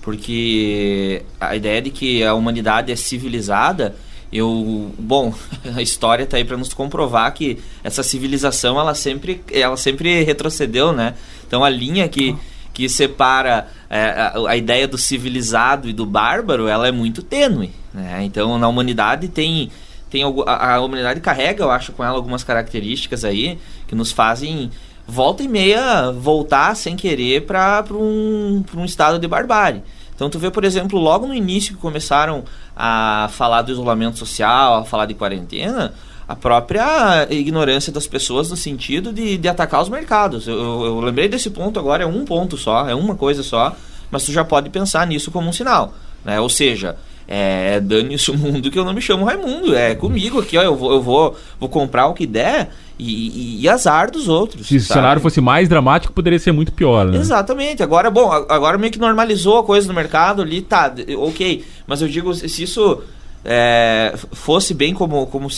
Porque 0.03 1.23
a 1.41 1.57
ideia 1.57 1.81
de 1.81 1.91
que 1.91 2.23
a 2.23 2.35
humanidade 2.35 2.93
é 2.93 2.97
civilizada, 2.97 3.95
eu, 4.33 4.93
bom, 4.99 5.33
a 5.75 5.81
história 5.81 6.25
está 6.25 6.37
aí 6.37 6.45
para 6.45 6.57
nos 6.57 6.75
comprovar 6.75 7.33
que 7.33 7.59
essa 7.83 8.03
civilização 8.03 8.79
ela 8.79 8.95
sempre, 8.95 9.41
ela 9.51 9.77
sempre 9.77 10.25
retrocedeu, 10.25 10.93
né? 10.93 11.15
Então 11.47 11.65
a 11.65 11.71
linha 11.71 12.09
que 12.09 12.37
que 12.75 12.89
separa 12.89 13.69
é, 13.89 14.01
a, 14.01 14.33
a, 14.49 14.57
ideia 14.57 14.89
do 14.89 14.99
civilizado 14.99 15.89
e 15.89 15.93
do 15.93 16.05
bárbaro, 16.05 16.67
ela 16.67 16.89
é 16.89 16.91
muito 16.91 17.23
tênue, 17.23 17.71
né? 17.95 18.25
Então 18.25 18.59
na 18.59 18.67
humanidade 18.67 19.29
tem 19.29 19.71
tem 20.15 20.23
a, 20.47 20.75
a 20.77 20.81
humanidade 20.81 21.21
carrega, 21.21 21.65
eu 21.65 21.71
acho, 21.73 21.91
com 21.91 22.05
ela 22.05 22.15
algumas 22.15 22.45
características 22.45 23.25
aí 23.25 23.59
que 23.89 23.97
nos 23.97 24.13
fazem 24.13 24.71
volta 25.09 25.43
e 25.43 25.49
meia 25.49 26.13
voltar 26.13 26.77
sem 26.77 26.95
querer 26.95 27.45
para 27.45 27.85
um, 27.91 28.65
um 28.77 28.85
estado 28.85 29.19
de 29.19 29.27
barbárie. 29.27 29.83
Então 30.15 30.31
tu 30.31 30.39
vê, 30.39 30.53
por 30.53 30.65
exemplo, 30.65 31.01
logo 31.01 31.27
no 31.27 31.35
início 31.35 31.75
que 31.75 31.81
começaram 31.81 32.45
a 32.77 33.29
falar 33.33 33.63
do 33.63 33.73
isolamento 33.73 34.17
social, 34.17 34.77
a 34.77 34.85
falar 34.85 35.07
de 35.07 35.15
quarentena, 35.15 35.93
a 36.29 36.37
própria 36.37 37.27
ignorância 37.29 37.93
das 37.93 38.07
pessoas 38.07 38.51
no 38.51 38.57
sentido 38.57 39.13
de, 39.13 39.37
de 39.37 39.49
atacar 39.49 39.83
os 39.83 39.89
mercados. 39.89 40.47
Eu, 40.47 40.55
eu, 40.55 40.85
eu, 40.85 41.01
lembrei 41.01 41.27
desse 41.27 41.51
ponto 41.51 41.77
agora, 41.77 42.05
é 42.05 42.07
um 42.07 42.25
ponto 42.25 42.57
só, 42.57 42.89
é 42.89 42.95
uma 42.95 43.17
coisa 43.17 43.43
só, 43.43 43.75
mas 44.13 44.25
tu 44.25 44.31
já 44.31 44.45
pode 44.45 44.71
pensar 44.71 45.05
nisso 45.09 45.33
como 45.33 45.49
um 45.49 45.53
sinal. 45.53 45.93
Né? 46.25 46.39
Ou 46.39 46.49
seja, 46.49 46.97
é, 47.27 47.81
dane-se 47.81 48.31
o 48.31 48.37
mundo 48.37 48.71
que 48.71 48.79
eu 48.79 48.85
não 48.85 48.93
me 48.93 49.01
chamo 49.01 49.25
Raimundo. 49.25 49.75
É 49.75 49.95
comigo 49.95 50.41
aqui, 50.41 50.57
ó. 50.59 50.63
Eu 50.63 50.77
vou, 50.77 50.93
eu 50.93 51.03
vou, 51.03 51.37
vou 51.59 51.69
comprar 51.69 52.07
o 52.07 52.15
que 52.15 52.27
der 52.27 52.71
e, 52.99 53.59
e, 53.59 53.63
e 53.63 53.69
azar 53.69 54.11
dos 54.11 54.29
outros. 54.29 54.67
Se 54.67 54.79
sabe? 54.81 54.91
o 54.91 54.95
cenário 54.95 55.23
fosse 55.23 55.41
mais 55.41 55.69
dramático, 55.69 56.13
poderia 56.13 56.39
ser 56.39 56.53
muito 56.53 56.73
pior, 56.73 57.07
né? 57.07 57.19
Exatamente. 57.19 57.83
Agora, 57.83 58.11
bom, 58.11 58.31
agora 58.31 58.77
meio 58.77 58.93
que 58.93 58.99
normalizou 58.99 59.59
a 59.59 59.65
coisa 59.65 59.89
no 59.89 59.95
mercado 59.95 60.43
ali, 60.43 60.61
tá, 60.61 60.93
ok. 61.19 61.65
Mas 61.87 62.03
eu 62.03 62.09
digo, 62.09 62.35
se 62.35 62.63
isso 62.63 63.03
é, 63.45 64.15
fosse 64.33 64.75
bem 64.75 64.93
como, 64.93 65.27
como 65.27 65.49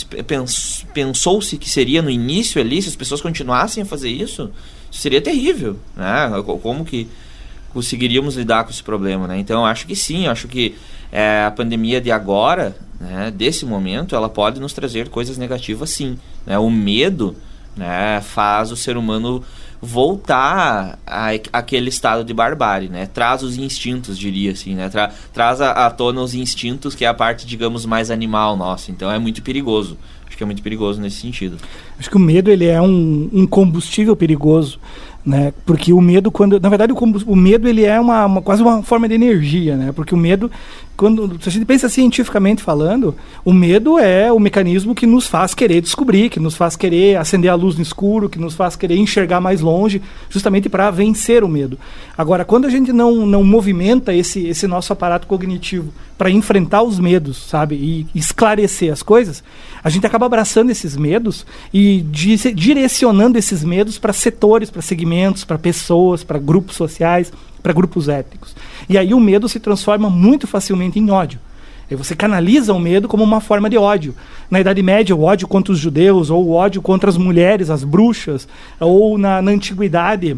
pensou-se 0.93 1.57
que 1.57 1.69
seria 1.69 2.01
no 2.01 2.09
início 2.09 2.61
ali, 2.61 2.81
se 2.81 2.89
as 2.89 2.95
pessoas 2.95 3.21
continuassem 3.21 3.83
a 3.83 3.85
fazer 3.85 4.09
isso, 4.09 4.49
seria 4.91 5.21
terrível, 5.21 5.77
né? 5.95 6.31
Como 6.61 6.85
que 6.85 7.07
conseguiríamos 7.73 8.35
lidar 8.35 8.63
com 8.63 8.71
esse 8.71 8.81
problema, 8.81 9.27
né? 9.27 9.37
Então, 9.37 9.65
acho 9.65 9.85
que 9.85 9.95
sim, 9.95 10.27
acho 10.27 10.47
que 10.47 10.75
é, 11.11 11.45
a 11.45 11.51
pandemia 11.51 12.01
de 12.01 12.11
agora, 12.11 12.75
né, 12.99 13.31
desse 13.35 13.65
momento, 13.65 14.15
ela 14.15 14.29
pode 14.29 14.59
nos 14.59 14.73
trazer 14.73 15.09
coisas 15.09 15.37
negativas 15.37 15.89
sim. 15.89 16.17
Né? 16.45 16.57
O 16.57 16.69
medo 16.69 17.35
né, 17.75 18.21
faz 18.21 18.71
o 18.71 18.75
ser 18.75 18.97
humano 18.97 19.43
voltar 19.81 20.97
a, 21.05 21.29
aquele 21.53 21.89
estado 21.89 22.23
de 22.23 22.33
barbárie, 22.33 22.89
né? 22.89 23.05
Traz 23.05 23.43
os 23.43 23.57
instintos, 23.57 24.17
diria 24.17 24.51
assim, 24.51 24.73
né? 24.73 24.89
Tra, 24.89 25.11
traz 25.31 25.61
à, 25.61 25.89
tona 25.91 26.21
os 26.21 26.33
instintos, 26.33 26.95
que 26.95 27.05
é 27.05 27.07
a 27.07 27.13
parte, 27.13 27.45
digamos, 27.45 27.85
mais 27.85 28.09
animal 28.09 28.57
nossa. 28.57 28.89
Então 28.89 29.11
é 29.11 29.19
muito 29.19 29.43
perigoso. 29.43 29.95
Acho 30.27 30.35
que 30.35 30.41
é 30.41 30.45
muito 30.45 30.63
perigoso 30.63 30.99
nesse 30.99 31.17
sentido. 31.17 31.57
Acho 31.99 32.09
que 32.09 32.17
o 32.17 32.19
medo 32.19 32.49
ele 32.49 32.65
é 32.65 32.81
um, 32.81 33.29
um 33.31 33.45
combustível 33.45 34.15
perigoso 34.15 34.79
né? 35.27 35.53
Porque 35.65 35.91
o 35.91 35.99
medo, 35.99 36.31
quando 36.31 36.57
na 36.57 36.69
verdade 36.69 36.93
o, 36.93 36.95
o 37.25 37.35
medo 37.35 37.67
ele 37.67 37.83
é 37.83 37.99
uma, 37.99 38.25
uma, 38.25 38.41
quase 38.41 38.63
uma 38.63 38.81
forma 38.81 39.09
de 39.09 39.15
energia, 39.15 39.75
né? 39.75 39.91
Porque 39.91 40.15
o 40.15 40.17
medo, 40.17 40.49
quando 40.97 41.39
se 41.39 41.47
a 41.47 41.51
gente 41.51 41.65
pensa 41.65 41.87
cientificamente 41.87 42.63
falando, 42.63 43.15
o 43.45 43.53
medo 43.53 43.99
é 43.99 44.31
o 44.31 44.39
mecanismo 44.39 44.95
que 44.95 45.05
nos 45.05 45.27
faz 45.27 45.53
querer 45.53 45.79
descobrir, 45.79 46.29
que 46.29 46.39
nos 46.39 46.57
faz 46.57 46.75
querer 46.75 47.17
acender 47.17 47.51
a 47.51 47.55
luz 47.55 47.75
no 47.75 47.83
escuro, 47.83 48.27
que 48.27 48.39
nos 48.39 48.55
faz 48.55 48.75
querer 48.75 48.97
enxergar 48.97 49.39
mais 49.39 49.61
longe, 49.61 50.01
justamente 50.27 50.67
para 50.67 50.89
vencer 50.89 51.43
o 51.43 51.47
medo. 51.47 51.77
Agora, 52.17 52.43
quando 52.43 52.65
a 52.65 52.69
gente 52.69 52.91
não 52.91 53.27
não 53.27 53.43
movimenta 53.43 54.11
esse 54.13 54.47
esse 54.47 54.65
nosso 54.65 54.91
aparato 54.91 55.27
cognitivo 55.27 55.93
para 56.17 56.31
enfrentar 56.31 56.81
os 56.81 56.99
medos, 56.99 57.37
sabe, 57.37 57.75
e 57.75 58.07
esclarecer 58.15 58.91
as 58.91 59.03
coisas, 59.03 59.43
a 59.83 59.89
gente 59.89 60.07
acaba 60.07 60.25
abraçando 60.25 60.71
esses 60.71 60.97
medos 60.97 61.45
e 61.71 62.01
direcionando 62.01 63.37
esses 63.37 63.63
medos 63.63 63.99
para 63.99 64.13
setores, 64.13 64.71
para 64.71 64.81
segmentos, 64.81 65.45
para 65.45 65.59
pessoas, 65.59 66.23
para 66.23 66.39
grupos 66.39 66.75
sociais, 66.75 67.31
para 67.67 67.73
grupos 67.73 68.07
étnicos. 68.07 68.55
E 68.87 68.97
aí 68.97 69.13
o 69.13 69.19
medo 69.19 69.49
se 69.49 69.59
transforma 69.59 70.09
muito 70.09 70.47
facilmente 70.47 70.97
em 70.97 71.11
ódio. 71.11 71.37
E 71.91 71.95
você 71.95 72.15
canaliza 72.15 72.73
o 72.73 72.79
medo 72.79 73.09
como 73.09 73.25
uma 73.25 73.41
forma 73.41 73.69
de 73.69 73.77
ódio. 73.77 74.15
Na 74.49 74.61
Idade 74.61 74.81
Média, 74.81 75.13
o 75.13 75.23
ódio 75.23 75.49
contra 75.49 75.73
os 75.73 75.79
judeus, 75.79 76.29
ou 76.29 76.45
o 76.45 76.53
ódio 76.53 76.81
contra 76.81 77.09
as 77.09 77.17
mulheres, 77.17 77.69
as 77.69 77.83
bruxas, 77.83 78.47
ou 78.79 79.17
na, 79.17 79.41
na 79.41 79.51
Antiguidade, 79.51 80.37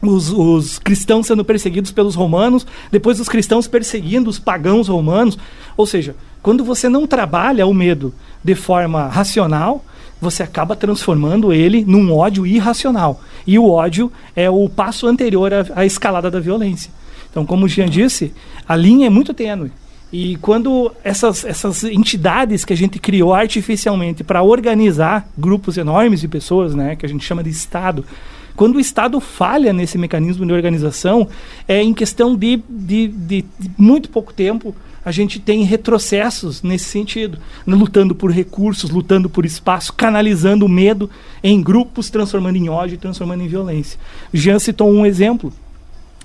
os, 0.00 0.30
os, 0.30 0.78
cristãos 0.78 1.26
sendo 1.26 1.44
perseguidos 1.44 1.92
pelos 1.92 2.14
romanos, 2.14 2.66
depois 2.90 3.20
os 3.20 3.28
cristãos 3.28 3.68
perseguindo 3.68 4.30
os 4.30 4.38
pagãos 4.38 4.88
romanos. 4.88 5.36
Ou 5.76 5.86
seja, 5.86 6.16
quando 6.42 6.64
você 6.64 6.88
não 6.88 7.06
trabalha 7.06 7.66
o 7.66 7.74
medo 7.74 8.14
de 8.42 8.54
forma 8.54 9.06
racional, 9.08 9.84
você 10.24 10.42
acaba 10.42 10.74
transformando 10.74 11.52
ele 11.52 11.84
num 11.84 12.12
ódio 12.12 12.46
irracional. 12.46 13.20
E 13.46 13.58
o 13.58 13.70
ódio 13.70 14.10
é 14.34 14.50
o 14.50 14.68
passo 14.68 15.06
anterior 15.06 15.52
à, 15.52 15.64
à 15.76 15.86
escalada 15.86 16.30
da 16.30 16.40
violência. 16.40 16.90
Então, 17.30 17.44
como 17.44 17.66
o 17.66 17.68
Jean 17.68 17.88
disse, 17.88 18.32
a 18.66 18.74
linha 18.74 19.06
é 19.06 19.10
muito 19.10 19.34
tênue. 19.34 19.70
E 20.12 20.36
quando 20.36 20.92
essas, 21.02 21.44
essas 21.44 21.84
entidades 21.84 22.64
que 22.64 22.72
a 22.72 22.76
gente 22.76 22.98
criou 22.98 23.34
artificialmente 23.34 24.22
para 24.22 24.42
organizar 24.42 25.28
grupos 25.36 25.76
enormes 25.76 26.20
de 26.20 26.28
pessoas, 26.28 26.74
né, 26.74 26.94
que 26.94 27.04
a 27.04 27.08
gente 27.08 27.24
chama 27.24 27.42
de 27.42 27.50
Estado, 27.50 28.04
quando 28.54 28.76
o 28.76 28.80
Estado 28.80 29.18
falha 29.20 29.72
nesse 29.72 29.98
mecanismo 29.98 30.46
de 30.46 30.52
organização, 30.52 31.28
é 31.66 31.82
em 31.82 31.92
questão 31.92 32.36
de, 32.36 32.62
de, 32.68 33.08
de, 33.08 33.44
de 33.58 33.70
muito 33.76 34.08
pouco 34.08 34.32
tempo, 34.32 34.74
a 35.04 35.10
gente 35.10 35.38
tem 35.38 35.62
retrocessos 35.64 36.62
nesse 36.62 36.86
sentido, 36.86 37.38
né, 37.66 37.74
lutando 37.74 38.14
por 38.14 38.30
recursos, 38.30 38.90
lutando 38.90 39.28
por 39.28 39.44
espaço, 39.44 39.92
canalizando 39.92 40.64
o 40.64 40.68
medo 40.68 41.10
em 41.42 41.62
grupos, 41.62 42.08
transformando 42.10 42.56
em 42.56 42.68
ódio, 42.68 42.98
transformando 42.98 43.42
em 43.42 43.48
violência. 43.48 43.98
Jean 44.32 44.58
citou 44.58 44.90
um 44.90 45.04
exemplo 45.04 45.52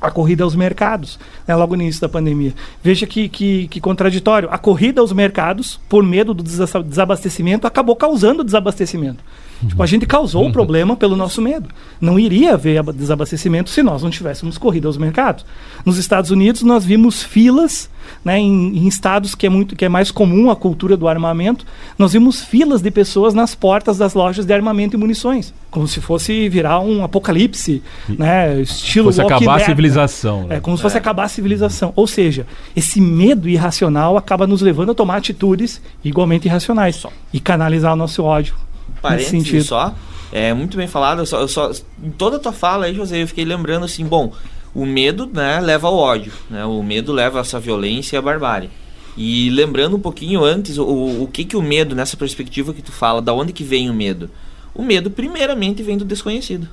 a 0.01 0.09
corrida 0.09 0.43
aos 0.43 0.55
mercados, 0.55 1.19
né, 1.45 1.53
logo 1.55 1.75
no 1.75 1.83
início 1.83 1.99
da 1.99 2.07
pandemia. 2.07 2.53
Veja 2.81 3.05
que, 3.05 3.27
que, 3.27 3.67
que, 3.67 3.81
contraditório. 3.81 4.47
A 4.51 4.57
corrida 4.57 5.01
aos 5.01 5.11
mercados, 5.11 5.79
por 5.89 6.03
medo 6.03 6.33
do 6.33 6.41
desabastecimento, 6.41 7.67
acabou 7.67 7.95
causando 7.95 8.43
desabastecimento. 8.43 9.21
Tipo, 9.67 9.83
a 9.83 9.85
gente 9.85 10.05
causou 10.05 10.47
o 10.47 10.51
problema 10.53 10.95
pelo 10.95 11.17
nosso 11.17 11.41
medo. 11.41 11.67
Não 11.99 12.17
iria 12.17 12.53
haver 12.53 12.81
desabastecimento 12.93 13.69
se 13.69 13.83
nós 13.83 14.01
não 14.01 14.09
tivéssemos 14.09 14.57
corrida 14.57 14.87
aos 14.87 14.97
mercados. 14.97 15.45
Nos 15.85 15.97
Estados 15.97 16.31
Unidos, 16.31 16.61
nós 16.61 16.85
vimos 16.85 17.21
filas, 17.21 17.89
né, 18.23 18.39
em, 18.39 18.77
em, 18.77 18.87
estados 18.87 19.35
que 19.35 19.45
é, 19.45 19.49
muito, 19.49 19.75
que 19.75 19.85
é 19.85 19.89
mais 19.89 20.11
comum 20.11 20.49
a 20.49 20.55
cultura 20.55 20.95
do 20.97 21.07
armamento, 21.07 21.65
nós 21.97 22.13
vimos 22.13 22.41
filas 22.41 22.81
de 22.81 22.91
pessoas 22.91 23.33
nas 23.33 23.55
portas 23.55 23.97
das 23.97 24.13
lojas 24.13 24.45
de 24.45 24.53
armamento 24.53 24.95
e 24.95 24.99
munições. 24.99 25.53
Como 25.71 25.87
se 25.87 26.01
fosse 26.01 26.49
virar 26.49 26.79
um 26.79 27.03
apocalipse, 27.03 27.81
né, 28.07 28.61
estilo 28.61 29.05
fosse 29.05 29.21
acabar 29.21 29.57
a 29.57 29.65
civilização. 29.65 30.47
Né? 30.47 30.57
É, 30.57 30.59
como 30.59 30.75
se 30.77 30.83
fosse 30.83 30.97
é. 30.97 30.99
acabar 30.99 31.23
a 31.23 31.29
civilização. 31.29 31.93
Ou 31.95 32.07
seja, 32.07 32.45
esse 32.75 32.99
medo 32.99 33.47
irracional 33.47 34.17
acaba 34.17 34.47
nos 34.47 34.61
levando 34.61 34.91
a 34.91 34.95
tomar 34.95 35.17
atitudes 35.17 35.81
igualmente 36.03 36.47
irracionais. 36.47 36.95
Só. 36.95 37.11
E 37.31 37.39
canalizar 37.39 37.93
o 37.93 37.95
nosso 37.95 38.23
ódio 38.23 38.55
parênteses 39.01 39.67
só. 39.67 39.93
É 40.31 40.53
muito 40.53 40.77
bem 40.77 40.87
falado. 40.87 41.19
Eu 41.19 41.25
só, 41.25 41.39
eu 41.39 41.47
só, 41.47 41.71
em 42.03 42.11
toda 42.11 42.37
a 42.37 42.39
tua 42.39 42.51
fala 42.51 42.85
aí, 42.85 42.93
José, 42.93 43.21
eu 43.21 43.27
fiquei 43.27 43.45
lembrando 43.45 43.85
assim, 43.85 44.05
bom, 44.05 44.33
o 44.73 44.85
medo 44.85 45.29
né, 45.31 45.59
leva 45.59 45.87
ao 45.87 45.95
ódio. 45.95 46.31
Né? 46.49 46.63
O 46.65 46.81
medo 46.83 47.11
leva 47.11 47.39
a 47.39 47.41
essa 47.41 47.59
violência 47.59 48.15
e 48.15 48.19
a 48.19 48.21
barbárie. 48.21 48.69
E 49.17 49.49
lembrando 49.49 49.97
um 49.97 49.99
pouquinho 49.99 50.43
antes, 50.43 50.77
o, 50.77 51.23
o 51.23 51.29
que 51.31 51.43
que 51.43 51.57
o 51.57 51.61
medo, 51.61 51.95
nessa 51.95 52.15
perspectiva 52.15 52.73
que 52.73 52.81
tu 52.81 52.91
fala, 52.91 53.21
da 53.21 53.33
onde 53.33 53.51
que 53.51 53.63
vem 53.63 53.89
o 53.89 53.93
medo? 53.93 54.29
O 54.73 54.83
medo, 54.83 55.11
primeiramente, 55.11 55.83
vem 55.83 55.97
do 55.97 56.05
desconhecido. 56.05 56.69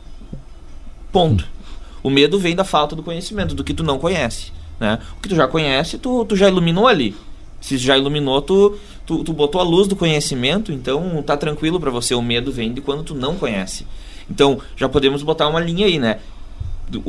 Ponto. 1.10 1.46
O 2.02 2.10
medo 2.10 2.38
vem 2.38 2.54
da 2.54 2.62
falta 2.62 2.94
do 2.94 3.02
conhecimento, 3.02 3.54
do 3.54 3.64
que 3.64 3.74
tu 3.74 3.82
não 3.82 3.98
conhece. 3.98 4.52
Né? 4.78 4.98
O 5.18 5.20
que 5.20 5.28
tu 5.28 5.34
já 5.34 5.48
conhece, 5.48 5.98
tu, 5.98 6.24
tu 6.24 6.36
já 6.36 6.48
iluminou 6.48 6.86
ali. 6.86 7.16
Se 7.60 7.76
já 7.78 7.98
iluminou, 7.98 8.40
tu, 8.42 8.78
tu, 9.04 9.24
tu 9.24 9.32
botou 9.32 9.60
a 9.60 9.64
luz 9.64 9.88
do 9.88 9.96
conhecimento, 9.96 10.70
então 10.70 11.20
tá 11.22 11.36
tranquilo 11.36 11.80
para 11.80 11.90
você. 11.90 12.14
O 12.14 12.22
medo 12.22 12.52
vem 12.52 12.72
de 12.72 12.80
quando 12.80 13.02
tu 13.02 13.14
não 13.14 13.34
conhece. 13.34 13.86
Então, 14.30 14.60
já 14.76 14.88
podemos 14.88 15.22
botar 15.22 15.48
uma 15.48 15.58
linha 15.58 15.86
aí, 15.86 15.98
né? 15.98 16.18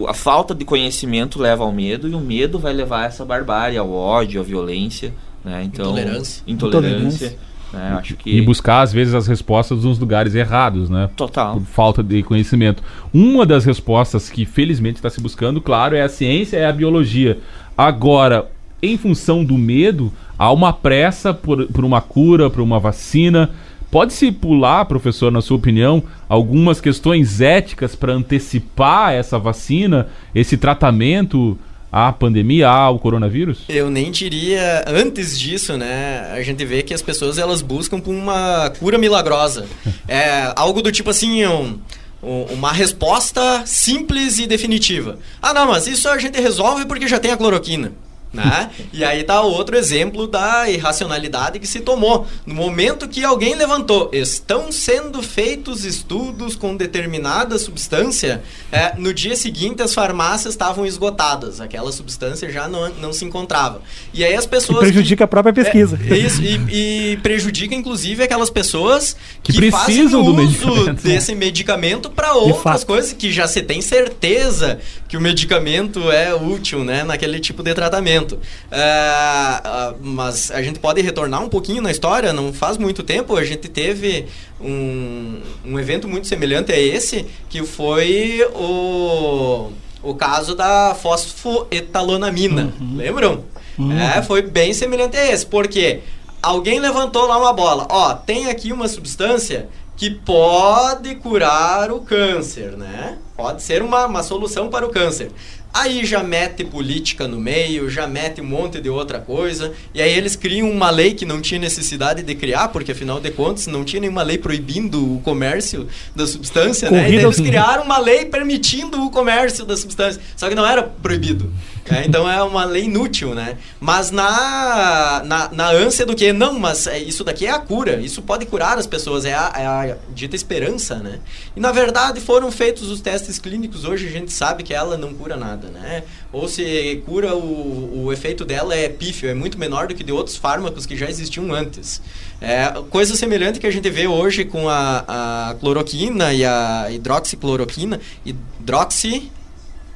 A 0.08 0.14
falta 0.14 0.56
de 0.56 0.66
conhecimento 0.66 1.40
leva 1.40 1.64
ao 1.64 1.72
medo 1.72 2.08
e 2.08 2.14
o 2.14 2.20
medo 2.20 2.58
vai 2.58 2.74
levar 2.74 3.02
a 3.02 3.06
essa 3.06 3.24
barbárie, 3.24 3.78
ao 3.78 3.92
ódio, 3.92 4.42
à 4.42 4.44
violência, 4.44 5.14
né? 5.46 5.64
Então, 5.64 5.86
intolerância. 5.86 6.44
Intolerância. 6.48 7.38
Né? 7.72 7.96
Acho 8.00 8.16
que... 8.16 8.30
E 8.30 8.42
buscar, 8.42 8.82
às 8.82 8.92
vezes, 8.92 9.14
as 9.14 9.28
respostas 9.28 9.84
nos 9.84 10.00
lugares 10.00 10.34
errados, 10.34 10.90
né? 10.90 11.10
Total. 11.16 11.56
Por 11.56 11.66
falta 11.66 12.02
de 12.02 12.24
conhecimento. 12.24 12.82
Uma 13.14 13.46
das 13.46 13.66
respostas 13.66 14.30
que, 14.30 14.46
felizmente, 14.46 14.96
está 14.96 15.10
se 15.10 15.22
buscando, 15.22 15.62
claro, 15.62 15.96
é 15.96 16.02
a 16.02 16.10
ciência, 16.10 16.58
é 16.58 16.66
a 16.66 16.72
biologia. 16.72 17.40
Agora, 17.78 18.50
em 18.82 18.98
função 18.98 19.44
do 19.44 19.58
medo, 19.58 20.12
há 20.38 20.52
uma 20.52 20.72
pressa 20.72 21.34
por, 21.34 21.66
por 21.68 21.84
uma 21.84 22.02
cura, 22.02 22.50
por 22.50 22.62
uma 22.62 22.80
vacina. 22.80 23.50
Pode-se 23.90 24.32
pular, 24.32 24.86
professor, 24.86 25.32
na 25.32 25.42
sua 25.42 25.58
opinião, 25.58 26.04
algumas 26.28 26.82
questões 26.82 27.40
éticas 27.40 27.96
para 27.96 28.14
antecipar 28.14 29.14
essa 29.14 29.40
vacina, 29.40 30.08
esse 30.36 30.58
tratamento 30.58 31.58
à 31.92 32.12
pandemia, 32.12 32.68
ao 32.68 33.00
coronavírus? 33.00 33.62
Eu 33.70 33.90
nem 33.90 34.12
diria 34.12 34.84
antes 34.88 35.40
disso, 35.40 35.78
né? 35.78 36.30
A 36.34 36.42
gente 36.42 36.66
vê 36.66 36.84
que 36.84 36.94
as 36.94 37.02
pessoas 37.02 37.38
elas 37.38 37.62
buscam 37.62 38.00
por 38.00 38.14
uma 38.14 38.70
cura 38.78 38.98
milagrosa. 38.98 39.66
é 40.08 40.52
algo 40.56 40.82
do 40.82 40.92
tipo 40.92 41.10
assim, 41.10 41.46
um, 41.46 41.80
uma 42.22 42.74
resposta 42.74 43.64
simples 43.66 44.38
e 44.38 44.48
definitiva. 44.48 45.18
Ah, 45.42 45.54
não, 45.54 45.68
mas 45.68 45.88
isso 45.88 46.10
a 46.10 46.18
gente 46.18 46.40
resolve 46.42 46.86
porque 46.86 47.08
já 47.08 47.20
tem 47.20 47.32
a 47.32 47.38
cloroquina. 47.38 47.94
Né? 48.34 48.70
E 48.92 49.04
aí 49.04 49.24
tá 49.24 49.42
outro 49.42 49.78
exemplo 49.78 50.28
da 50.28 50.70
irracionalidade 50.70 51.60
que 51.60 51.68
se 51.68 51.80
tomou. 51.80 52.28
No 52.46 52.54
momento 52.54 53.08
que 53.08 53.24
alguém 53.24 53.56
levantou, 53.56 54.10
estão 54.14 54.72
sendo 54.72 55.24
feitos 55.24 55.86
estudos 55.86 56.56
com 56.56 56.76
determinada 56.76 57.58
substância, 57.58 58.44
é, 58.72 58.94
no 58.98 59.14
dia 59.14 59.36
seguinte 59.36 59.82
as 59.82 59.94
farmácias 59.94 60.54
estavam 60.54 60.86
esgotadas, 60.86 61.62
aquela 61.62 61.92
substância 61.92 62.52
já 62.52 62.68
não, 62.68 62.90
não 62.90 63.14
se 63.14 63.24
encontrava. 63.24 63.82
E 64.14 64.24
aí 64.24 64.36
as 64.36 64.46
pessoas. 64.46 64.80
E 64.80 64.82
prejudica 64.82 65.18
que, 65.18 65.24
a 65.24 65.28
própria 65.28 65.54
pesquisa. 65.54 66.00
É, 66.10 66.18
isso, 66.18 66.42
e, 66.44 67.14
e, 67.14 67.18
prejudica 67.18 67.74
inclusive 67.74 68.24
aquelas 68.24 68.50
pessoas 68.50 69.16
que, 69.42 69.54
que 69.54 69.58
precisam 69.60 70.24
do 70.24 70.34
medicamento. 70.34 71.02
desse 71.02 71.34
medicamento 71.34 72.10
para 72.10 72.34
outras 72.34 72.84
coisas 72.84 73.14
que 73.14 73.32
já 73.32 73.48
se 73.48 73.62
tem 73.62 73.82
certeza 73.82 74.80
que 75.08 75.16
o 75.16 75.22
medicamento 75.22 76.12
é 76.12 76.36
útil 76.36 76.84
né, 76.84 77.04
naquele 77.04 77.40
tipo 77.40 77.64
de 77.64 77.74
tratamento. 77.74 78.17
Uh, 78.26 78.38
uh, 78.38 79.98
mas 80.02 80.52
a 80.52 80.62
gente 80.62 80.80
pode 80.80 81.02
retornar 81.02 81.44
um 81.44 81.50
pouquinho 81.50 81.82
na 81.82 81.92
história, 81.92 82.34
não 82.34 82.52
faz 82.52 82.78
muito 82.78 83.04
tempo, 83.04 83.36
a 83.36 83.44
gente 83.44 83.68
teve 83.68 84.26
um, 84.60 85.42
um 85.66 85.80
evento 85.80 86.08
muito 86.08 86.28
semelhante 86.28 86.72
a 86.72 86.80
esse, 86.80 87.26
que 87.50 87.64
foi 87.66 88.46
o, 88.56 89.72
o 90.02 90.16
caso 90.16 90.56
da 90.56 90.96
fosfoetalonamina. 90.96 92.74
Uhum. 92.80 92.96
Lembram? 92.98 93.44
Uhum. 93.78 93.98
É, 93.98 94.22
foi 94.22 94.42
bem 94.42 94.74
semelhante 94.74 95.16
a 95.16 95.32
esse. 95.32 95.46
porque 95.46 96.02
Alguém 96.42 96.80
levantou 96.80 97.26
lá 97.26 97.38
uma 97.38 97.52
bola. 97.52 97.88
Ó, 97.90 98.14
tem 98.14 98.50
aqui 98.50 98.72
uma 98.72 98.88
substância 98.88 99.68
que 99.96 100.12
pode 100.12 101.16
curar 101.16 101.92
o 101.92 102.02
câncer, 102.02 102.78
né? 102.78 103.18
Pode 103.36 103.64
ser 103.64 103.82
uma, 103.82 104.06
uma 104.06 104.22
solução 104.22 104.70
para 104.70 104.86
o 104.86 104.90
câncer. 104.90 105.32
Aí 105.80 106.06
já 106.06 106.24
mete 106.24 106.64
política 106.64 107.28
no 107.28 107.40
meio, 107.40 107.90
já 107.90 108.08
mete 108.08 108.42
um 108.42 108.46
monte 108.46 108.82
de 108.82 108.90
outra 108.90 109.20
coisa, 109.20 109.74
e 109.94 110.02
aí 110.02 110.12
eles 110.12 110.36
criam 110.36 110.70
uma 110.72 110.90
lei 110.90 111.14
que 111.14 111.26
não 111.26 111.40
tinha 111.40 111.60
necessidade 111.60 112.24
de 112.24 112.36
criar, 112.36 112.70
porque 112.70 112.92
afinal 112.92 113.20
de 113.20 113.30
contas 113.30 113.68
não 113.68 113.84
tinha 113.84 114.00
nenhuma 114.00 114.24
lei 114.24 114.38
proibindo 114.38 115.16
o 115.16 115.20
comércio 115.22 115.88
da 116.16 116.26
substância, 116.26 116.90
Corrida 116.90 117.08
né? 117.08 117.14
E 117.14 117.24
eles 117.24 117.40
criaram 117.40 117.84
uma 117.84 118.00
lei 118.00 118.26
permitindo 118.26 119.04
o 119.06 119.12
comércio 119.12 119.66
da 119.66 119.78
substância, 119.78 120.22
só 120.36 120.50
que 120.50 120.56
não 120.56 120.66
era 120.66 120.82
proibido. 120.82 121.54
É, 121.90 122.06
então 122.06 122.30
é 122.30 122.44
uma 122.44 122.66
lei 122.66 122.84
inútil, 122.84 123.34
né? 123.34 123.58
Mas 123.80 124.12
na, 124.12 125.24
na, 125.26 125.50
na 125.52 125.70
ânsia 125.70 126.06
do 126.06 126.16
que, 126.16 126.34
não, 126.34 126.60
mas 126.60 126.86
é, 126.86 127.00
isso 127.00 127.24
daqui 127.24 127.46
é 127.46 127.52
a 127.52 127.60
cura, 127.60 127.96
isso 128.02 128.22
pode 128.22 128.46
curar 128.46 128.78
as 128.78 128.86
pessoas, 128.86 129.24
é 129.24 129.34
a, 129.34 129.54
é 129.56 129.66
a 129.66 129.98
dita 130.14 130.36
esperança, 130.36 130.96
né? 130.96 131.20
E 131.56 131.60
na 131.60 131.72
verdade 131.72 132.20
foram 132.20 132.52
feitos 132.52 132.90
os 132.90 133.00
testes 133.00 133.40
clínicos, 133.40 133.86
hoje 133.86 134.06
a 134.08 134.12
gente 134.12 134.34
sabe 134.34 134.64
que 134.64 134.74
ela 134.74 134.98
não 134.98 135.14
cura 135.14 135.38
nada, 135.38 135.70
né? 135.70 136.04
Ou 136.34 136.50
se 136.50 137.02
cura, 137.06 137.36
o, 137.36 138.06
o 138.06 138.14
efeito 138.14 138.44
dela 138.44 138.76
é 138.76 138.90
pífio, 138.90 139.30
é 139.30 139.34
muito 139.34 139.58
menor 139.58 139.88
do 139.88 139.96
que 139.96 140.04
de 140.04 140.12
outros 140.12 140.36
fármacos 140.36 140.86
que 140.86 140.98
já 140.98 141.10
existiam 141.10 141.54
antes. 141.54 142.02
É, 142.42 142.70
coisa 142.90 143.16
semelhante 143.16 143.60
que 143.60 143.68
a 143.68 143.72
gente 143.72 143.90
vê 143.90 144.08
hoje 144.08 144.44
com 144.44 144.68
a, 144.68 145.06
a 145.50 145.56
cloroquina 145.56 146.34
e 146.34 146.44
a 146.44 146.88
hidroxicloroquina, 146.92 148.00
hidroxi... 148.26 149.32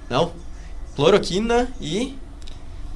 Não, 0.10 0.34
cloroquina 0.96 1.70
e 1.80 2.16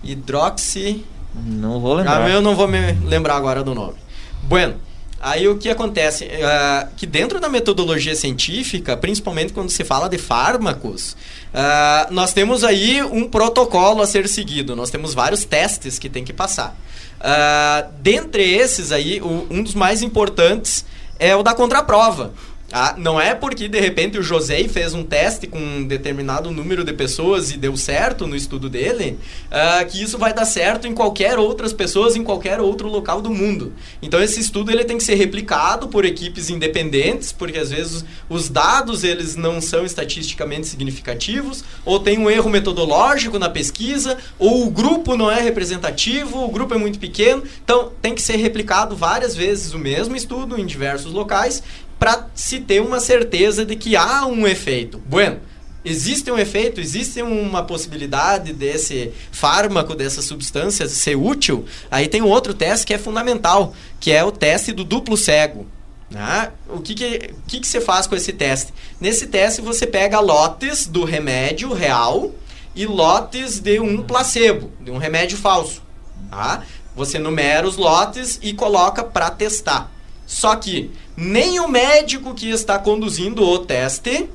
hidroxi. 0.04 1.06
Não 1.34 1.80
vou 1.80 1.96
lembrar. 1.96 2.24
Ah, 2.24 2.30
eu 2.30 2.42
não 2.42 2.56
vou 2.56 2.68
me 2.68 2.94
lembrar 3.06 3.36
agora 3.36 3.64
do 3.64 3.76
nome. 3.76 3.96
Bueno, 4.44 4.76
aí 5.20 5.48
o 5.48 5.58
que 5.58 5.70
acontece? 5.70 6.26
Uh, 6.26 6.88
que 6.96 7.06
dentro 7.06 7.40
da 7.40 7.50
metodologia 7.50 8.16
científica, 8.16 8.96
principalmente 8.96 9.52
quando 9.52 9.70
se 9.70 9.84
fala 9.84 10.08
de 10.08 10.18
fármacos, 10.18 11.14
uh, 11.54 12.14
nós 12.14 12.32
temos 12.32 12.64
aí 12.64 13.02
um 13.02 13.28
protocolo 13.28 14.02
a 14.02 14.08
ser 14.08 14.28
seguido. 14.30 14.76
Nós 14.76 14.90
temos 14.90 15.14
vários 15.14 15.44
testes 15.44 16.00
que 16.00 16.10
tem 16.10 16.24
que 16.24 16.34
passar. 16.34 16.78
Uh, 17.20 17.92
dentre 18.00 18.44
esses 18.44 18.92
aí, 18.92 19.20
o, 19.22 19.48
um 19.50 19.64
dos 19.64 19.74
mais 19.74 20.02
importantes 20.02 20.86
é 21.20 21.36
o 21.36 21.44
da 21.44 21.54
contraprova. 21.54 22.34
Ah, 22.72 22.96
não 22.98 23.22
é 23.22 23.36
porque 23.36 23.68
de 23.68 23.80
repente 23.80 24.18
o 24.18 24.24
José 24.24 24.68
fez 24.68 24.94
um 24.94 25.04
teste 25.04 25.46
com 25.46 25.60
um 25.60 25.84
determinado 25.84 26.50
número 26.50 26.84
de 26.84 26.94
pessoas 26.94 27.52
e 27.52 27.58
deu 27.58 27.78
certo 27.78 28.26
no 28.26 28.36
estudo 28.36 28.70
dele, 28.70 29.20
ah, 29.52 29.86
que 29.86 30.02
isso 30.02 30.18
vai 30.18 30.34
dar 30.34 30.46
certo 30.46 30.88
em 30.88 30.94
qualquer 30.94 31.38
outras 31.38 31.72
pessoas, 31.72 32.16
em 32.16 32.24
qualquer 32.24 32.60
outro 32.60 32.90
local 32.90 33.22
do 33.22 33.30
mundo. 33.30 33.72
Então 34.02 34.22
esse 34.22 34.40
estudo 34.40 34.72
ele 34.72 34.84
tem 34.84 34.98
que 34.98 35.04
ser 35.04 35.14
replicado 35.14 35.88
por 35.88 36.06
equipes 36.06 36.50
independentes, 36.50 37.32
porque 37.32 37.60
às 37.60 37.70
vezes 37.70 38.04
os 38.28 38.50
dados 38.50 39.04
eles 39.04 39.36
não 39.36 39.62
são 39.62 39.86
estatisticamente 39.86 40.66
significativos, 40.66 41.64
ou 41.86 42.00
tem 42.00 42.18
um 42.18 42.30
erro 42.30 42.50
metodológico 42.50 43.38
na 43.38 43.50
pesquisa, 43.50 44.18
ou 44.40 44.66
o 44.66 44.72
grupo 44.72 45.16
não 45.16 45.30
é 45.30 45.40
representativo, 45.40 46.44
o 46.44 46.50
grupo 46.50 46.74
é 46.74 46.78
muito 46.78 46.98
pequeno. 46.98 47.44
Então 47.64 47.92
tem 48.02 48.16
que 48.16 48.22
ser 48.24 48.38
replicado 48.38 48.96
várias 48.96 49.36
vezes 49.36 49.74
o 49.74 49.78
mesmo 49.78 50.16
estudo 50.16 50.60
em 50.60 50.66
diversos 50.66 51.14
locais 51.14 51.62
para 52.06 52.28
se 52.36 52.60
ter 52.60 52.84
uma 52.84 53.00
certeza 53.00 53.66
de 53.66 53.76
que 53.76 53.96
há 53.96 54.28
um 54.28 54.46
efeito. 54.46 55.02
Bueno, 55.08 55.40
existe 55.84 56.30
um 56.30 56.38
efeito, 56.38 56.80
existe 56.80 57.20
uma 57.24 57.64
possibilidade 57.64 58.54
desse 58.54 59.12
fármaco, 59.32 59.96
dessa 59.96 60.22
substância 60.22 60.88
ser 60.88 61.16
útil, 61.16 61.66
aí 61.90 62.08
tem 62.08 62.22
um 62.22 62.28
outro 62.28 62.54
teste 62.54 62.86
que 62.86 62.94
é 62.94 63.00
fundamental, 63.00 63.74
que 64.00 64.12
é 64.12 64.24
o 64.24 64.32
teste 64.32 64.72
do 64.72 64.84
duplo 64.84 65.18
cego. 65.18 65.66
Né? 66.08 66.52
O 66.70 66.80
que, 66.80 66.94
que, 66.94 67.34
que, 67.48 67.60
que 67.62 67.68
você 67.68 67.82
faz 67.82 68.06
com 68.06 68.16
esse 68.16 68.32
teste? 68.32 68.72
Nesse 69.02 69.26
teste 69.26 69.60
você 69.60 69.88
pega 69.88 70.20
lotes 70.20 70.86
do 70.86 71.06
remédio 71.06 71.74
real 71.74 72.36
e 72.76 72.86
lotes 72.86 73.60
de 73.60 73.80
um 73.80 74.04
placebo, 74.04 74.72
de 74.80 74.92
um 74.92 74.98
remédio 75.00 75.40
falso. 75.40 75.82
Tá? 76.30 76.62
Você 76.96 77.18
numera 77.18 77.68
os 77.68 77.78
lotes 77.78 78.38
e 78.44 78.54
coloca 78.54 79.04
para 79.04 79.32
testar. 79.32 79.95
Só 80.26 80.56
que 80.56 80.92
nem 81.16 81.60
o 81.60 81.68
médico 81.68 82.34
que 82.34 82.50
está 82.50 82.80
conduzindo 82.80 83.44
o 83.44 83.60
teste 83.60 84.30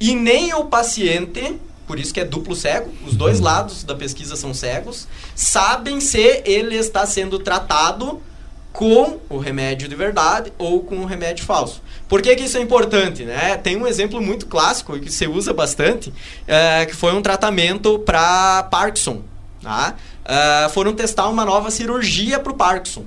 e 0.00 0.14
nem 0.14 0.52
o 0.54 0.64
paciente, 0.64 1.60
por 1.86 1.98
isso 1.98 2.12
que 2.12 2.20
é 2.20 2.24
duplo 2.24 2.56
cego, 2.56 2.90
os 3.06 3.14
dois 3.14 3.38
uhum. 3.38 3.44
lados 3.44 3.84
da 3.84 3.94
pesquisa 3.94 4.34
são 4.36 4.52
cegos, 4.52 5.06
sabem 5.34 6.00
se 6.00 6.42
ele 6.44 6.76
está 6.76 7.06
sendo 7.06 7.38
tratado 7.38 8.20
com 8.72 9.18
o 9.28 9.38
remédio 9.38 9.86
de 9.86 9.94
verdade 9.94 10.52
ou 10.58 10.82
com 10.82 10.96
o 11.00 11.04
remédio 11.04 11.44
falso. 11.44 11.82
Por 12.08 12.22
que, 12.22 12.34
que 12.34 12.44
isso 12.44 12.56
é 12.56 12.60
importante? 12.60 13.24
Né? 13.24 13.56
Tem 13.58 13.76
um 13.76 13.86
exemplo 13.86 14.20
muito 14.20 14.46
clássico 14.46 14.98
que 14.98 15.10
você 15.10 15.26
usa 15.26 15.52
bastante, 15.52 16.12
é, 16.46 16.86
que 16.86 16.94
foi 16.94 17.14
um 17.14 17.22
tratamento 17.22 17.98
para 17.98 18.64
Parkinson. 18.64 19.22
Tá? 19.62 19.94
Uh, 20.22 20.70
foram 20.70 20.92
testar 20.92 21.28
uma 21.28 21.44
nova 21.44 21.70
cirurgia 21.70 22.38
para 22.40 22.52
o 22.52 22.56
Parkinson. 22.56 23.04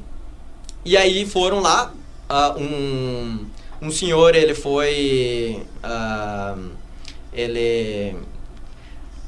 E 0.85 0.95
aí 0.95 1.25
foram 1.25 1.59
lá, 1.59 1.91
uh, 2.29 2.59
um, 2.59 3.45
um 3.81 3.91
senhor, 3.91 4.35
ele 4.35 4.53
foi... 4.53 5.63
Uh, 5.83 6.71
ele 7.33 8.15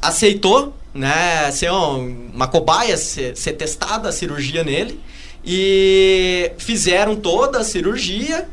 aceitou 0.02 0.74
né, 0.94 1.52
ser 1.52 1.70
uma 1.72 2.48
cobaia, 2.48 2.96
ser, 2.96 3.36
ser 3.36 3.54
testada 3.54 4.10
a 4.10 4.12
cirurgia 4.12 4.64
nele. 4.64 5.00
E 5.46 6.52
fizeram 6.58 7.16
toda 7.16 7.60
a 7.60 7.64
cirurgia. 7.64 8.48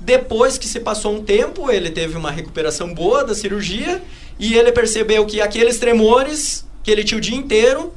Depois 0.00 0.58
que 0.58 0.66
se 0.66 0.80
passou 0.80 1.14
um 1.14 1.22
tempo, 1.22 1.70
ele 1.70 1.90
teve 1.90 2.16
uma 2.16 2.30
recuperação 2.30 2.92
boa 2.92 3.24
da 3.24 3.34
cirurgia. 3.34 4.02
E 4.38 4.54
ele 4.54 4.72
percebeu 4.72 5.24
que 5.26 5.40
aqueles 5.40 5.78
tremores 5.78 6.66
que 6.82 6.90
ele 6.90 7.04
tinha 7.04 7.18
o 7.18 7.20
dia 7.20 7.36
inteiro 7.36 7.92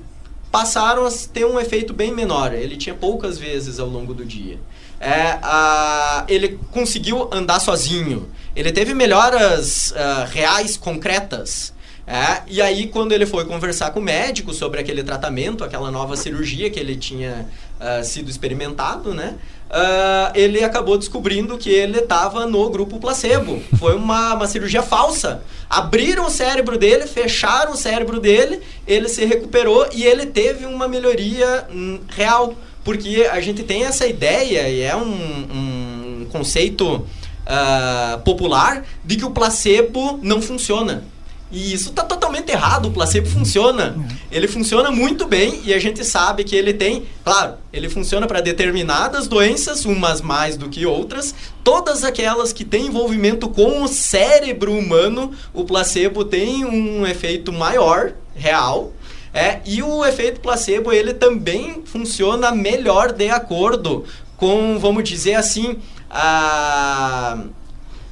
passaram 0.52 1.06
a 1.06 1.12
ter 1.12 1.46
um 1.46 1.60
efeito 1.60 1.94
bem 1.94 2.14
menor. 2.14 2.54
Ele 2.54 2.78
tinha 2.78 2.96
poucas 2.96 3.38
vezes 3.38 3.80
ao 3.80 3.88
longo 3.88 4.14
do 4.14 4.24
dia 4.24 4.60
é, 5.00 5.38
a, 5.42 6.26
ele 6.28 6.60
conseguiu 6.72 7.30
andar 7.32 7.60
sozinho. 7.60 8.30
Ele 8.56 8.72
teve 8.72 8.94
melhoras 8.94 9.92
uh, 9.92 10.26
reais, 10.32 10.78
concretas. 10.78 11.74
É, 12.10 12.42
e 12.48 12.62
aí, 12.62 12.88
quando 12.88 13.12
ele 13.12 13.26
foi 13.26 13.44
conversar 13.44 13.92
com 13.92 14.00
o 14.00 14.04
médico 14.04 14.54
sobre 14.54 14.80
aquele 14.80 15.04
tratamento, 15.04 15.62
aquela 15.62 15.92
nova 15.92 16.16
cirurgia 16.16 16.70
que 16.70 16.80
ele 16.80 16.96
tinha 16.96 17.46
uh, 17.80 18.04
sido 18.04 18.32
experimentado, 18.32 19.14
né? 19.14 19.36
Uh, 19.70 20.32
ele 20.34 20.64
acabou 20.64 20.98
descobrindo 20.98 21.58
que 21.58 21.70
ele 21.70 22.00
estava 22.00 22.46
no 22.46 22.70
grupo 22.70 22.98
placebo. 22.98 23.62
Foi 23.78 23.94
uma, 23.94 24.36
uma 24.36 24.48
cirurgia 24.48 24.82
falsa. 24.82 25.44
Abriram 25.70 26.28
o 26.28 26.32
cérebro 26.32 26.78
dele, 26.78 27.06
fecharam 27.06 27.74
o 27.74 27.78
cérebro 27.78 28.22
dele, 28.22 28.62
ele 28.88 29.10
se 29.10 29.26
recuperou 29.26 29.86
e 29.92 30.06
ele 30.06 30.26
teve 30.26 30.66
uma 30.66 30.88
melhoria 30.88 31.68
hum, 31.70 32.00
real. 32.08 32.56
Porque 32.88 33.28
a 33.30 33.42
gente 33.42 33.64
tem 33.64 33.84
essa 33.84 34.08
ideia, 34.08 34.70
e 34.70 34.80
é 34.80 34.96
um, 34.96 36.22
um 36.22 36.28
conceito 36.32 36.86
uh, 36.96 38.18
popular, 38.24 38.86
de 39.04 39.18
que 39.18 39.26
o 39.26 39.32
placebo 39.32 40.18
não 40.24 40.42
funciona. 40.42 41.04
E 41.52 41.74
isso 41.74 41.90
está 41.90 42.04
totalmente 42.04 42.50
errado. 42.50 42.86
O 42.86 42.92
placebo 42.92 43.28
funciona. 43.28 43.94
Ele 44.32 44.48
funciona 44.48 44.90
muito 44.90 45.28
bem 45.28 45.60
e 45.66 45.74
a 45.74 45.80
gente 45.80 46.06
sabe 46.06 46.46
que 46.46 46.56
ele 46.56 46.74
tem, 46.74 47.04
claro, 47.26 47.56
ele 47.74 47.90
funciona 47.90 48.26
para 48.26 48.40
determinadas 48.40 49.28
doenças, 49.28 49.84
umas 49.84 50.22
mais 50.22 50.56
do 50.56 50.70
que 50.70 50.86
outras. 50.86 51.36
Todas 51.66 52.06
aquelas 52.06 52.54
que 52.54 52.64
têm 52.64 52.86
envolvimento 52.86 53.50
com 53.50 53.84
o 53.84 53.88
cérebro 53.90 54.72
humano, 54.72 55.34
o 55.54 55.66
placebo 55.66 56.24
tem 56.24 56.64
um 56.64 57.06
efeito 57.06 57.52
maior, 57.52 58.14
real, 58.34 58.94
é, 59.34 59.60
e 59.66 59.84
o 59.84 60.06
efeito 60.06 60.40
placebo, 60.40 60.92
ele 60.92 61.14
também 61.14 61.84
funciona 61.86 62.52
melhor 62.52 63.12
de 63.12 63.30
acordo 63.30 64.06
com, 64.36 64.78
vamos 64.80 65.04
dizer 65.04 65.36
assim, 65.36 65.78
a, 66.10 67.38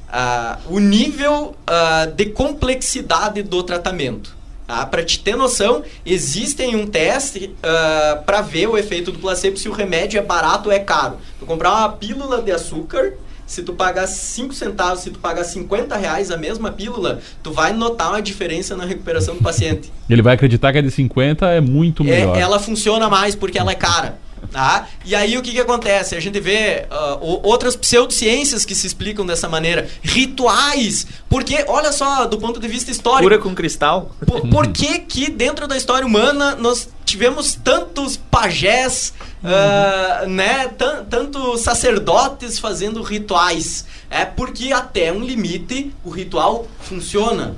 a, 0.08 0.58
o 0.68 0.78
nível 0.78 1.54
a, 1.66 2.06
de 2.06 2.26
complexidade 2.26 3.42
do 3.42 3.62
tratamento. 3.62 4.36
Tá? 4.66 4.84
Para 4.84 5.04
te 5.04 5.20
ter 5.20 5.36
noção, 5.36 5.84
existem 6.04 6.74
um 6.74 6.86
teste 6.86 7.54
uh, 7.58 8.22
para 8.24 8.40
ver 8.40 8.66
o 8.66 8.76
efeito 8.76 9.12
do 9.12 9.18
placebo 9.18 9.56
se 9.56 9.68
o 9.68 9.72
remédio 9.72 10.18
é 10.18 10.22
barato 10.22 10.68
ou 10.68 10.74
é 10.74 10.80
caro. 10.80 11.18
Tu 11.38 11.46
comprar 11.46 11.70
uma 11.70 11.88
pílula 11.90 12.42
de 12.42 12.50
açúcar 12.50 13.14
se 13.46 13.62
tu 13.62 13.72
pagar 13.72 14.06
5 14.06 14.52
centavos, 14.52 15.00
se 15.00 15.10
tu 15.10 15.18
pagar 15.18 15.44
50 15.44 15.96
reais 15.96 16.30
a 16.30 16.36
mesma 16.36 16.72
pílula, 16.72 17.20
tu 17.42 17.52
vai 17.52 17.72
notar 17.72 18.10
uma 18.10 18.20
diferença 18.20 18.76
na 18.76 18.84
recuperação 18.84 19.36
do 19.36 19.42
paciente. 19.42 19.92
Ele 20.10 20.20
vai 20.20 20.34
acreditar 20.34 20.72
que 20.72 20.78
a 20.78 20.82
de 20.82 20.90
50 20.90 21.46
é 21.46 21.60
muito 21.60 22.02
é, 22.02 22.06
melhor. 22.06 22.36
É, 22.36 22.40
ela 22.40 22.58
funciona 22.58 23.08
mais 23.08 23.34
porque 23.34 23.58
ela 23.58 23.70
é 23.70 23.74
cara. 23.74 24.18
Tá? 24.50 24.88
E 25.04 25.14
aí 25.14 25.36
o 25.36 25.42
que, 25.42 25.52
que 25.52 25.60
acontece? 25.60 26.14
A 26.14 26.20
gente 26.20 26.40
vê 26.40 26.86
uh, 26.90 27.40
outras 27.42 27.76
pseudociências 27.76 28.64
que 28.64 28.74
se 28.74 28.86
explicam 28.86 29.26
dessa 29.26 29.48
maneira. 29.48 29.88
Rituais. 30.02 31.06
Porque, 31.28 31.64
olha 31.68 31.92
só, 31.92 32.26
do 32.26 32.38
ponto 32.38 32.58
de 32.58 32.68
vista 32.68 32.90
histórico. 32.90 33.24
Cura 33.24 33.38
com 33.38 33.54
cristal. 33.54 34.10
Por, 34.26 34.48
por 34.48 34.68
que, 34.68 35.00
que 35.00 35.30
dentro 35.30 35.66
da 35.66 35.76
história 35.76 36.06
humana 36.06 36.54
nós 36.56 36.88
tivemos 37.04 37.54
tantos 37.54 38.16
pajés, 38.16 39.12
uhum. 39.42 39.50
uh, 39.50 40.28
né? 40.28 40.68
Tantos 41.10 41.60
sacerdotes 41.60 42.58
fazendo 42.58 43.02
rituais? 43.02 43.84
É 44.10 44.24
porque 44.24 44.72
até 44.72 45.12
um 45.12 45.20
limite 45.20 45.92
o 46.04 46.10
ritual 46.10 46.66
funciona 46.80 47.56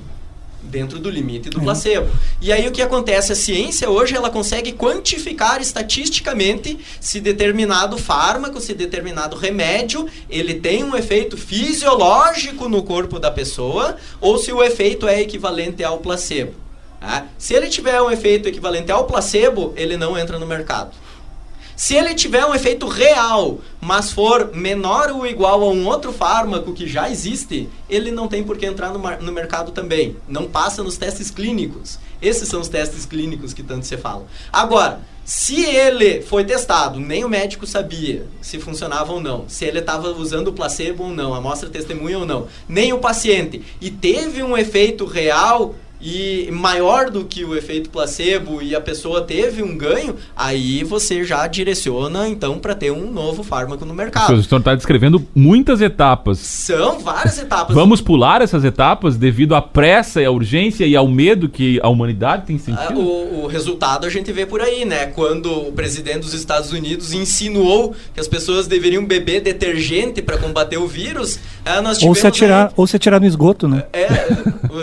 dentro 0.69 0.99
do 0.99 1.09
limite 1.09 1.49
do 1.49 1.59
placebo. 1.59 2.09
E 2.41 2.51
aí 2.51 2.67
o 2.67 2.71
que 2.71 2.81
acontece? 2.81 3.31
A 3.31 3.35
ciência 3.35 3.89
hoje 3.89 4.15
ela 4.15 4.29
consegue 4.29 4.71
quantificar 4.71 5.61
estatisticamente 5.61 6.79
se 7.01 7.19
determinado 7.19 7.97
fármaco, 7.97 8.61
se 8.61 8.73
determinado 8.73 9.35
remédio, 9.35 10.07
ele 10.29 10.53
tem 10.53 10.83
um 10.83 10.95
efeito 10.95 11.35
fisiológico 11.37 12.69
no 12.69 12.83
corpo 12.83 13.19
da 13.19 13.31
pessoa 13.31 13.97
ou 14.21 14.37
se 14.37 14.51
o 14.51 14.63
efeito 14.63 15.07
é 15.07 15.19
equivalente 15.21 15.83
ao 15.83 15.97
placebo. 15.97 16.53
Tá? 16.99 17.27
Se 17.37 17.53
ele 17.53 17.67
tiver 17.67 18.01
um 18.01 18.11
efeito 18.11 18.47
equivalente 18.47 18.91
ao 18.91 19.05
placebo, 19.05 19.73
ele 19.75 19.97
não 19.97 20.17
entra 20.17 20.37
no 20.37 20.45
mercado. 20.45 20.91
Se 21.79 21.95
ele 21.95 22.13
tiver 22.13 22.45
um 22.45 22.53
efeito 22.53 22.89
real, 22.89 23.61
mas 23.79 24.11
for 24.11 24.53
menor 24.53 25.11
ou 25.11 25.25
igual 25.25 25.63
a 25.63 25.69
um 25.69 25.87
outro 25.87 26.11
fármaco 26.11 26.73
que 26.73 26.85
já 26.85 27.09
existe, 27.09 27.69
ele 27.89 28.11
não 28.11 28.27
tem 28.27 28.43
por 28.43 28.57
que 28.57 28.65
entrar 28.65 28.91
no, 28.91 28.99
no 28.99 29.31
mercado 29.31 29.71
também. 29.71 30.17
Não 30.27 30.45
passa 30.45 30.83
nos 30.83 30.97
testes 30.97 31.31
clínicos. 31.31 31.97
Esses 32.21 32.49
são 32.49 32.59
os 32.59 32.67
testes 32.67 33.05
clínicos 33.05 33.53
que 33.53 33.63
tanto 33.63 33.85
se 33.85 33.95
fala. 33.95 34.27
Agora, 34.51 34.99
se 35.23 35.63
ele 35.63 36.21
foi 36.21 36.43
testado, 36.43 36.99
nem 36.99 37.23
o 37.23 37.29
médico 37.29 37.65
sabia 37.65 38.27
se 38.41 38.59
funcionava 38.59 39.13
ou 39.13 39.21
não, 39.21 39.47
se 39.47 39.63
ele 39.63 39.79
estava 39.79 40.09
usando 40.09 40.49
o 40.49 40.53
placebo 40.53 41.03
ou 41.03 41.11
não, 41.11 41.33
amostra 41.33 41.69
testemunha 41.69 42.19
ou 42.19 42.25
não, 42.25 42.49
nem 42.67 42.91
o 42.91 42.99
paciente, 42.99 43.63
e 43.79 43.89
teve 43.89 44.43
um 44.43 44.57
efeito 44.57 45.05
real, 45.05 45.75
e 46.01 46.49
maior 46.51 47.09
do 47.09 47.25
que 47.25 47.43
o 47.43 47.55
efeito 47.55 47.89
placebo 47.89 48.61
e 48.61 48.75
a 48.75 48.81
pessoa 48.81 49.21
teve 49.21 49.61
um 49.61 49.77
ganho, 49.77 50.15
aí 50.35 50.83
você 50.83 51.23
já 51.23 51.45
direciona 51.47 52.27
então 52.27 52.57
para 52.57 52.73
ter 52.73 52.91
um 52.91 53.11
novo 53.11 53.43
fármaco 53.43 53.85
no 53.85 53.93
mercado. 53.93 54.33
O 54.33 54.43
senhor 54.43 54.59
está 54.59 54.75
descrevendo 54.75 55.25
muitas 55.35 55.81
etapas. 55.81 56.39
São 56.39 56.99
várias 56.99 57.37
etapas. 57.37 57.75
Vamos 57.75 58.01
pular 58.01 58.41
essas 58.41 58.63
etapas 58.63 59.17
devido 59.17 59.55
à 59.55 59.61
pressa 59.61 60.21
e 60.21 60.25
à 60.25 60.31
urgência 60.31 60.85
e 60.85 60.95
ao 60.95 61.07
medo 61.07 61.49
que 61.49 61.79
a 61.81 61.89
humanidade 61.89 62.45
tem 62.45 62.57
sentido? 62.57 62.79
Ah, 62.79 62.93
o, 62.93 63.43
o 63.43 63.47
resultado 63.47 64.05
a 64.05 64.09
gente 64.09 64.31
vê 64.31 64.45
por 64.45 64.61
aí, 64.61 64.85
né? 64.85 65.07
Quando 65.07 65.67
o 65.67 65.71
presidente 65.71 66.19
dos 66.19 66.33
Estados 66.33 66.71
Unidos 66.71 67.13
insinuou 67.13 67.93
que 68.13 68.19
as 68.19 68.27
pessoas 68.27 68.67
deveriam 68.67 69.05
beber 69.05 69.41
detergente 69.41 70.21
para 70.21 70.37
combater 70.37 70.77
o 70.77 70.87
vírus, 70.87 71.39
ah, 71.65 71.81
nós 71.81 71.97
tivemos, 71.97 72.17
ou 72.17 72.21
se 72.21 72.27
atirar, 72.27 72.69
um, 72.69 72.73
ou 72.77 72.87
se 72.87 72.95
atirar 72.95 73.19
no 73.19 73.27
esgoto, 73.27 73.67
né? 73.67 73.83
É, 73.91 74.07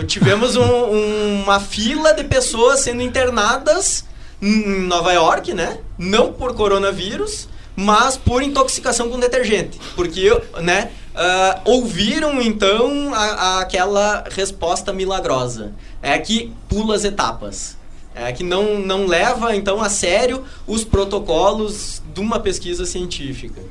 tivemos 0.05 0.55
um, 0.55 0.61
um, 0.61 1.06
uma 1.43 1.59
fila 1.59 2.13
de 2.13 2.23
pessoas 2.23 2.81
sendo 2.81 3.01
internadas 3.01 4.05
em 4.41 4.81
Nova 4.81 5.13
York, 5.13 5.53
né? 5.53 5.79
Não 5.97 6.31
por 6.33 6.53
coronavírus, 6.53 7.47
mas 7.75 8.17
por 8.17 8.41
intoxicação 8.41 9.09
com 9.09 9.19
detergente, 9.19 9.79
porque, 9.95 10.29
né? 10.61 10.91
Uh, 11.17 11.71
ouviram 11.71 12.39
então 12.39 13.11
a, 13.13 13.23
a, 13.23 13.59
aquela 13.61 14.23
resposta 14.29 14.93
milagrosa. 14.93 15.73
É 16.01 16.17
que 16.19 16.53
pula 16.69 16.95
as 16.95 17.03
etapas. 17.03 17.75
É 18.13 18.31
que 18.31 18.43
não, 18.43 18.79
não 18.79 19.05
leva 19.07 19.55
então 19.55 19.81
a 19.81 19.89
sério 19.89 20.43
os 20.67 20.83
protocolos 20.83 22.01
de 22.13 22.19
uma 22.19 22.39
pesquisa 22.39 22.85
científica. 22.85 23.61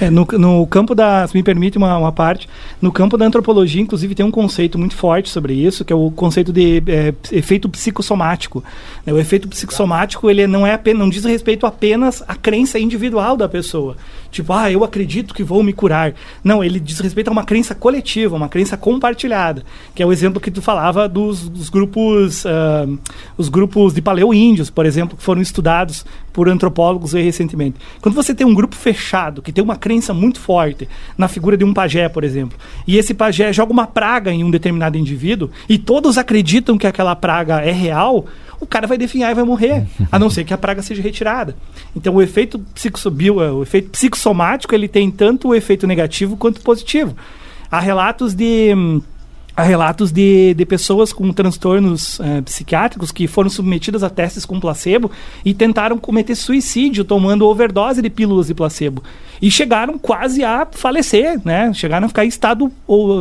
É, 0.00 0.10
no, 0.10 0.26
no 0.38 0.66
campo 0.66 0.94
da, 0.94 1.26
se 1.26 1.36
me 1.36 1.42
permite 1.42 1.78
uma, 1.78 1.96
uma 1.96 2.12
parte, 2.12 2.48
no 2.80 2.92
campo 2.92 3.16
da 3.16 3.26
antropologia, 3.26 3.80
inclusive, 3.80 4.14
tem 4.14 4.24
um 4.24 4.30
conceito 4.30 4.78
muito 4.78 4.94
forte 4.94 5.28
sobre 5.28 5.54
isso, 5.54 5.84
que 5.84 5.92
é 5.92 5.96
o 5.96 6.10
conceito 6.10 6.52
de 6.52 6.82
é, 6.86 7.14
efeito 7.30 7.68
psicossomático. 7.68 8.62
O 9.06 9.18
efeito 9.18 9.48
psicossomático 9.48 10.30
ele 10.30 10.46
não 10.46 10.66
é 10.66 10.74
apenas, 10.74 11.00
não 11.00 11.08
diz 11.08 11.24
respeito 11.24 11.66
apenas 11.66 12.22
à 12.26 12.34
crença 12.34 12.78
individual 12.78 13.36
da 13.36 13.48
pessoa. 13.48 13.96
Tipo, 14.30 14.54
ah, 14.54 14.70
eu 14.70 14.82
acredito 14.82 15.34
que 15.34 15.42
vou 15.42 15.62
me 15.62 15.74
curar. 15.74 16.14
Não, 16.42 16.64
ele 16.64 16.80
diz 16.80 16.98
respeito 17.00 17.28
a 17.28 17.32
uma 17.32 17.44
crença 17.44 17.74
coletiva, 17.74 18.34
uma 18.34 18.48
crença 18.48 18.78
compartilhada, 18.78 19.62
que 19.94 20.02
é 20.02 20.06
o 20.06 20.12
exemplo 20.12 20.40
que 20.40 20.50
tu 20.50 20.62
falava 20.62 21.06
dos, 21.06 21.48
dos 21.48 21.68
grupos, 21.68 22.44
uh, 22.46 22.98
os 23.36 23.50
grupos 23.50 23.92
de 23.92 24.00
paleo-índios, 24.00 24.70
por 24.70 24.86
exemplo, 24.86 25.18
que 25.18 25.22
foram 25.22 25.42
estudados 25.42 26.06
por 26.32 26.48
antropólogos 26.48 27.12
recentemente. 27.12 27.76
Quando 28.00 28.14
você 28.14 28.34
tem 28.34 28.46
um 28.46 28.54
grupo 28.54 28.74
fechado, 28.74 29.42
que 29.42 29.52
tem 29.52 29.62
uma 29.62 29.76
crença 29.76 30.14
muito 30.14 30.40
forte 30.40 30.88
na 31.16 31.28
figura 31.28 31.56
de 31.56 31.64
um 31.64 31.74
pajé, 31.74 32.08
por 32.08 32.24
exemplo, 32.24 32.58
e 32.86 32.96
esse 32.96 33.14
pajé 33.14 33.52
joga 33.52 33.72
uma 33.72 33.86
praga 33.86 34.32
em 34.32 34.42
um 34.42 34.50
determinado 34.50 34.96
indivíduo, 34.96 35.50
e 35.68 35.78
todos 35.78 36.18
acreditam 36.18 36.78
que 36.78 36.86
aquela 36.86 37.14
praga 37.14 37.60
é 37.60 37.72
real, 37.72 38.26
o 38.60 38.66
cara 38.66 38.86
vai 38.86 38.96
definhar 38.96 39.30
e 39.30 39.34
vai 39.34 39.44
morrer, 39.44 39.86
a 40.10 40.18
não 40.18 40.30
ser 40.30 40.44
que 40.44 40.54
a 40.54 40.58
praga 40.58 40.82
seja 40.82 41.02
retirada. 41.02 41.56
Então 41.94 42.14
o 42.14 42.22
efeito 42.22 42.58
psicossobio, 42.74 43.36
o 43.36 43.62
efeito 43.62 43.90
psicossomático, 43.90 44.74
ele 44.74 44.88
tem 44.88 45.10
tanto 45.10 45.48
o 45.48 45.54
efeito 45.54 45.86
negativo 45.86 46.36
quanto 46.36 46.60
positivo. 46.60 47.14
Há 47.70 47.80
relatos 47.80 48.34
de 48.34 48.74
hum, 48.76 49.00
há 49.56 49.62
relatos 49.62 50.10
de, 50.10 50.54
de 50.54 50.64
pessoas 50.64 51.12
com 51.12 51.32
transtornos 51.32 52.18
é, 52.20 52.40
psiquiátricos 52.42 53.12
que 53.12 53.26
foram 53.26 53.50
submetidas 53.50 54.02
a 54.02 54.10
testes 54.10 54.44
com 54.44 54.58
placebo 54.58 55.10
e 55.44 55.52
tentaram 55.52 55.98
cometer 55.98 56.34
suicídio 56.34 57.04
tomando 57.04 57.46
overdose 57.46 58.00
de 58.00 58.10
pílulas 58.10 58.46
de 58.46 58.54
placebo. 58.54 59.02
E 59.42 59.50
chegaram 59.50 59.98
quase 59.98 60.44
a 60.44 60.64
falecer, 60.70 61.40
né? 61.44 61.72
Chegaram 61.74 62.06
a 62.06 62.08
ficar 62.08 62.24
em 62.24 62.28
estado 62.28 62.70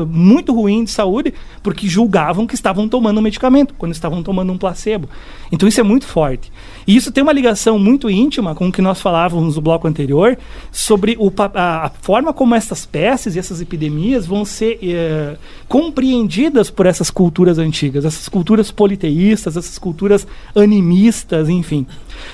muito 0.07 0.53
ruim 0.53 0.84
de 0.84 0.91
saúde 0.91 1.34
porque 1.63 1.88
julgavam 1.88 2.45
que 2.45 2.53
estavam 2.53 2.88
tomando 2.88 3.17
um 3.17 3.22
medicamento, 3.24 3.74
quando 3.76 3.91
estavam 3.91 4.22
tomando 4.22 4.53
um 4.53 4.57
placebo. 4.57 5.09
Então 5.51 5.67
isso 5.67 5.80
é 5.80 5.84
muito 5.84 6.05
forte. 6.05 6.51
E 6.86 6.95
isso 6.95 7.11
tem 7.11 7.24
uma 7.24 7.34
ligação 7.34 7.80
muito 7.80 8.07
íntima 8.07 8.53
com 8.53 8.67
o 8.67 8.72
que 8.72 8.84
nós 8.84 9.01
falávamos 9.01 9.55
no 9.55 9.61
bloco 9.63 9.88
anterior 9.88 10.38
sobre 10.72 11.15
o, 11.19 11.34
a, 11.55 11.86
a 11.86 11.89
forma 11.89 12.32
como 12.32 12.53
essas 12.53 12.86
pestes 12.86 13.36
e 13.36 13.39
essas 13.39 13.59
epidemias 13.59 14.28
vão 14.28 14.45
ser 14.45 14.78
é, 14.84 15.38
compreendidas 15.67 16.69
por 16.69 16.86
essas 16.86 17.09
culturas 17.09 17.57
antigas, 17.57 18.05
essas 18.05 18.30
culturas 18.30 18.69
politeístas, 18.69 19.57
essas 19.57 19.80
culturas 19.80 20.28
animistas, 20.55 21.49
enfim. 21.49 21.88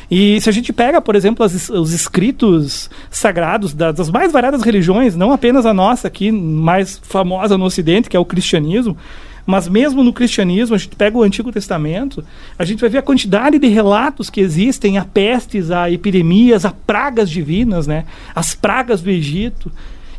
E 0.09 0.39
se 0.41 0.49
a 0.49 0.53
gente 0.53 0.71
pega, 0.71 1.01
por 1.01 1.15
exemplo, 1.15 1.45
as, 1.45 1.69
os 1.69 1.93
escritos 1.93 2.89
sagrados 3.09 3.73
das, 3.73 3.95
das 3.95 4.09
mais 4.09 4.31
variadas 4.31 4.61
religiões, 4.63 5.15
não 5.15 5.31
apenas 5.31 5.65
a 5.65 5.73
nossa 5.73 6.07
aqui, 6.07 6.31
mais 6.31 6.99
famosa 7.03 7.57
no 7.57 7.65
Ocidente, 7.65 8.09
que 8.09 8.17
é 8.17 8.19
o 8.19 8.25
cristianismo, 8.25 8.97
mas 9.47 9.69
mesmo 9.69 10.03
no 10.03 10.11
cristianismo, 10.11 10.75
a 10.75 10.77
gente 10.77 10.93
pega 10.97 11.17
o 11.17 11.23
Antigo 11.23 11.53
Testamento, 11.53 12.21
a 12.59 12.65
gente 12.65 12.81
vai 12.81 12.89
ver 12.89 12.97
a 12.97 13.01
quantidade 13.01 13.57
de 13.57 13.67
relatos 13.67 14.29
que 14.29 14.41
existem 14.41 14.97
a 14.97 15.05
pestes, 15.05 15.71
a 15.71 15.89
epidemias, 15.89 16.65
a 16.65 16.71
pragas 16.71 17.29
divinas, 17.29 17.88
né? 17.88 18.03
As 18.35 18.53
pragas 18.53 19.01
do 19.01 19.09
Egito. 19.09 19.71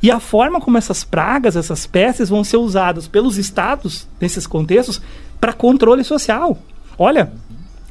E 0.03 0.11
a 0.11 0.19
forma 0.19 0.61
como 0.61 0.79
essas 0.79 1.05
pragas, 1.05 1.57
essas 1.57 1.87
pestes 1.87 2.31
vão 2.31 2.43
ser 2.43 2.57
usadas 2.57 3.07
pelos 3.07 3.37
estados, 3.37 4.09
nesses 4.19 4.47
contextos, 4.47 5.03
para 5.39 5.53
controle 5.53 6.05
social. 6.05 6.57
Olha, 6.99 7.31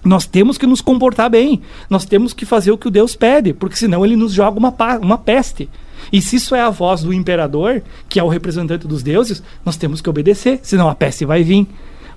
nós 0.04 0.26
temos 0.26 0.58
que 0.58 0.66
nos 0.66 0.82
comportar 0.82 1.30
bem, 1.30 1.62
nós 1.90 2.06
temos 2.06 2.34
que 2.34 2.46
fazer 2.46 2.72
o 2.72 2.78
que 2.78 2.88
o 2.88 2.92
Deus 2.92 3.16
pede, 3.16 3.54
porque 3.54 3.76
senão 3.76 4.06
ele 4.06 4.16
nos 4.16 4.34
joga 4.34 4.58
uma, 4.58 4.74
uma 5.02 5.18
peste. 5.18 5.70
E 6.12 6.22
se 6.22 6.38
isso 6.38 6.56
é 6.56 6.62
a 6.62 6.70
voz 6.70 7.02
do 7.02 7.14
imperador, 7.14 7.82
que 8.08 8.20
é 8.20 8.24
o 8.24 8.28
representante 8.28 8.88
dos 8.88 9.04
deuses, 9.04 9.44
nós 9.66 9.76
temos 9.78 10.00
que 10.00 10.10
obedecer, 10.10 10.60
senão 10.64 10.90
a 10.90 10.96
peste 10.96 11.26
vai 11.26 11.44
vir. 11.44 11.68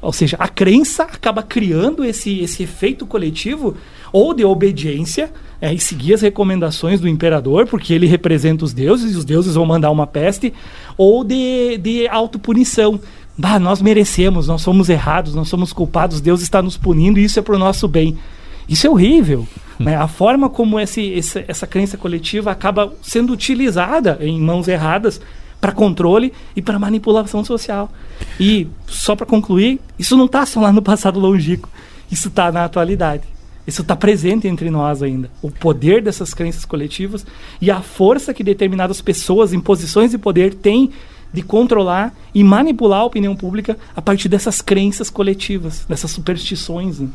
Ou 0.03 0.12
seja, 0.12 0.37
a 0.39 0.49
crença 0.49 1.03
acaba 1.03 1.43
criando 1.43 2.05
esse, 2.05 2.41
esse 2.41 2.62
efeito 2.62 3.07
coletivo 3.07 3.76
ou 4.11 4.33
de 4.33 4.45
obediência 4.45 5.31
é, 5.61 5.74
e 5.74 5.78
seguir 5.78 6.14
as 6.14 6.22
recomendações 6.22 7.01
do 7.01 7.09
imperador, 7.09 7.66
porque 7.66 7.93
ele 7.93 8.07
representa 8.07 8.64
os 8.64 8.72
deuses 8.72 9.12
e 9.12 9.16
os 9.16 9.26
deuses 9.26 9.57
vão 9.57 9.66
mandar 9.66 9.91
uma 9.91 10.07
peste, 10.07 10.55
ou 10.97 11.22
de, 11.22 11.76
de 11.76 12.09
autopunição. 12.09 12.99
Bah, 13.37 13.59
nós 13.59 13.81
merecemos, 13.81 14.49
nós 14.49 14.62
somos 14.62 14.89
errados, 14.89 15.35
nós 15.35 15.49
somos 15.49 15.72
culpados, 15.72 16.20
Deus 16.20 16.43
está 16.43 16.61
nos 16.61 16.76
punindo 16.76 17.18
e 17.18 17.24
isso 17.24 17.39
é 17.39 17.43
para 17.43 17.55
o 17.55 17.59
nosso 17.59 17.89
bem. 17.89 18.18
Isso 18.68 18.87
é 18.87 18.91
horrível. 18.91 19.47
Né? 19.78 19.97
A 19.97 20.07
forma 20.07 20.49
como 20.49 20.78
esse, 20.78 21.01
esse, 21.01 21.45
essa 21.49 21.66
crença 21.66 21.97
coletiva 21.97 22.51
acaba 22.51 22.93
sendo 23.03 23.33
utilizada 23.33 24.18
em 24.20 24.41
mãos 24.41 24.68
erradas 24.68 25.20
para 25.61 25.72
controle 25.72 26.33
e 26.55 26.62
para 26.62 26.78
manipulação 26.78 27.45
social. 27.45 27.91
E, 28.39 28.68
só 28.87 29.16
para 29.16 29.26
concluir, 29.26 29.81
isso 29.99 30.16
não 30.16 30.26
está 30.26 30.47
só 30.47 30.61
lá 30.61 30.72
no 30.72 30.83
passado 30.83 31.18
longínquo, 31.18 31.68
isso 32.11 32.28
está 32.28 32.51
na 32.51 32.64
atualidade. 32.64 33.24
Isso 33.66 33.83
está 33.83 33.95
presente 33.95 34.49
entre 34.49 34.70
nós 34.70 35.03
ainda. 35.03 35.31
O 35.43 35.51
poder 35.51 36.03
dessas 36.03 36.35
crenças 36.35 36.64
coletivas 36.64 37.26
e 37.61 37.70
a 37.70 37.81
força 37.81 38.35
que 38.35 38.43
determinadas 38.43 39.01
pessoas 39.01 39.53
em 39.53 39.61
posições 39.61 40.11
de 40.11 40.18
poder 40.18 40.55
têm 40.55 40.91
de 41.33 41.43
controlar 41.43 42.12
e 42.35 42.43
manipular 42.43 43.01
a 43.01 43.05
opinião 43.05 43.37
pública 43.37 43.76
a 43.95 44.03
partir 44.03 44.28
dessas 44.28 44.61
crenças 44.61 45.09
coletivas, 45.11 45.85
dessas 45.89 46.11
superstições. 46.11 46.99
Né? 46.99 47.09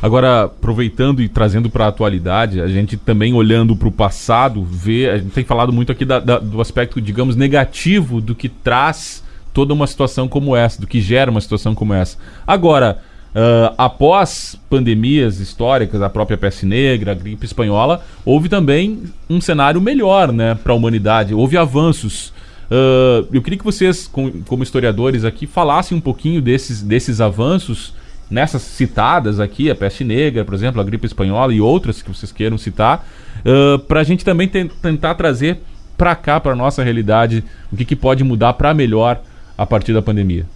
Agora, 0.00 0.44
aproveitando 0.44 1.22
e 1.22 1.28
trazendo 1.28 1.70
para 1.70 1.86
a 1.86 1.88
atualidade, 1.88 2.60
a 2.60 2.68
gente 2.68 2.96
também 2.96 3.34
olhando 3.34 3.76
para 3.76 3.88
o 3.88 3.92
passado, 3.92 4.64
vê, 4.64 5.08
a 5.08 5.18
gente 5.18 5.30
tem 5.30 5.44
falado 5.44 5.72
muito 5.72 5.92
aqui 5.92 6.04
da, 6.04 6.18
da, 6.18 6.38
do 6.38 6.60
aspecto, 6.60 7.00
digamos, 7.00 7.36
negativo 7.36 8.20
do 8.20 8.34
que 8.34 8.48
traz 8.48 9.22
toda 9.52 9.74
uma 9.74 9.86
situação 9.86 10.26
como 10.26 10.56
essa, 10.56 10.80
do 10.80 10.86
que 10.86 11.00
gera 11.00 11.30
uma 11.30 11.40
situação 11.40 11.74
como 11.74 11.92
essa. 11.94 12.16
Agora, 12.46 12.98
uh, 13.34 13.74
após 13.76 14.56
pandemias 14.68 15.40
históricas, 15.40 16.00
a 16.02 16.08
própria 16.08 16.38
peste 16.38 16.66
negra, 16.66 17.12
a 17.12 17.14
gripe 17.14 17.44
espanhola, 17.44 18.02
houve 18.24 18.48
também 18.48 19.02
um 19.28 19.40
cenário 19.40 19.80
melhor 19.80 20.32
né, 20.32 20.54
para 20.54 20.72
a 20.72 20.76
humanidade, 20.76 21.34
houve 21.34 21.56
avanços. 21.56 22.32
Uh, 22.72 23.28
eu 23.30 23.42
queria 23.42 23.58
que 23.58 23.64
vocês, 23.64 24.06
com, 24.06 24.30
como 24.44 24.62
historiadores 24.62 25.26
aqui, 25.26 25.46
falassem 25.46 25.96
um 25.96 26.00
pouquinho 26.00 26.40
desses, 26.40 26.80
desses 26.80 27.20
avanços 27.20 27.92
nessas 28.30 28.62
citadas 28.62 29.38
aqui, 29.38 29.70
a 29.70 29.74
peste 29.74 30.02
negra, 30.02 30.42
por 30.42 30.54
exemplo, 30.54 30.80
a 30.80 30.84
gripe 30.84 31.04
espanhola 31.04 31.52
e 31.52 31.60
outras 31.60 32.00
que 32.00 32.08
vocês 32.08 32.32
queiram 32.32 32.56
citar, 32.56 33.06
uh, 33.40 33.78
para 33.80 34.00
a 34.00 34.04
gente 34.04 34.24
também 34.24 34.48
tentar 34.48 35.16
trazer 35.16 35.60
para 35.98 36.14
cá, 36.16 36.40
para 36.40 36.56
nossa 36.56 36.82
realidade, 36.82 37.44
o 37.70 37.76
que, 37.76 37.84
que 37.84 37.94
pode 37.94 38.24
mudar 38.24 38.54
para 38.54 38.72
melhor 38.72 39.20
a 39.56 39.66
partir 39.66 39.92
da 39.92 40.00
pandemia. 40.00 40.46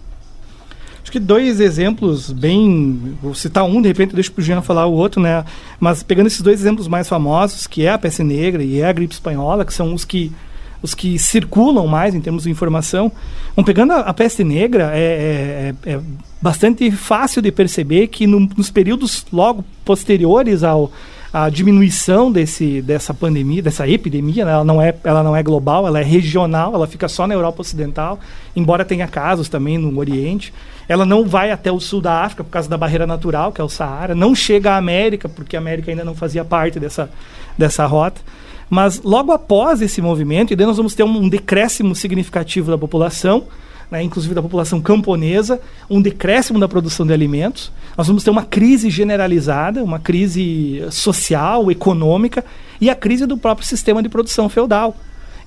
Acho 1.03 1.11
que 1.11 1.19
dois 1.19 1.61
exemplos 1.61 2.31
bem. 2.31 3.15
Vou 3.21 3.33
citar 3.35 3.63
um, 3.63 3.79
de 3.79 3.87
repente 3.87 4.15
deixo 4.15 4.31
para 4.31 4.41
o 4.41 4.43
Jean 4.43 4.61
falar 4.63 4.87
o 4.87 4.93
outro, 4.93 5.21
né? 5.21 5.45
Mas 5.79 6.03
pegando 6.03 6.27
esses 6.27 6.41
dois 6.41 6.59
exemplos 6.59 6.87
mais 6.87 7.07
famosos, 7.07 7.67
que 7.67 7.85
é 7.85 7.91
a 7.91 7.97
peste 7.97 8.23
negra 8.23 8.63
e 8.63 8.81
é 8.81 8.89
a 8.89 8.91
gripe 8.91 9.13
espanhola, 9.13 9.63
que 9.63 9.73
são 9.73 9.93
os 9.93 10.03
que 10.03 10.33
os 10.81 10.93
que 10.93 11.17
circulam 11.17 11.87
mais 11.87 12.13
em 12.13 12.21
termos 12.21 12.43
de 12.43 12.49
informação. 12.49 13.11
Bom, 13.55 13.63
pegando 13.63 13.93
a, 13.93 13.99
a 14.01 14.13
peste 14.13 14.43
negra, 14.43 14.91
é, 14.93 15.73
é, 15.85 15.91
é, 15.93 15.99
bastante 16.41 16.89
fácil 16.91 17.41
de 17.41 17.51
perceber 17.51 18.07
que 18.07 18.27
no, 18.27 18.39
nos 18.39 18.69
períodos 18.69 19.25
logo 19.31 19.63
posteriores 19.83 20.63
ao, 20.63 20.91
a 21.31 21.49
diminuição 21.49 22.31
desse, 22.31 22.81
dessa 22.81 23.13
pandemia, 23.13 23.61
dessa 23.61 23.87
epidemia, 23.87 24.45
né? 24.45 24.51
ela, 24.51 24.63
não 24.63 24.81
é, 24.81 24.95
ela 25.03 25.21
não 25.21 25.35
é 25.35 25.43
global, 25.43 25.85
ela 25.85 25.99
é 25.99 26.03
regional, 26.03 26.73
ela 26.73 26.87
fica 26.87 27.07
só 27.07 27.27
na 27.27 27.33
Europa 27.33 27.61
Ocidental, 27.61 28.19
embora 28.55 28.85
tenha 28.85 29.07
casos 29.07 29.49
também 29.49 29.77
no 29.77 29.97
Oriente. 29.99 30.53
Ela 30.87 31.05
não 31.05 31.25
vai 31.27 31.51
até 31.51 31.69
o 31.71 31.79
sul 31.79 31.99
da 31.99 32.23
África 32.23 32.43
por 32.43 32.49
causa 32.49 32.69
da 32.69 32.77
barreira 32.77 33.05
natural, 33.05 33.51
que 33.51 33.59
é 33.59 33.63
o 33.63 33.69
Saara, 33.69 34.15
não 34.15 34.33
chega 34.33 34.71
à 34.71 34.77
América, 34.77 35.27
porque 35.27 35.55
a 35.55 35.59
América 35.59 35.91
ainda 35.91 36.05
não 36.05 36.15
fazia 36.15 36.45
parte 36.45 36.79
dessa, 36.79 37.09
dessa 37.57 37.85
rota. 37.85 38.21
Mas 38.69 39.01
logo 39.01 39.31
após 39.31 39.81
esse 39.81 40.01
movimento, 40.01 40.51
e 40.51 40.55
daí 40.55 40.67
nós 40.67 40.77
vamos 40.77 40.93
ter 40.93 41.03
um 41.03 41.29
decréscimo 41.29 41.95
significativo 41.95 42.69
da 42.69 42.77
população, 42.77 43.45
né, 43.89 44.03
inclusive 44.03 44.33
da 44.33 44.41
população 44.41 44.81
camponesa, 44.81 45.61
um 45.89 46.01
decréscimo 46.01 46.59
da 46.59 46.67
produção 46.67 47.05
de 47.05 47.13
alimentos. 47.13 47.71
Nós 47.97 48.07
vamos 48.07 48.23
ter 48.23 48.29
uma 48.29 48.43
crise 48.43 48.89
generalizada, 48.89 49.83
uma 49.83 49.99
crise 49.99 50.85
social, 50.91 51.71
econômica 51.71 52.43
e 52.81 52.89
a 52.89 52.95
crise 52.95 53.25
do 53.25 53.37
próprio 53.37 53.65
sistema 53.65 54.03
de 54.03 54.09
produção 54.09 54.49
feudal. 54.49 54.95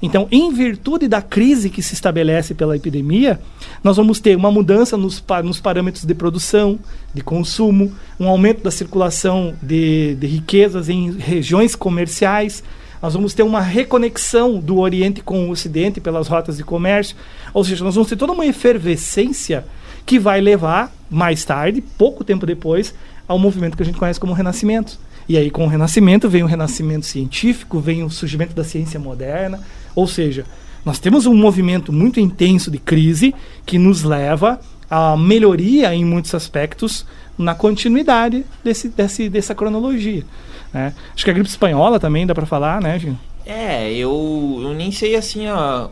Então, 0.03 0.27
em 0.31 0.51
virtude 0.51 1.07
da 1.07 1.21
crise 1.21 1.69
que 1.69 1.83
se 1.83 1.93
estabelece 1.93 2.55
pela 2.55 2.75
epidemia, 2.75 3.39
nós 3.85 3.99
vamos 3.99 4.19
ter 4.19 4.35
uma 4.35 4.51
mudança 4.51 4.97
nos, 4.97 5.23
nos 5.45 5.61
parâmetros 5.61 6.05
de 6.05 6.15
produção, 6.15 6.79
de 7.13 7.23
consumo, 7.23 7.93
um 8.19 8.27
aumento 8.27 8.63
da 8.63 8.71
circulação 8.71 9.55
de, 9.61 10.15
de 10.15 10.27
riquezas 10.27 10.89
em 10.89 11.13
regiões 11.19 11.77
comerciais, 11.77 12.65
nós 13.03 13.15
vamos 13.15 13.33
ter 13.33 13.43
uma 13.43 13.61
reconexão 13.61 14.59
do 14.59 14.79
Oriente 14.79 15.23
com 15.23 15.49
o 15.49 15.51
Ocidente 15.51 16.01
pelas 16.01 16.29
rotas 16.29 16.57
de 16.57 16.65
comércio. 16.65 17.17
Ou 17.55 17.65
seja, 17.65 17.85
nós 17.85 17.95
vamos 17.95 18.09
ter 18.09 18.17
toda 18.17 18.33
uma 18.33 18.45
efervescência 18.45 19.65
que 20.05 20.19
vai 20.19 20.41
levar, 20.41 20.93
mais 21.09 21.45
tarde, 21.45 21.81
pouco 21.81 22.25
tempo 22.25 22.45
depois, 22.45 22.95
ao 23.27 23.39
movimento 23.39 23.77
que 23.77 23.83
a 23.83 23.87
gente 23.87 23.99
conhece 23.99 24.21
como 24.21 24.33
Renascimento. 24.33 24.99
E 25.29 25.37
aí, 25.37 25.51
com 25.51 25.65
o 25.65 25.69
Renascimento, 25.69 26.29
vem 26.29 26.43
o 26.43 26.47
renascimento 26.47 27.07
científico, 27.07 27.79
vem 27.79 28.03
o 28.03 28.11
surgimento 28.11 28.55
da 28.55 28.65
ciência 28.65 28.99
moderna. 28.99 29.61
Ou 29.95 30.07
seja, 30.07 30.45
nós 30.85 30.99
temos 30.99 31.27
um 31.27 31.35
movimento 31.35 31.93
muito 31.93 32.19
intenso 32.19 32.71
de 32.71 32.79
crise 32.79 33.35
que 33.65 33.79
nos 33.79 34.03
leva 34.03 34.61
à 34.91 35.17
melhoria 35.17 35.95
em 35.95 36.05
muitos 36.05 36.35
aspectos 36.35 37.07
na 37.41 37.55
continuidade 37.55 38.45
desse, 38.63 38.89
desse, 38.89 39.29
dessa 39.29 39.55
cronologia. 39.55 40.25
Né? 40.73 40.95
Acho 41.15 41.25
que 41.25 41.31
a 41.31 41.35
gripe 41.35 41.49
espanhola 41.49 41.99
também 41.99 42.27
dá 42.27 42.35
para 42.35 42.47
falar, 42.47 42.81
né, 42.81 42.99
Gino? 42.99 43.19
É, 43.47 43.93
eu, 43.93 44.61
eu 44.63 44.75
nem 44.75 44.93
sei 44.93 45.17
assim, 45.17 45.49
ó. 45.49 45.89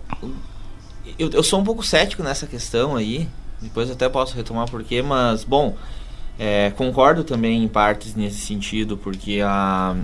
Eu, 1.19 1.31
eu 1.31 1.43
sou 1.43 1.59
um 1.59 1.65
pouco 1.65 1.85
cético 1.85 2.23
nessa 2.23 2.47
questão 2.47 2.95
aí. 2.95 3.29
Depois 3.61 3.91
até 3.91 4.09
posso 4.09 4.37
retomar 4.37 4.71
porquê, 4.71 5.03
mas 5.03 5.43
bom, 5.43 5.75
é, 6.39 6.71
concordo 6.77 7.25
também 7.25 7.65
em 7.65 7.67
partes 7.67 8.15
nesse 8.15 8.39
sentido, 8.39 8.97
porque 8.97 9.41
a 9.43 9.97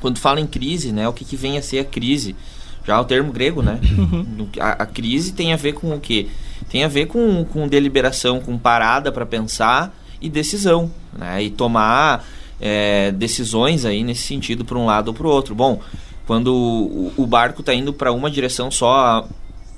quando 0.00 0.18
fala 0.18 0.40
em 0.40 0.46
crise, 0.46 0.92
né, 0.92 1.08
o 1.08 1.12
que, 1.12 1.24
que 1.24 1.34
vem 1.36 1.58
a 1.58 1.62
ser 1.62 1.80
a 1.80 1.84
crise? 1.84 2.36
Já 2.84 3.00
o 3.00 3.04
termo 3.04 3.32
grego, 3.32 3.62
né? 3.62 3.78
Uhum. 3.82 4.48
A, 4.60 4.82
a, 4.82 4.86
crise 4.86 5.32
tem 5.32 5.52
a 5.52 5.56
ver 5.56 5.72
com 5.72 5.94
o 5.94 6.00
quê? 6.00 6.28
Tem 6.70 6.84
a 6.84 6.88
ver 6.88 7.06
com, 7.06 7.44
com 7.44 7.68
deliberação, 7.68 8.40
com 8.40 8.56
parada 8.56 9.12
para 9.12 9.26
pensar 9.26 9.94
e 10.20 10.28
decisão, 10.28 10.90
né? 11.16 11.42
E 11.42 11.50
tomar 11.50 12.24
é, 12.60 13.12
decisões 13.12 13.84
aí 13.84 14.02
nesse 14.02 14.22
sentido 14.22 14.64
para 14.64 14.78
um 14.78 14.86
lado 14.86 15.08
ou 15.08 15.14
para 15.14 15.26
o 15.26 15.30
outro. 15.30 15.54
Bom, 15.54 15.80
quando 16.26 16.54
o, 16.54 17.12
o 17.16 17.26
barco 17.26 17.60
está 17.60 17.74
indo 17.74 17.92
para 17.92 18.12
uma 18.12 18.30
direção 18.30 18.70
só 18.70 19.26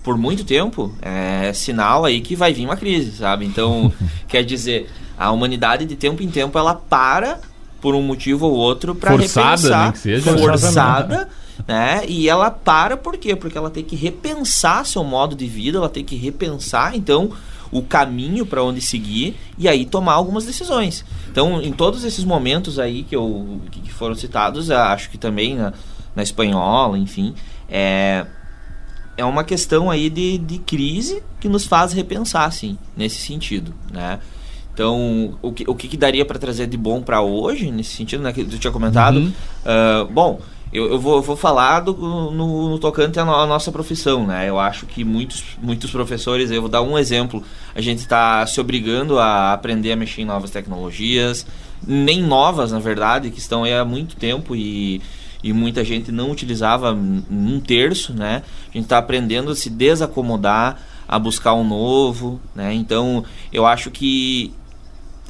por 0.02 0.16
muito 0.16 0.44
tempo, 0.44 0.94
é 1.02 1.52
sinal 1.52 2.04
aí 2.04 2.20
que 2.20 2.34
vai 2.34 2.52
vir 2.52 2.64
uma 2.64 2.76
crise, 2.76 3.12
sabe? 3.12 3.44
Então, 3.44 3.92
quer 4.26 4.42
dizer, 4.42 4.90
a 5.18 5.30
humanidade 5.30 5.84
de 5.84 5.94
tempo 5.94 6.22
em 6.22 6.30
tempo 6.30 6.58
ela 6.58 6.74
para 6.74 7.40
por 7.80 7.94
um 7.94 8.02
motivo 8.02 8.46
ou 8.46 8.54
outro 8.54 8.94
para 8.94 9.12
repensar, 9.12 9.58
né, 9.86 9.92
que 9.92 9.98
seja. 9.98 10.38
forçada, 10.38 11.28
né? 11.66 12.02
E 12.06 12.28
ela 12.28 12.50
para 12.50 12.96
por 12.96 13.16
quê? 13.16 13.36
Porque 13.36 13.56
ela 13.56 13.70
tem 13.70 13.84
que 13.84 13.96
repensar 13.96 14.84
seu 14.86 15.04
modo 15.04 15.34
de 15.34 15.46
vida, 15.46 15.78
ela 15.78 15.88
tem 15.88 16.04
que 16.04 16.16
repensar, 16.16 16.94
então 16.94 17.30
o 17.70 17.82
caminho 17.82 18.44
para 18.44 18.62
onde 18.62 18.80
seguir 18.80 19.36
e 19.56 19.68
aí 19.68 19.84
tomar 19.84 20.14
algumas 20.14 20.44
decisões. 20.44 21.04
Então, 21.30 21.62
em 21.62 21.72
todos 21.72 22.04
esses 22.04 22.24
momentos 22.24 22.78
aí 22.78 23.02
que, 23.04 23.14
eu, 23.14 23.60
que 23.70 23.92
foram 23.92 24.14
citados, 24.14 24.70
acho 24.70 25.10
que 25.10 25.18
também 25.18 25.56
na, 25.56 25.72
na 26.14 26.22
espanhola, 26.22 26.98
enfim, 26.98 27.34
é, 27.68 28.26
é 29.16 29.24
uma 29.24 29.44
questão 29.44 29.90
aí 29.90 30.10
de, 30.10 30.38
de 30.38 30.58
crise 30.58 31.22
que 31.38 31.48
nos 31.48 31.66
faz 31.66 31.92
repensar, 31.92 32.44
assim, 32.44 32.76
nesse 32.96 33.20
sentido, 33.20 33.74
né? 33.92 34.18
Então, 34.72 35.38
o 35.42 35.52
que, 35.52 35.64
o 35.68 35.74
que, 35.74 35.88
que 35.88 35.96
daria 35.96 36.24
para 36.24 36.38
trazer 36.38 36.66
de 36.66 36.76
bom 36.76 37.02
para 37.02 37.20
hoje, 37.20 37.70
nesse 37.70 37.94
sentido, 37.94 38.22
né, 38.22 38.32
que 38.32 38.44
tu 38.44 38.58
tinha 38.58 38.72
comentado? 38.72 39.18
Uhum. 39.18 39.32
Uh, 39.62 40.06
bom, 40.06 40.40
eu, 40.72 40.88
eu, 40.92 41.00
vou, 41.00 41.16
eu 41.16 41.22
vou 41.22 41.36
falar 41.36 41.80
do, 41.80 41.92
no, 41.92 42.70
no 42.70 42.78
tocante 42.78 43.18
à, 43.18 43.24
no, 43.24 43.34
à, 43.34 43.46
nossa 43.46 43.72
profissão, 43.72 44.26
né? 44.26 44.48
Eu 44.48 44.58
acho 44.58 44.86
que 44.86 45.02
muitos, 45.02 45.42
muitos 45.60 45.90
professores, 45.90 46.50
eu 46.50 46.60
vou 46.60 46.70
dar 46.70 46.80
um 46.82 46.96
exemplo, 46.96 47.42
a 47.74 47.80
gente 47.80 47.98
está 47.98 48.46
se 48.46 48.60
obrigando 48.60 49.18
a 49.18 49.52
aprender 49.52 49.90
a 49.90 49.96
mexer 49.96 50.22
em 50.22 50.24
novas 50.24 50.50
tecnologias, 50.50 51.44
nem 51.84 52.22
novas, 52.22 52.70
na 52.70 52.78
verdade, 52.78 53.30
que 53.30 53.40
estão 53.40 53.64
aí 53.64 53.74
há 53.74 53.84
muito 53.84 54.14
tempo 54.14 54.54
e, 54.54 55.02
e 55.42 55.52
muita 55.52 55.82
gente 55.82 56.12
não 56.12 56.30
utilizava 56.30 56.92
um 56.92 57.58
terço, 57.58 58.12
né? 58.12 58.42
A 58.68 58.72
gente 58.72 58.84
está 58.84 58.98
aprendendo 58.98 59.50
a 59.50 59.56
se 59.56 59.68
desacomodar, 59.68 60.80
a 61.08 61.18
buscar 61.18 61.54
um 61.54 61.66
novo, 61.66 62.40
né? 62.54 62.72
Então, 62.72 63.24
eu 63.52 63.66
acho 63.66 63.90
que 63.90 64.54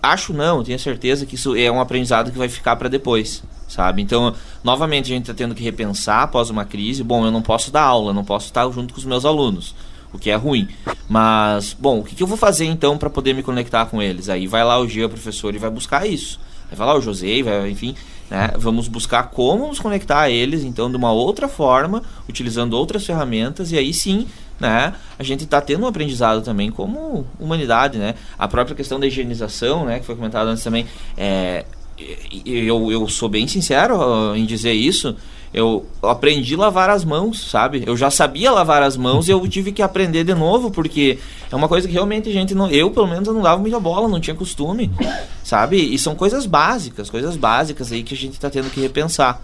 acho 0.03 0.35
não, 0.35 0.63
tenho 0.63 0.79
certeza 0.79 1.25
que 1.25 1.35
isso 1.35 1.57
é 1.57 1.71
um 1.71 1.81
aprendizado 1.81 2.31
que 2.31 2.39
vai 2.39 2.49
ficar 2.49 2.77
para 2.77 2.89
depois, 2.89 3.43
sabe? 3.71 4.03
Então, 4.03 4.35
novamente 4.63 5.07
a 5.07 5.15
gente 5.15 5.31
está 5.31 5.35
tendo 5.35 5.55
que 5.55 5.63
repensar 5.63 6.25
após 6.25 6.51
uma 6.51 6.65
crise. 6.65 7.03
Bom, 7.03 7.25
eu 7.25 7.31
não 7.31 7.41
posso 7.41 7.71
dar 7.71 7.83
aula, 7.83 8.13
não 8.13 8.25
posso 8.25 8.47
estar 8.47 8.69
junto 8.71 8.93
com 8.93 9.01
os 9.01 9.07
meus 9.07 9.25
alunos, 9.25 9.75
o 10.13 10.19
que 10.19 10.31
é 10.31 10.37
ruim. 10.37 10.69
Mas, 11.09 11.75
bom, 11.79 12.01
o 12.01 12.05
que, 12.05 12.15
que 12.15 12.23
eu 12.23 12.27
vou 12.27 12.37
fazer 12.37 12.67
então 12.67 12.99
para 12.99 13.09
poder 13.09 13.35
me 13.35 13.43
conectar 13.43 13.87
com 13.87 14.03
eles? 14.03 14.29
Aí 14.29 14.47
vai 14.47 14.65
lá 14.65 14.79
o 14.79 14.89
Gia, 14.89 15.09
professor, 15.09 15.55
e 15.55 15.59
vai 15.59 15.71
buscar 15.71 16.07
isso. 16.07 16.41
Vai 16.73 16.87
lá 16.87 16.95
o 16.95 17.01
José, 17.01 17.43
vai, 17.43 17.71
enfim, 17.71 17.97
né? 18.31 18.53
Vamos 18.57 18.87
buscar 18.87 19.25
como 19.25 19.67
nos 19.67 19.81
conectar 19.81 20.21
a 20.21 20.31
eles, 20.31 20.63
então, 20.63 20.89
de 20.89 20.97
uma 20.97 21.11
outra 21.11 21.49
forma, 21.49 22.03
utilizando 22.29 22.75
outras 22.75 23.05
ferramentas, 23.05 23.73
e 23.73 23.79
aí 23.79 23.93
sim 23.93 24.27
né? 24.61 24.93
A 25.19 25.23
gente 25.23 25.45
está 25.45 25.61
tendo 25.61 25.85
um 25.85 25.87
aprendizado 25.87 26.43
também 26.43 26.71
como 26.71 27.27
humanidade, 27.39 27.99
né? 27.99 28.15
A 28.39 28.47
própria 28.47 28.77
questão 28.77 29.01
da 29.01 29.07
higienização, 29.07 29.87
né? 29.87 29.99
Que 29.99 30.05
foi 30.05 30.15
comentado 30.15 30.49
antes 30.49 30.63
também, 30.63 30.87
é, 31.17 31.65
eu, 32.45 32.91
eu 32.91 33.09
sou 33.09 33.29
bem 33.29 33.47
sincero 33.47 34.35
em 34.35 34.45
dizer 34.45 34.73
isso. 34.73 35.17
Eu 35.53 35.85
aprendi 36.01 36.55
a 36.55 36.59
lavar 36.59 36.89
as 36.91 37.05
mãos, 37.05 37.51
sabe? 37.51 37.83
Eu 37.85 37.97
já 37.97 38.09
sabia 38.09 38.53
lavar 38.53 38.85
as 38.85 38.97
mãos 38.97 39.27
e 39.27 39.33
eu 39.33 39.49
tive 39.49 39.73
que 39.73 39.83
aprender 39.83 40.23
de 40.23 40.33
novo, 40.33 40.71
porque 40.71 41.19
é 41.51 41.57
uma 41.57 41.67
coisa 41.67 41.89
que 41.89 41.93
realmente 41.93 42.29
a 42.29 42.33
gente 42.33 42.55
não. 42.55 42.71
Eu, 42.71 42.93
pelo 42.93 43.09
menos, 43.09 43.27
não 43.27 43.43
dava 43.43 43.61
muita 43.61 43.81
bola, 43.81 44.07
não 44.07 44.21
tinha 44.21 44.37
costume, 44.37 44.93
sabe? 45.43 45.77
E 45.77 45.99
são 45.99 46.15
coisas 46.15 46.47
básicas, 46.47 47.11
coisas 47.11 47.37
básicas 47.37 47.91
aí 47.91 48.05
que 48.05 48.15
a 48.15 48.17
gente 48.17 48.35
está 48.35 48.49
tendo 48.49 48.71
que 48.71 48.81
repensar. 48.81 49.43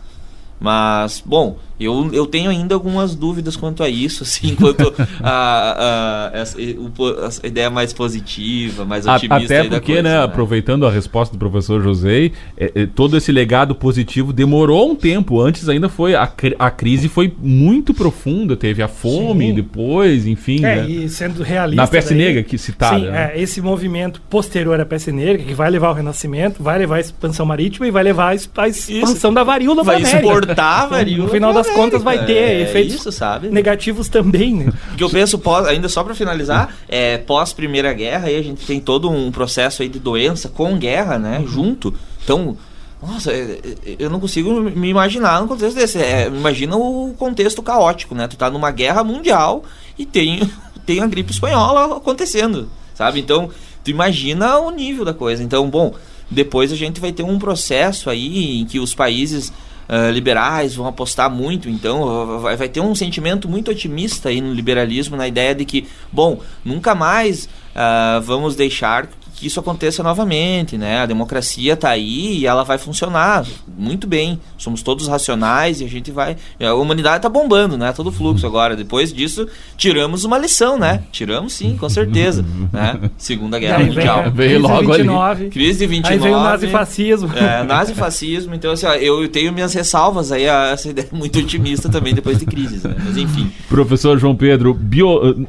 Mas, 0.61 1.21
bom, 1.27 1.59
eu, 1.79 2.11
eu 2.13 2.27
tenho 2.27 2.51
ainda 2.51 2.75
algumas 2.75 3.15
dúvidas 3.15 3.57
quanto 3.57 3.83
a 3.83 3.89
isso, 3.89 4.23
assim, 4.25 4.55
quanto 4.55 4.95
a, 5.23 6.33
a, 6.33 6.43
a, 6.43 7.29
a 7.43 7.47
ideia 7.47 7.71
mais 7.71 7.93
positiva, 7.93 8.85
mais 8.85 9.07
otimista. 9.07 9.61
Até 9.61 9.69
porque, 9.69 9.93
coisa, 9.95 10.03
né, 10.03 10.17
né, 10.19 10.23
aproveitando 10.23 10.87
a 10.87 10.91
resposta 10.91 11.35
do 11.35 11.39
professor 11.39 11.83
José, 11.83 12.31
é, 12.57 12.73
é, 12.75 12.87
todo 12.87 13.17
esse 13.17 13.31
legado 13.31 13.75
positivo 13.75 14.33
demorou 14.33 14.91
um 14.91 14.95
tempo. 14.95 15.41
Antes 15.41 15.69
ainda 15.69 15.89
foi. 15.89 16.15
A, 16.15 16.31
a 16.59 16.71
crise 16.71 17.09
foi 17.09 17.33
muito 17.41 17.93
profunda, 17.93 18.57
teve 18.57 18.83
a 18.83 18.89
fome 18.89 19.49
Sim. 19.49 19.55
depois, 19.55 20.27
enfim. 20.27 20.65
É, 20.65 20.77
né? 20.77 20.89
e 20.89 21.09
sendo 21.09 21.43
realista. 21.43 21.83
Na 21.83 21.89
Peste 21.89 22.15
Negra, 22.15 22.43
que 22.43 22.57
citada. 22.57 22.99
Sim, 22.99 23.07
né? 23.07 23.33
é, 23.35 23.41
esse 23.41 23.61
movimento 23.61 24.21
posterior 24.31 24.81
à 24.81 24.87
Peste 24.87 25.13
Negra, 25.13 25.43
que 25.43 25.55
vai 25.55 25.71
levar 25.71 25.89
ao 25.89 25.95
Renascimento, 25.95 26.63
vai 26.63 26.79
levar 26.79 26.97
a 26.97 27.01
expansão 27.01 27.45
marítima 27.45 27.87
e 27.87 27.91
vai 27.91 28.03
levar 28.03 28.29
a 28.31 28.35
expansão 28.35 29.13
isso. 29.13 29.33
da 29.33 29.45
varíola 29.45 29.83
vai 29.83 30.03
exportar 30.03 30.85
a 30.85 30.87
varíola. 30.87 31.25
No 31.25 31.31
final 31.31 31.53
das 31.53 31.66
das 31.67 31.75
contas 31.75 32.03
vai 32.03 32.25
ter 32.25 32.37
é, 32.37 32.61
efeitos 32.63 32.95
isso, 32.95 33.13
sabe? 33.13 33.49
negativos 33.49 34.09
também, 34.09 34.55
né? 34.55 34.73
Porque 34.89 35.05
eu 35.05 35.11
penso, 35.11 35.39
pós, 35.39 35.67
ainda 35.67 35.89
só 35.89 36.03
para 36.03 36.15
finalizar, 36.15 36.75
é, 36.89 37.19
pós 37.19 37.53
Primeira 37.53 37.93
Guerra, 37.93 38.29
aí 38.29 38.37
a 38.37 38.43
gente 38.43 38.67
tem 38.67 38.81
todo 38.81 39.11
um 39.11 39.31
processo 39.31 39.83
aí 39.83 39.89
de 39.89 39.99
doença 39.99 40.49
com 40.49 40.79
guerra, 40.79 41.19
né? 41.19 41.39
Uhum. 41.39 41.49
Junto. 41.49 41.95
Então, 42.23 42.57
nossa, 43.03 43.31
é, 43.33 43.61
é, 43.85 43.97
eu 43.99 44.09
não 44.09 44.19
consigo 44.19 44.61
me 44.61 44.89
imaginar 44.89 45.41
num 45.41 45.47
contexto 45.47 45.77
desse. 45.77 45.99
É, 45.99 46.27
imagina 46.27 46.77
o 46.77 47.15
contexto 47.19 47.63
caótico, 47.63 48.15
né? 48.15 48.27
Tu 48.27 48.37
tá 48.37 48.51
numa 48.51 48.71
guerra 48.71 49.05
mundial 49.05 49.65
e 49.99 50.07
tem, 50.07 50.51
tem 50.87 51.01
a 51.01 51.07
gripe 51.07 51.33
espanhola 51.33 51.97
acontecendo, 51.97 52.69
sabe? 52.95 53.21
Então, 53.21 53.51
tu 53.85 53.91
imagina 53.91 54.59
o 54.59 54.71
nível 54.71 55.05
da 55.05 55.13
coisa. 55.13 55.43
Então, 55.43 55.69
bom, 55.69 55.95
depois 56.31 56.73
a 56.73 56.77
gente 56.77 57.01
vai 57.01 57.13
ter 57.13 57.23
um 57.23 57.39
processo 57.39 58.11
aí 58.11 58.61
em 58.61 58.65
que 58.65 58.81
os 58.81 58.95
países 58.95 59.53
uh, 59.89 60.11
liberais 60.11 60.75
vão 60.75 60.87
apostar 60.87 61.31
muito, 61.31 61.69
então 61.69 62.41
vai, 62.41 62.57
vai, 62.57 62.69
ter 62.69 62.81
um 62.81 62.95
sentimento 62.95 63.49
muito 63.49 63.71
otimista 63.71 64.29
aí 64.29 64.41
no 64.41 64.53
liberalismo, 64.53 65.17
na 65.17 65.27
ideia 65.27 65.55
de 65.55 65.65
que, 65.65 65.87
bom, 66.13 66.41
nunca 66.65 66.95
mais 66.95 67.45
uh, 67.45 68.21
vamos 68.23 68.57
deixar 68.57 69.09
que 69.37 69.47
isso 69.47 69.61
aconteça 69.61 70.03
novamente, 70.03 70.79
né? 70.79 71.01
A 71.01 71.07
democracia 71.07 71.75
está 71.75 71.91
aí 71.91 72.39
e 72.39 72.47
ela 72.47 72.65
vai 72.65 72.79
funcionar 72.79 73.45
muito 73.77 74.07
bem. 74.07 74.41
Somos 74.57 74.83
todos 74.83 75.07
racionais 75.07 75.81
e 75.81 75.85
a 75.85 75.89
gente 75.89 76.11
vai. 76.11 76.37
A 76.59 76.73
humanidade 76.73 77.17
está 77.19 77.29
bombando, 77.29 77.77
né? 77.77 77.93
Todo 77.93 78.11
fluxo 78.11 78.47
agora. 78.47 78.75
Depois 78.75 79.13
disso, 79.13 79.47
tiramos 79.77 80.25
uma 80.25 80.39
lição, 80.39 80.79
né? 80.79 81.03
Tiramos 81.13 81.53
sim, 81.53 81.77
com 81.77 81.89
certeza. 81.89 82.43
né? 82.73 82.99
Segunda 83.19 83.59
Guerra 83.59 83.77
Aí 83.79 83.87
Mundial. 83.87 84.23
vem, 84.23 84.33
Veio 84.33 84.49
crise 84.49 84.57
de 84.57 84.63
logo 84.73 84.93
ali. 84.93 85.03
29, 85.03 85.49
Crise 85.51 85.79
de 85.81 85.87
29. 85.87 86.15
Aí 86.15 86.19
veio 86.21 86.39
o 86.39 86.43
nazifascismo. 86.43 87.31
É, 87.37 87.63
nazifascismo. 87.63 88.55
Então, 88.55 88.73
assim, 88.73 88.87
ó, 88.87 88.95
eu 88.95 89.29
tenho 89.29 89.53
minhas 89.53 89.75
ressalvas 89.75 90.33
aí 90.33 90.49
a 90.49 90.69
essa 90.69 90.89
ideia 90.89 91.09
muito 91.13 91.39
otimista 91.39 91.89
também 91.91 92.15
depois 92.15 92.39
de 92.39 92.47
crises, 92.47 92.83
né? 92.83 92.95
Mas 93.05 93.17
enfim. 93.19 93.53
Professor 93.69 94.19
João 94.19 94.35
Pedro, 94.35 94.73
bio- 94.73 95.47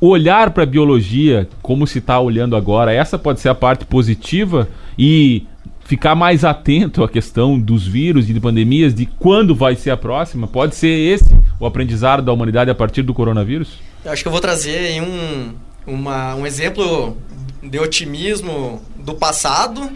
olhar 0.00 0.50
para 0.50 0.62
a 0.62 0.66
biologia 0.66 1.48
como 1.62 1.86
se 1.86 1.98
está 1.98 2.18
olhando 2.20 2.56
agora, 2.56 2.92
essa 2.92 3.18
pode 3.18 3.40
ser 3.40 3.48
a 3.48 3.54
parte 3.54 3.84
positiva 3.84 4.68
e 4.98 5.46
ficar 5.84 6.14
mais 6.14 6.44
atento 6.44 7.04
à 7.04 7.08
questão 7.08 7.58
dos 7.58 7.86
vírus 7.86 8.28
e 8.28 8.32
de 8.32 8.40
pandemias, 8.40 8.92
de 8.94 9.06
quando 9.06 9.54
vai 9.54 9.76
ser 9.76 9.90
a 9.90 9.96
próxima? 9.96 10.46
Pode 10.46 10.74
ser 10.74 10.88
esse 10.88 11.34
o 11.60 11.66
aprendizado 11.66 12.22
da 12.22 12.32
humanidade 12.32 12.70
a 12.70 12.74
partir 12.74 13.02
do 13.02 13.14
coronavírus? 13.14 13.78
Eu 14.04 14.10
acho 14.12 14.22
que 14.22 14.28
eu 14.28 14.32
vou 14.32 14.40
trazer 14.40 15.00
um, 15.00 15.54
uma- 15.86 16.34
um 16.34 16.44
exemplo 16.46 17.16
de 17.62 17.78
otimismo 17.78 18.82
do 19.04 19.14
passado 19.14 19.88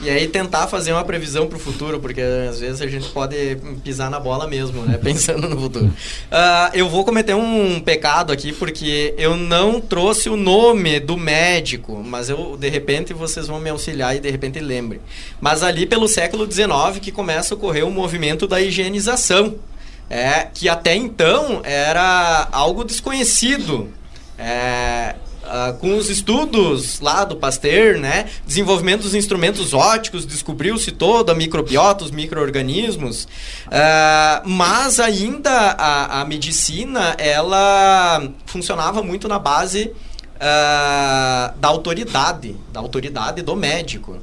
e 0.00 0.10
aí 0.10 0.28
tentar 0.28 0.66
fazer 0.66 0.92
uma 0.92 1.04
previsão 1.04 1.46
para 1.46 1.56
o 1.56 1.60
futuro, 1.60 1.98
porque 1.98 2.20
às 2.20 2.60
vezes 2.60 2.82
a 2.82 2.86
gente 2.86 3.08
pode 3.08 3.56
pisar 3.82 4.10
na 4.10 4.20
bola 4.20 4.46
mesmo, 4.46 4.82
né? 4.82 4.98
Pensando 5.02 5.48
no 5.48 5.58
futuro. 5.58 5.90
Ah, 6.30 6.70
eu 6.74 6.88
vou 6.88 7.02
cometer 7.04 7.34
um 7.34 7.80
pecado 7.80 8.30
aqui, 8.30 8.52
porque 8.52 9.14
eu 9.16 9.36
não 9.36 9.80
trouxe 9.80 10.28
o 10.28 10.36
nome 10.36 11.00
do 11.00 11.16
médico, 11.16 12.02
mas 12.04 12.28
eu, 12.28 12.58
de 12.58 12.68
repente, 12.68 13.14
vocês 13.14 13.46
vão 13.46 13.58
me 13.58 13.70
auxiliar 13.70 14.14
e 14.14 14.20
de 14.20 14.30
repente 14.30 14.60
lembrem. 14.60 15.00
Mas 15.40 15.62
ali 15.62 15.86
pelo 15.86 16.08
século 16.08 16.50
XIX 16.50 16.98
que 17.00 17.10
começa 17.10 17.54
a 17.54 17.56
ocorrer 17.56 17.86
o 17.86 17.90
movimento 17.90 18.46
da 18.46 18.60
higienização. 18.60 19.54
É, 20.08 20.46
que 20.54 20.68
até 20.68 20.94
então 20.94 21.62
era 21.64 22.46
algo 22.52 22.84
desconhecido. 22.84 23.88
É, 24.38 25.16
ah, 25.46 25.74
com 25.78 25.96
os 25.96 26.10
estudos 26.10 27.00
lá 27.00 27.24
do 27.24 27.36
Pasteur, 27.36 27.98
né, 27.98 28.26
desenvolvimento 28.46 29.02
dos 29.02 29.14
instrumentos 29.14 29.72
óticos, 29.72 30.26
descobriu-se 30.26 30.92
toda 30.92 31.32
a 31.32 31.34
microbiota, 31.34 32.04
os 32.04 32.10
micro-organismos, 32.10 33.28
ah, 33.70 34.42
mas 34.44 35.00
ainda 35.00 35.50
a, 35.50 36.20
a 36.20 36.24
medicina, 36.24 37.14
ela 37.18 38.28
funcionava 38.46 39.02
muito 39.02 39.28
na 39.28 39.38
base 39.38 39.92
ah, 40.40 41.54
da 41.56 41.68
autoridade, 41.68 42.56
da 42.72 42.80
autoridade 42.80 43.42
do 43.42 43.56
médico. 43.56 44.18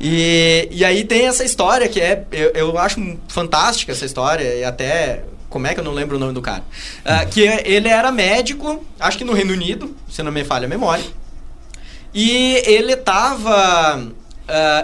E, 0.00 0.68
e 0.72 0.84
aí 0.84 1.04
tem 1.04 1.28
essa 1.28 1.44
história 1.44 1.88
que 1.88 2.00
é. 2.00 2.24
Eu, 2.32 2.50
eu 2.50 2.78
acho 2.78 3.16
fantástica 3.28 3.92
essa 3.92 4.04
história, 4.04 4.42
e 4.56 4.64
até. 4.64 5.22
Como 5.52 5.66
é 5.66 5.74
que 5.74 5.80
eu 5.80 5.84
não 5.84 5.92
lembro 5.92 6.16
o 6.16 6.18
nome 6.18 6.32
do 6.32 6.40
cara? 6.40 6.64
Ah, 7.04 7.26
que 7.26 7.42
ele 7.42 7.86
era 7.86 8.10
médico, 8.10 8.82
acho 8.98 9.18
que 9.18 9.24
no 9.24 9.34
Reino 9.34 9.52
Unido, 9.52 9.94
se 10.08 10.22
não 10.22 10.32
me 10.32 10.44
falha 10.44 10.64
a 10.64 10.68
memória. 10.68 11.04
E 12.14 12.62
ele 12.66 12.94
estava 12.94 14.10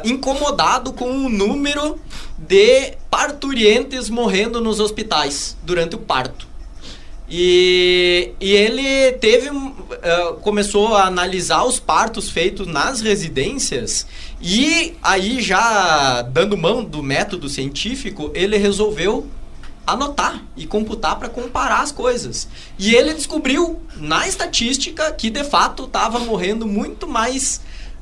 incomodado 0.05 0.93
com 0.93 1.11
o 1.11 1.29
número 1.29 1.99
de 2.37 2.93
parturientes 3.11 4.11
morrendo 4.11 4.61
nos 4.61 4.79
hospitais 4.79 5.57
durante 5.63 5.97
o 5.97 5.99
parto. 5.99 6.47
E, 7.31 8.33
e 8.41 8.53
ele 8.53 9.13
teve 9.13 9.51
ah, 10.03 10.37
começou 10.41 10.95
a 10.95 11.07
analisar 11.07 11.65
os 11.65 11.81
partos 11.81 12.31
feitos 12.31 12.67
nas 12.67 13.01
residências 13.01 14.07
e 14.41 14.95
aí 15.03 15.43
já 15.43 16.23
dando 16.23 16.57
mão 16.57 16.85
do 16.85 17.03
método 17.03 17.49
científico, 17.49 18.31
ele 18.35 18.57
resolveu 18.57 19.27
anotar 19.93 20.43
e 20.57 20.67
computar 20.67 21.19
para 21.19 21.29
comparar 21.29 21.81
as 21.81 21.93
coisas. 21.93 22.49
E 22.79 22.95
ele 22.95 23.15
descobriu 23.15 23.83
na 23.97 24.29
estatística 24.29 25.13
que 25.13 25.31
de 25.31 25.45
fato 25.45 25.85
estava 25.85 26.19
morrendo 26.19 26.67
muito 26.67 27.07
mais 27.07 27.61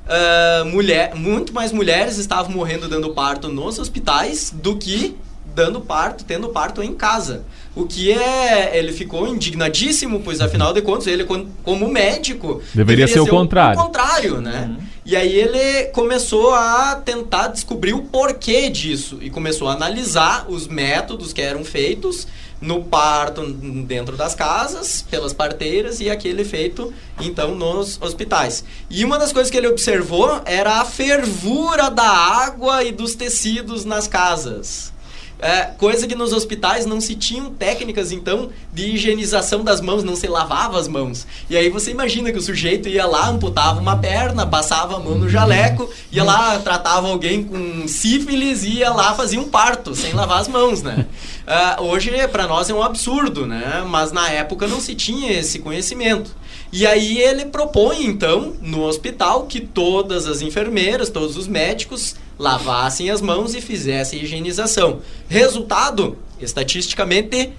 ah, 0.09 0.65
mulher, 0.65 1.15
muito 1.15 1.53
mais 1.53 1.73
mulheres 1.73 2.17
estavam 2.17 2.53
morrendo 2.53 2.89
dando 2.89 3.13
parto 3.13 3.49
nos 3.49 3.79
hospitais 3.79 4.53
do 4.55 4.77
que 4.77 5.17
dando 5.55 5.81
parto, 5.81 6.25
tendo 6.25 6.51
parto 6.51 6.83
em 6.83 6.95
casa. 6.95 7.45
O 7.77 7.85
que 7.85 8.11
é. 8.11 8.77
Ele 8.77 8.91
ficou 8.91 9.29
indignadíssimo, 9.29 10.21
pois 10.25 10.41
afinal 10.41 10.73
de 10.73 10.81
contas, 10.81 11.07
ele, 11.07 11.25
como 11.63 11.89
médico. 11.89 12.63
Deveria 12.75 13.07
ser 13.07 13.21
o 13.21 13.27
contrário. 13.27 13.79
O 13.79 13.85
contrário, 13.85 14.41
né? 14.41 14.75
E 15.05 15.15
aí 15.15 15.33
ele 15.33 15.85
começou 15.93 16.53
a 16.53 16.97
tentar 17.05 17.49
descobrir 17.49 17.93
o 17.93 18.03
porquê 18.03 18.71
disso. 18.71 19.19
E 19.21 19.29
começou 19.29 19.69
a 19.69 19.75
analisar 19.75 20.47
os 20.49 20.67
métodos 20.67 21.33
que 21.33 21.43
eram 21.43 21.63
feitos 21.65 22.27
no 22.61 22.83
parto 22.83 23.47
dentro 23.53 24.17
das 24.17 24.35
casas, 24.35 25.05
pelas 25.11 25.35
parteiras, 25.35 26.01
e 26.01 26.09
aquele 26.09 26.43
feito, 26.43 26.93
então, 27.21 27.55
nos 27.55 28.01
hospitais. 28.01 28.65
E 28.89 29.05
uma 29.05 29.19
das 29.19 29.33
coisas 29.33 29.51
que 29.51 29.59
ele 29.59 29.69
observou 29.69 30.41
era 30.47 30.81
a 30.81 30.85
fervura 30.87 31.91
da 31.91 32.09
água 32.09 32.83
e 32.83 32.91
dos 32.91 33.15
tecidos 33.15 33.85
nas 33.85 34.09
casas. 34.09 34.96
É, 35.39 35.65
coisa 35.77 36.07
que 36.07 36.15
nos 36.15 36.33
hospitais 36.33 36.87
não 36.87 36.99
se 36.99 37.15
tinham 37.15 37.51
técnicas, 37.51 38.11
então, 38.11 38.49
de 38.73 38.95
higienização 38.95 39.63
das 39.63 39.83
mãos, 39.83 40.03
não 40.03 40.17
se 40.17 40.27
lavava 40.27 40.79
as 40.79 40.89
mãos. 40.89 41.27
E 41.51 41.57
aí 41.57 41.69
você 41.69 41.91
imagina 41.91 42.33
que 42.33 42.39
o 42.39 42.43
sujeito 42.43 42.89
ia 42.89 43.07
lá, 43.07 43.29
amputava 43.29 43.79
uma 43.79 43.97
perna, 43.97 44.47
passava 44.47 44.97
a 44.97 44.99
mão 44.99 45.17
no 45.17 45.29
jaleco, 45.29 45.91
ia 46.11 46.25
lá, 46.25 46.59
tratava 46.59 47.09
alguém 47.09 47.45
com 47.45 47.87
sífilis 47.87 48.65
e 48.65 48.79
ia 48.79 48.91
lá, 48.91 49.15
fazia 49.15 49.39
um 49.39 49.49
parto, 49.49 49.95
sem 49.95 50.15
lavar 50.15 50.41
as 50.41 50.49
mãos, 50.49 50.83
né? 50.83 51.07
Ah, 51.47 51.77
hoje, 51.81 52.11
para 52.29 52.47
nós, 52.47 52.71
é 52.71 52.75
um 52.75 52.83
absurdo, 52.83 53.47
né? 53.47 53.85
Mas 53.87 54.13
na 54.13 54.31
época 54.31 54.67
não 54.67 54.81
se 54.81 54.95
tinha 54.95 55.33
esse 55.33 55.59
conhecimento. 55.59 56.35
E 56.73 56.87
aí 56.87 57.19
ele 57.19 57.47
propõe, 57.47 58.05
então, 58.05 58.55
no 58.61 58.83
hospital, 58.85 59.47
que 59.47 59.61
todas 59.61 60.27
as 60.27 60.43
enfermeiras, 60.43 61.09
todos 61.09 61.37
os 61.37 61.47
médicos 61.47 62.17
lavassem 62.39 63.11
as 63.11 63.21
mãos 63.21 63.55
e 63.55 63.61
fizessem 63.61 64.23
higienização. 64.23 65.01
Resultado, 65.29 66.19
estatisticamente, 66.41 67.53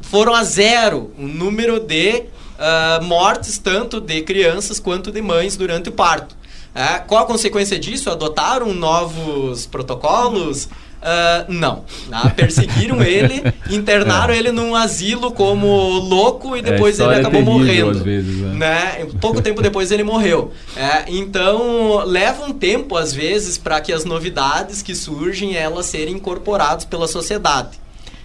foram 0.00 0.34
a 0.34 0.42
zero 0.42 1.12
o 1.18 1.22
número 1.22 1.78
de 1.78 2.24
ah, 2.58 3.00
mortes, 3.02 3.58
tanto 3.58 4.00
de 4.00 4.22
crianças 4.22 4.80
quanto 4.80 5.12
de 5.12 5.20
mães 5.20 5.56
durante 5.56 5.88
o 5.88 5.92
parto. 5.92 6.36
Ah, 6.74 6.98
qual 6.98 7.22
a 7.22 7.26
consequência 7.26 7.78
disso? 7.78 8.10
Adotaram 8.10 8.74
novos 8.74 9.66
protocolos? 9.66 10.68
Ah, 11.04 11.44
não. 11.48 11.84
Ah, 12.10 12.30
perseguiram 12.30 13.00
ele, 13.04 13.42
internaram 13.70 14.32
ele 14.32 14.50
num 14.50 14.74
asilo 14.74 15.30
como 15.30 15.66
louco 15.98 16.56
e 16.56 16.62
depois 16.62 16.98
ele 16.98 17.10
É. 17.14 17.18
história 17.18 17.18
acabou 17.20 17.42
terrível, 17.44 17.58
morrendo 17.86 17.90
às 17.90 18.02
vezes, 18.02 18.36
né? 18.38 18.54
né? 18.98 19.06
Pouco 19.20 19.42
tempo 19.42 19.60
depois 19.60 19.90
ele 19.92 20.02
morreu. 20.02 20.52
É, 20.74 21.04
então 21.08 22.02
leva 22.06 22.44
um 22.46 22.52
tempo 22.52 22.96
às 22.96 23.12
vezes 23.12 23.58
para 23.58 23.80
que 23.80 23.92
as 23.92 24.04
novidades 24.04 24.80
que 24.82 24.94
surgem 24.94 25.54
elas 25.54 25.86
serem 25.86 26.14
incorporadas 26.14 26.84
pela 26.86 27.06
sociedade. 27.06 27.78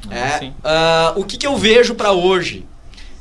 Ah, 0.10 0.16
É, 0.16 0.52
ah, 0.64 1.14
o 1.18 1.26
que, 1.26 1.38
que 1.38 1.46
eu 1.46 1.58
vejo 1.58 1.94
para 1.96 2.14
hoje? 2.14 2.66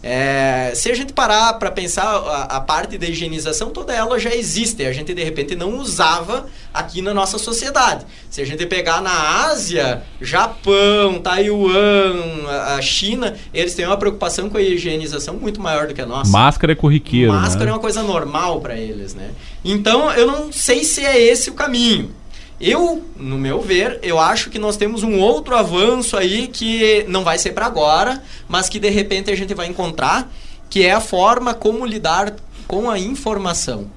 É, 0.02 0.72
se 0.76 0.90
a 0.90 0.94
gente 0.94 1.12
parar 1.12 1.54
para 1.54 1.70
pensar 1.72 2.04
a, 2.04 2.42
a 2.56 2.60
parte 2.60 2.96
da 2.96 3.06
higienização, 3.06 3.70
toda 3.70 3.92
ela 3.92 4.16
já 4.18 4.32
existe. 4.34 4.84
A 4.84 4.92
gente 4.92 5.12
de 5.12 5.24
repente 5.24 5.56
não 5.56 5.78
usava 5.78 6.46
aqui 6.72 7.02
na 7.02 7.12
nossa 7.12 7.36
sociedade. 7.36 8.06
Se 8.30 8.40
a 8.40 8.46
gente 8.46 8.64
pegar 8.66 9.00
na 9.02 9.46
Ásia, 9.46 10.02
Japão, 10.20 11.20
Taiwan, 11.20 12.46
a- 12.48 12.80
China, 12.80 13.34
eles 13.52 13.74
têm 13.74 13.86
uma 13.86 13.96
preocupação 13.96 14.48
com 14.48 14.56
a 14.56 14.62
higienização 14.62 15.34
muito 15.34 15.60
maior 15.60 15.88
do 15.88 15.94
que 15.94 16.00
a 16.00 16.06
nossa. 16.06 16.30
Máscara 16.30 16.72
é 16.72 16.76
corriqueiro, 16.76 17.32
Máscara 17.32 17.64
né? 17.66 17.70
é 17.70 17.74
uma 17.74 17.80
coisa 17.80 18.02
normal 18.02 18.60
para 18.60 18.76
eles, 18.76 19.14
né? 19.14 19.30
Então, 19.64 20.10
eu 20.12 20.26
não 20.26 20.52
sei 20.52 20.84
se 20.84 21.04
é 21.04 21.20
esse 21.20 21.50
o 21.50 21.54
caminho. 21.54 22.14
Eu, 22.60 23.04
no 23.16 23.38
meu 23.38 23.60
ver, 23.60 24.00
eu 24.02 24.18
acho 24.18 24.50
que 24.50 24.58
nós 24.58 24.76
temos 24.76 25.04
um 25.04 25.20
outro 25.20 25.56
avanço 25.56 26.16
aí 26.16 26.48
que 26.48 27.04
não 27.08 27.22
vai 27.22 27.38
ser 27.38 27.52
para 27.52 27.66
agora, 27.66 28.22
mas 28.48 28.68
que 28.68 28.80
de 28.80 28.90
repente 28.90 29.30
a 29.30 29.36
gente 29.36 29.54
vai 29.54 29.68
encontrar, 29.68 30.28
que 30.68 30.84
é 30.84 30.92
a 30.92 31.00
forma 31.00 31.54
como 31.54 31.86
lidar 31.86 32.34
com 32.66 32.90
a 32.90 32.98
informação. 32.98 33.88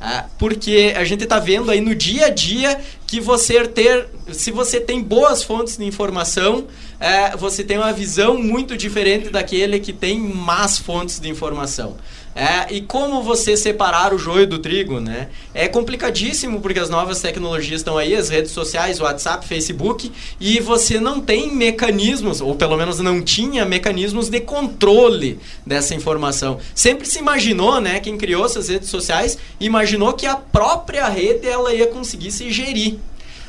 Ah, 0.00 0.24
porque 0.38 0.94
a 0.96 1.04
gente 1.04 1.24
está 1.24 1.38
vendo 1.38 1.70
aí 1.70 1.82
no 1.82 1.94
dia 1.94 2.26
a 2.26 2.30
dia 2.30 2.80
que 3.06 3.20
você 3.20 3.68
ter, 3.68 4.08
se 4.32 4.50
você 4.50 4.80
tem 4.80 5.02
boas 5.02 5.42
fontes 5.42 5.76
de 5.76 5.84
informação, 5.84 6.66
eh, 6.98 7.36
você 7.36 7.62
tem 7.62 7.76
uma 7.76 7.92
visão 7.92 8.38
muito 8.38 8.78
diferente 8.78 9.28
daquele 9.28 9.78
que 9.78 9.92
tem 9.92 10.18
más 10.18 10.78
fontes 10.78 11.20
de 11.20 11.28
informação. 11.28 11.98
É, 12.34 12.72
e 12.72 12.80
como 12.80 13.22
você 13.22 13.56
separar 13.56 14.14
o 14.14 14.18
joio 14.18 14.46
do 14.46 14.58
trigo, 14.60 15.00
né? 15.00 15.28
É 15.52 15.66
complicadíssimo 15.66 16.60
porque 16.60 16.78
as 16.78 16.88
novas 16.88 17.20
tecnologias 17.20 17.80
estão 17.80 17.98
aí, 17.98 18.14
as 18.14 18.28
redes 18.28 18.52
sociais, 18.52 19.00
WhatsApp, 19.00 19.46
Facebook, 19.46 20.12
e 20.38 20.60
você 20.60 21.00
não 21.00 21.20
tem 21.20 21.52
mecanismos, 21.52 22.40
ou 22.40 22.54
pelo 22.54 22.76
menos 22.76 23.00
não 23.00 23.20
tinha 23.20 23.64
mecanismos 23.64 24.28
de 24.28 24.40
controle 24.40 25.40
dessa 25.66 25.92
informação. 25.94 26.58
Sempre 26.72 27.06
se 27.06 27.18
imaginou, 27.18 27.80
né? 27.80 27.98
Quem 27.98 28.16
criou 28.16 28.46
essas 28.46 28.68
redes 28.68 28.88
sociais 28.88 29.36
imaginou 29.58 30.12
que 30.12 30.26
a 30.26 30.36
própria 30.36 31.08
rede 31.08 31.48
ela 31.48 31.74
ia 31.74 31.88
conseguir 31.88 32.30
se 32.30 32.50
gerir. 32.52 32.98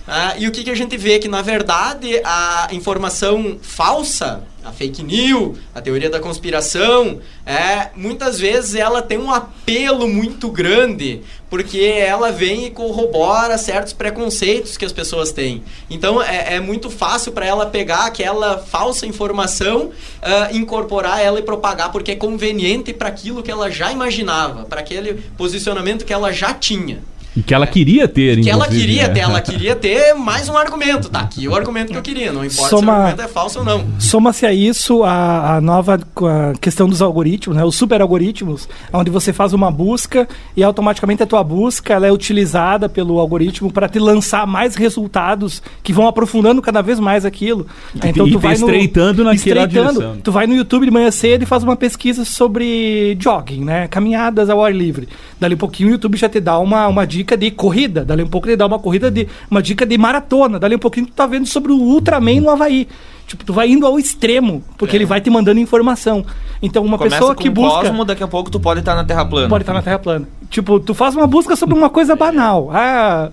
Ah, 0.08 0.36
e 0.38 0.48
o 0.48 0.52
que, 0.52 0.64
que 0.64 0.72
a 0.72 0.76
gente 0.76 0.98
vê? 0.98 1.20
Que, 1.20 1.28
na 1.28 1.42
verdade, 1.42 2.20
a 2.24 2.68
informação 2.72 3.58
falsa, 3.62 4.44
a 4.64 4.72
fake 4.72 5.04
news, 5.04 5.58
a 5.74 5.82
teoria 5.82 6.10
da 6.10 6.20
conspiração, 6.20 7.20
é, 7.46 7.90
muitas 7.96 8.40
vezes 8.40 8.76
ela 8.76 9.02
tem 9.02 9.18
um 9.18 9.32
apelo 9.32 10.08
muito 10.08 10.50
grande, 10.50 11.22
porque 11.50 11.80
ela 11.80 12.32
vem 12.32 12.68
e 12.68 12.70
corrobora 12.70 13.58
certos 13.58 13.94
preconceitos 13.94 14.78
que 14.78 14.86
as 14.86 14.92
pessoas 14.92 15.32
têm. 15.32 15.64
Então, 15.90 16.22
é, 16.22 16.56
é 16.56 16.60
muito 16.60 16.90
fácil 16.90 17.32
para 17.32 17.46
ela 17.46 17.66
pegar 17.66 18.06
aquela 18.06 18.58
falsa 18.60 19.06
informação, 19.06 19.88
uh, 19.88 20.56
incorporar 20.56 21.22
ela 21.22 21.40
e 21.40 21.44
propagar, 21.44 21.92
porque 21.92 22.12
é 22.12 22.16
conveniente 22.16 22.94
para 22.94 23.10
aquilo 23.10 23.44
que 23.44 23.52
ela 23.52 23.70
já 23.70 23.92
imaginava, 23.92 24.66
para 24.66 24.80
aquele 24.80 25.16
posicionamento 25.38 26.06
que 26.06 26.14
ela 26.14 26.32
já 26.32 26.54
tinha. 26.54 27.00
E 27.36 27.42
que 27.42 27.54
ela 27.54 27.66
queria 27.66 28.08
ter, 28.10 28.42
Que 28.42 28.50
ela 28.50 28.68
queria 28.68 29.08
né? 29.08 29.14
ter, 29.14 29.20
ela 29.22 29.40
queria 29.42 29.76
ter 29.76 30.14
mais 30.14 30.50
um 30.50 30.58
argumento. 30.58 31.10
Tá 31.10 31.22
aqui 31.22 31.48
o 31.48 31.56
argumento 31.56 31.92
que 31.92 31.98
eu 31.98 32.02
queria, 32.02 32.32
não 32.32 32.44
importa 32.44 32.70
Soma, 32.70 32.82
se 32.82 32.88
o 32.88 32.92
argumento 32.92 33.22
é 33.22 33.28
falso 33.28 33.60
ou 33.60 33.66
não. 33.66 33.86
Soma-se 34.00 34.46
a 34.46 34.54
isso 34.54 35.04
a, 35.04 35.56
a 35.56 35.62
nova 35.62 35.96
a 35.96 36.58
questão 36.60 36.90
dos 36.90 37.02
algoritmos, 37.02 37.56
né? 37.56 37.64
os 37.64 37.76
super 37.76 38.02
algoritmos, 38.02 38.68
onde 38.92 39.10
você 39.10 39.32
faz 39.32 39.54
uma 39.54 39.72
busca 39.72 40.28
e 40.58 40.64
automaticamente 40.64 41.24
a 41.24 41.26
tua 41.26 41.44
busca 41.44 41.94
ela 41.94 42.06
é 42.06 42.12
utilizada 42.12 42.90
pelo 42.90 43.18
algoritmo 43.18 43.72
para 43.72 43.88
te 43.88 43.98
lançar 43.98 44.46
mais 44.46 44.76
resultados 44.76 45.64
que 45.82 45.94
vão 45.94 46.08
aprofundando 46.08 46.62
cada 46.62 46.82
vez 46.82 47.00
mais 47.00 47.24
aquilo. 47.26 47.66
Então 47.96 48.28
e 48.28 48.32
tu 48.32 48.40
vai 48.40 48.54
estreitando 48.54 49.24
no, 49.24 49.32
naquela 49.32 49.64
estreitando, 49.64 50.00
direção. 50.00 50.18
Tu 50.22 50.32
vai 50.32 50.46
no 50.48 50.56
YouTube 50.56 50.86
de 50.86 50.92
manhã 50.92 51.10
cedo 51.10 51.44
e 51.44 51.46
faz 51.46 51.64
uma 51.64 51.78
pesquisa 51.78 52.26
sobre 52.26 53.18
jogging, 53.20 53.64
né? 53.64 53.88
Caminhadas 53.88 54.50
ao 54.50 54.64
ar 54.64 54.74
livre. 54.74 55.08
Dali 55.40 55.56
um 55.56 55.58
pouquinho 55.58 55.90
o 55.90 55.92
YouTube 55.94 56.18
já 56.18 56.28
te 56.28 56.40
dá 56.40 56.60
uma, 56.60 56.88
uma 56.88 57.08
dica 57.08 57.21
dica 57.22 57.38
de 57.38 57.52
corrida, 57.52 58.04
dali 58.04 58.24
um 58.24 58.28
pouco 58.28 58.48
ele 58.48 58.58
dá 58.58 58.66
uma 58.66 58.80
corrida 58.80 59.10
de 59.10 59.28
uma 59.50 59.62
dica 59.62 59.86
de 59.86 59.98
maratona, 59.98 60.60
dali 60.60 60.76
um 60.76 60.80
pouquinho 60.80 61.06
tu 61.06 61.14
tá 61.14 61.26
vendo 61.28 61.46
sobre 61.46 61.72
o 61.72 61.78
Ultraman 61.78 62.42
no 62.42 62.50
Havaí. 62.50 62.88
Tipo, 63.32 63.46
tu 63.46 63.54
vai 63.54 63.70
indo 63.70 63.86
ao 63.86 63.98
extremo, 63.98 64.62
porque 64.78 64.94
é. 64.94 64.98
ele 64.98 65.06
vai 65.06 65.22
te 65.22 65.30
mandando 65.30 65.58
informação. 65.58 66.26
Então, 66.62 66.84
uma 66.84 66.98
Começa 66.98 67.16
pessoa 67.16 67.34
que 67.34 67.50
busca. 67.50 67.88
Cosmo, 67.88 68.04
daqui 68.04 68.22
a 68.22 68.28
pouco 68.28 68.52
tu 68.52 68.60
pode 68.60 68.82
estar 68.82 68.92
tá 68.92 68.98
na 68.98 69.06
Terra 69.06 69.24
plana. 69.24 69.48
Pode 69.48 69.62
estar 69.62 69.72
tá 69.72 69.80
na 69.80 69.82
Terra 69.82 70.00
plana. 70.00 70.28
Tipo, 70.50 70.82
tu 70.82 70.94
faz 70.94 71.16
uma 71.16 71.26
busca 71.26 71.56
sobre 71.56 71.74
uma 71.74 71.90
coisa 71.90 72.14
banal. 72.14 72.70
Ah, 72.74 73.32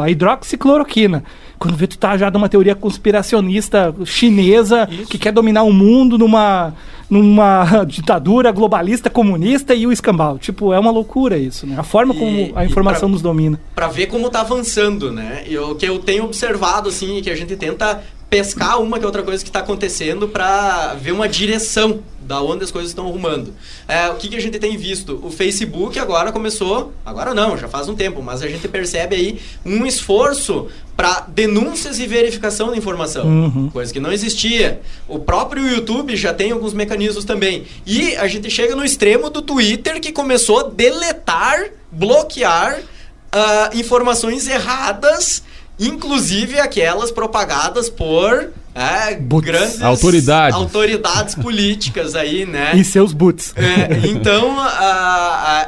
a 0.00 0.08
hidroxicloroquina. 0.08 1.24
Quando 1.58 1.76
vê, 1.76 1.88
tu 1.88 1.98
tá 1.98 2.16
já 2.16 2.30
numa 2.30 2.48
teoria 2.48 2.76
conspiracionista 2.76 3.92
chinesa 4.04 4.88
Isso. 4.88 5.06
que 5.08 5.18
quer 5.18 5.32
dominar 5.32 5.64
o 5.64 5.72
mundo 5.72 6.16
numa 6.16 6.72
numa 7.10 7.84
ditadura 7.86 8.50
globalista 8.50 9.10
comunista 9.10 9.74
e 9.74 9.86
o 9.86 9.92
escambau. 9.92 10.38
Tipo, 10.38 10.72
é 10.72 10.78
uma 10.78 10.90
loucura 10.90 11.36
isso, 11.36 11.66
né? 11.66 11.76
A 11.78 11.82
forma 11.82 12.14
como 12.14 12.38
e, 12.38 12.52
a 12.54 12.64
informação 12.64 13.08
pra, 13.08 13.08
nos 13.08 13.22
domina. 13.22 13.60
Para 13.74 13.88
ver 13.88 14.06
como 14.06 14.30
tá 14.30 14.40
avançando, 14.40 15.12
né? 15.12 15.44
E 15.46 15.56
o 15.58 15.74
que 15.74 15.86
eu 15.86 15.98
tenho 15.98 16.24
observado 16.24 16.88
assim, 16.88 17.20
que 17.20 17.30
a 17.30 17.36
gente 17.36 17.56
tenta 17.56 18.02
pescar 18.28 18.80
uma 18.80 18.98
que 18.98 19.06
outra 19.06 19.22
coisa 19.22 19.42
que 19.42 19.48
está 19.48 19.60
acontecendo 19.60 20.28
para 20.28 20.94
ver 20.94 21.12
uma 21.12 21.28
direção 21.28 22.02
da 22.20 22.40
onde 22.40 22.64
as 22.64 22.70
coisas 22.70 22.90
estão 22.90 23.06
arrumando. 23.06 23.54
É, 23.86 24.08
o 24.08 24.14
que, 24.14 24.28
que 24.28 24.36
a 24.36 24.40
gente 24.40 24.58
tem 24.58 24.76
visto? 24.76 25.20
O 25.22 25.30
Facebook 25.30 25.98
agora 25.98 26.32
começou, 26.32 26.92
agora 27.04 27.34
não, 27.34 27.56
já 27.56 27.68
faz 27.68 27.88
um 27.88 27.94
tempo, 27.94 28.22
mas 28.22 28.42
a 28.42 28.48
gente 28.48 28.66
percebe 28.66 29.14
aí 29.14 29.40
um 29.64 29.84
esforço 29.86 30.68
para 30.96 31.26
denúncias 31.28 31.98
e 31.98 32.06
verificação 32.06 32.70
da 32.70 32.76
informação, 32.76 33.26
uhum. 33.26 33.70
coisa 33.70 33.92
que 33.92 34.00
não 34.00 34.12
existia. 34.12 34.80
O 35.06 35.18
próprio 35.18 35.68
YouTube 35.68 36.16
já 36.16 36.32
tem 36.32 36.52
alguns 36.52 36.72
mecanismos 36.72 37.24
também. 37.24 37.64
E 37.84 38.16
a 38.16 38.26
gente 38.26 38.50
chega 38.50 38.74
no 38.74 38.84
extremo 38.84 39.28
do 39.28 39.42
Twitter 39.42 40.00
que 40.00 40.12
começou 40.12 40.60
a 40.60 40.62
deletar, 40.64 41.66
bloquear 41.90 42.78
uh, 42.80 43.76
informações 43.76 44.48
erradas 44.48 45.42
inclusive 45.78 46.60
aquelas 46.60 47.10
propagadas 47.10 47.88
por 47.88 48.52
é, 48.74 49.14
grandes 49.14 49.80
autoridades. 49.80 50.56
autoridades 50.56 51.34
políticas 51.36 52.16
aí, 52.16 52.44
né? 52.44 52.72
E 52.74 52.82
seus 52.82 53.12
boots. 53.12 53.54
É, 53.56 54.08
então, 54.08 54.56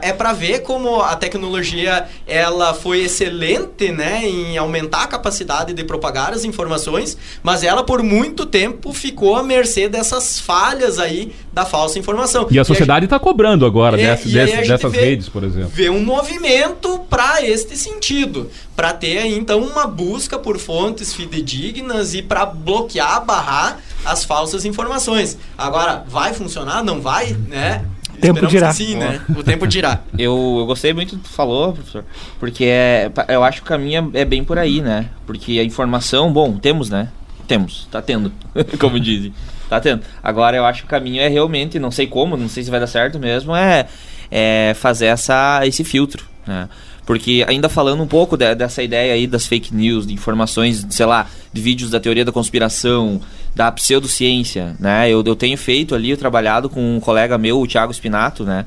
é 0.02 0.12
para 0.12 0.32
ver 0.32 0.60
como 0.60 1.00
a 1.00 1.14
tecnologia 1.14 2.06
ela 2.26 2.74
foi 2.74 3.04
excelente, 3.04 3.92
né, 3.92 4.22
em 4.26 4.58
aumentar 4.58 5.04
a 5.04 5.06
capacidade 5.06 5.72
de 5.72 5.84
propagar 5.84 6.32
as 6.32 6.44
informações, 6.44 7.16
mas 7.42 7.62
ela 7.62 7.84
por 7.84 8.02
muito 8.02 8.44
tempo 8.44 8.92
ficou 8.92 9.36
à 9.36 9.42
mercê 9.42 9.88
dessas 9.88 10.40
falhas 10.40 10.98
aí 10.98 11.32
da 11.52 11.64
falsa 11.64 11.98
informação. 11.98 12.48
E 12.50 12.58
a 12.58 12.64
sociedade 12.64 13.06
está 13.06 13.18
cobrando 13.18 13.64
agora 13.64 14.00
é, 14.00 14.16
desse, 14.16 14.28
dessas 14.28 14.92
vê, 14.92 15.00
redes, 15.00 15.28
por 15.28 15.44
exemplo. 15.44 15.70
Vê 15.72 15.88
um 15.88 16.04
movimento 16.04 16.98
para 17.08 17.42
este 17.44 17.76
sentido, 17.76 18.50
para 18.76 18.92
ter 18.92 19.18
aí, 19.18 19.34
então 19.36 19.60
uma 19.60 19.86
busca 19.86 20.38
por 20.38 20.58
fontes 20.58 21.14
fidedignas 21.14 22.14
e 22.14 22.20
para 22.20 22.44
bloquear 22.44 23.24
barrar 23.24 23.80
as 24.04 24.22
falsas 24.22 24.66
informações. 24.66 25.38
Agora, 25.56 26.04
vai 26.06 26.34
funcionar? 26.34 26.84
Não 26.84 27.00
vai? 27.00 27.32
Né? 27.48 27.84
tempo 28.20 28.46
dirá. 28.46 28.72
Sim, 28.72 28.96
né? 28.96 29.20
O 29.36 29.42
tempo 29.42 29.66
dirá. 29.66 30.00
eu, 30.18 30.56
eu 30.58 30.66
gostei 30.66 30.92
muito 30.92 31.16
do 31.16 31.22
que 31.22 31.28
tu 31.28 31.34
falou, 31.34 31.72
professor, 31.72 32.04
porque 32.38 32.64
é, 32.64 33.10
eu 33.28 33.42
acho 33.44 33.58
que 33.58 33.66
o 33.66 33.68
caminho 33.68 34.10
é, 34.14 34.20
é 34.20 34.24
bem 34.24 34.44
por 34.44 34.58
aí, 34.58 34.80
né? 34.80 35.06
Porque 35.26 35.58
a 35.58 35.64
informação, 35.64 36.32
bom, 36.32 36.56
temos, 36.56 36.90
né? 36.90 37.08
Temos, 37.46 37.86
tá 37.90 38.02
tendo, 38.02 38.32
como 38.78 38.98
dizem. 38.98 39.32
Tá 39.68 39.80
tendo. 39.80 40.02
Agora 40.22 40.56
eu 40.56 40.64
acho 40.64 40.82
que 40.82 40.86
o 40.86 40.90
caminho 40.90 41.20
é 41.20 41.28
realmente, 41.28 41.78
não 41.78 41.90
sei 41.90 42.06
como, 42.06 42.36
não 42.36 42.48
sei 42.48 42.62
se 42.62 42.70
vai 42.70 42.80
dar 42.80 42.86
certo 42.86 43.18
mesmo, 43.18 43.54
é, 43.54 43.86
é 44.30 44.74
fazer 44.74 45.06
essa, 45.06 45.60
esse 45.64 45.84
filtro, 45.84 46.24
né? 46.46 46.68
Porque 47.06 47.44
ainda 47.46 47.68
falando 47.68 48.02
um 48.02 48.06
pouco 48.06 48.36
de, 48.36 48.52
dessa 48.54 48.82
ideia 48.82 49.14
aí 49.14 49.26
das 49.26 49.46
fake 49.46 49.72
news, 49.72 50.06
de 50.06 50.12
informações, 50.12 50.84
sei 50.90 51.06
lá, 51.06 51.28
vídeos 51.60 51.90
da 51.90 52.00
teoria 52.00 52.24
da 52.24 52.32
conspiração, 52.32 53.20
da 53.54 53.70
pseudociência, 53.72 54.76
né? 54.78 55.08
Eu, 55.10 55.22
eu 55.24 55.36
tenho 55.36 55.56
feito 55.56 55.94
ali, 55.94 56.10
eu 56.10 56.16
trabalhado 56.16 56.68
com 56.68 56.96
um 56.96 57.00
colega 57.00 57.38
meu, 57.38 57.60
o 57.60 57.66
Thiago 57.66 57.92
Spinato, 57.92 58.44
né? 58.44 58.66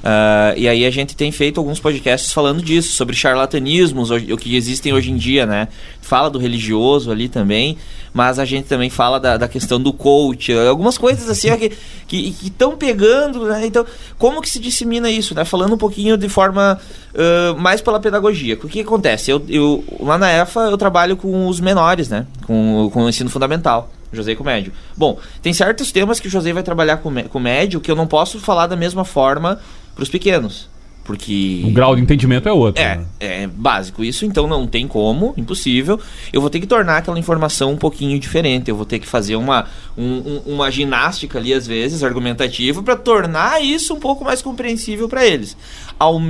Uh, 0.00 0.56
e 0.56 0.66
aí 0.66 0.86
a 0.86 0.90
gente 0.90 1.14
tem 1.14 1.30
feito 1.30 1.60
alguns 1.60 1.78
podcasts 1.78 2.32
falando 2.32 2.62
disso, 2.62 2.92
sobre 2.92 3.14
charlatanismos, 3.14 4.10
o, 4.10 4.36
que 4.36 4.56
existem 4.56 4.92
hoje 4.92 5.10
em 5.10 5.16
dia, 5.16 5.44
né? 5.44 5.68
Fala 6.00 6.30
do 6.30 6.38
religioso 6.38 7.10
ali 7.10 7.28
também 7.28 7.76
mas 8.12 8.38
a 8.38 8.44
gente 8.44 8.66
também 8.66 8.90
fala 8.90 9.20
da, 9.20 9.36
da 9.36 9.48
questão 9.48 9.80
do 9.80 9.92
coach, 9.92 10.52
algumas 10.52 10.98
coisas 10.98 11.28
assim 11.28 11.50
ó, 11.50 11.56
que 11.56 11.72
estão 12.42 12.76
pegando, 12.76 13.46
né? 13.46 13.66
Então, 13.66 13.86
como 14.18 14.40
que 14.40 14.50
se 14.50 14.58
dissemina 14.58 15.10
isso, 15.10 15.34
né? 15.34 15.44
Falando 15.44 15.74
um 15.74 15.78
pouquinho 15.78 16.16
de 16.16 16.28
forma 16.28 16.78
uh, 17.14 17.58
mais 17.58 17.80
pela 17.80 18.00
pedagogia. 18.00 18.54
O 18.54 18.58
que, 18.58 18.68
que 18.68 18.80
acontece? 18.80 19.30
Eu, 19.30 19.42
eu, 19.48 19.84
lá 20.00 20.18
na 20.18 20.30
EFA 20.30 20.60
eu 20.62 20.76
trabalho 20.76 21.16
com 21.16 21.46
os 21.46 21.60
menores, 21.60 22.08
né? 22.08 22.26
Com, 22.46 22.90
com 22.92 23.04
o 23.04 23.08
ensino 23.08 23.30
fundamental. 23.30 23.90
José 24.12 24.34
com 24.34 24.42
médio. 24.42 24.72
Bom, 24.96 25.18
tem 25.40 25.52
certos 25.52 25.92
temas 25.92 26.18
que 26.18 26.26
o 26.26 26.30
José 26.30 26.52
vai 26.52 26.62
trabalhar 26.62 26.96
com, 26.96 27.12
com 27.24 27.38
médio 27.38 27.80
que 27.80 27.90
eu 27.90 27.96
não 27.96 28.06
posso 28.06 28.40
falar 28.40 28.66
da 28.66 28.76
mesma 28.76 29.04
forma 29.04 29.60
para 29.94 30.02
os 30.02 30.08
pequenos. 30.08 30.68
Porque. 31.04 31.62
O 31.64 31.72
grau 31.72 31.96
de 31.96 32.02
entendimento 32.02 32.48
é 32.48 32.52
outro. 32.52 32.82
É, 32.82 32.96
né? 32.96 33.06
é 33.18 33.46
básico 33.46 34.04
isso, 34.04 34.24
então 34.24 34.46
não 34.46 34.66
tem 34.66 34.86
como, 34.86 35.34
impossível. 35.36 35.98
Eu 36.32 36.40
vou 36.40 36.50
ter 36.50 36.60
que 36.60 36.66
tornar 36.66 36.98
aquela 36.98 37.18
informação 37.18 37.72
um 37.72 37.76
pouquinho 37.76 38.18
diferente. 38.18 38.68
Eu 38.68 38.76
vou 38.76 38.84
ter 38.84 38.98
que 38.98 39.06
fazer 39.06 39.36
uma, 39.36 39.66
um, 39.96 40.40
uma 40.46 40.70
ginástica 40.70 41.38
ali, 41.38 41.52
às 41.52 41.66
vezes, 41.66 42.04
argumentativa, 42.04 42.82
para 42.82 42.96
tornar 42.96 43.62
isso 43.62 43.94
um 43.94 43.98
pouco 43.98 44.24
mais 44.24 44.42
compreensível 44.42 45.08
para 45.08 45.26
eles. 45.26 45.56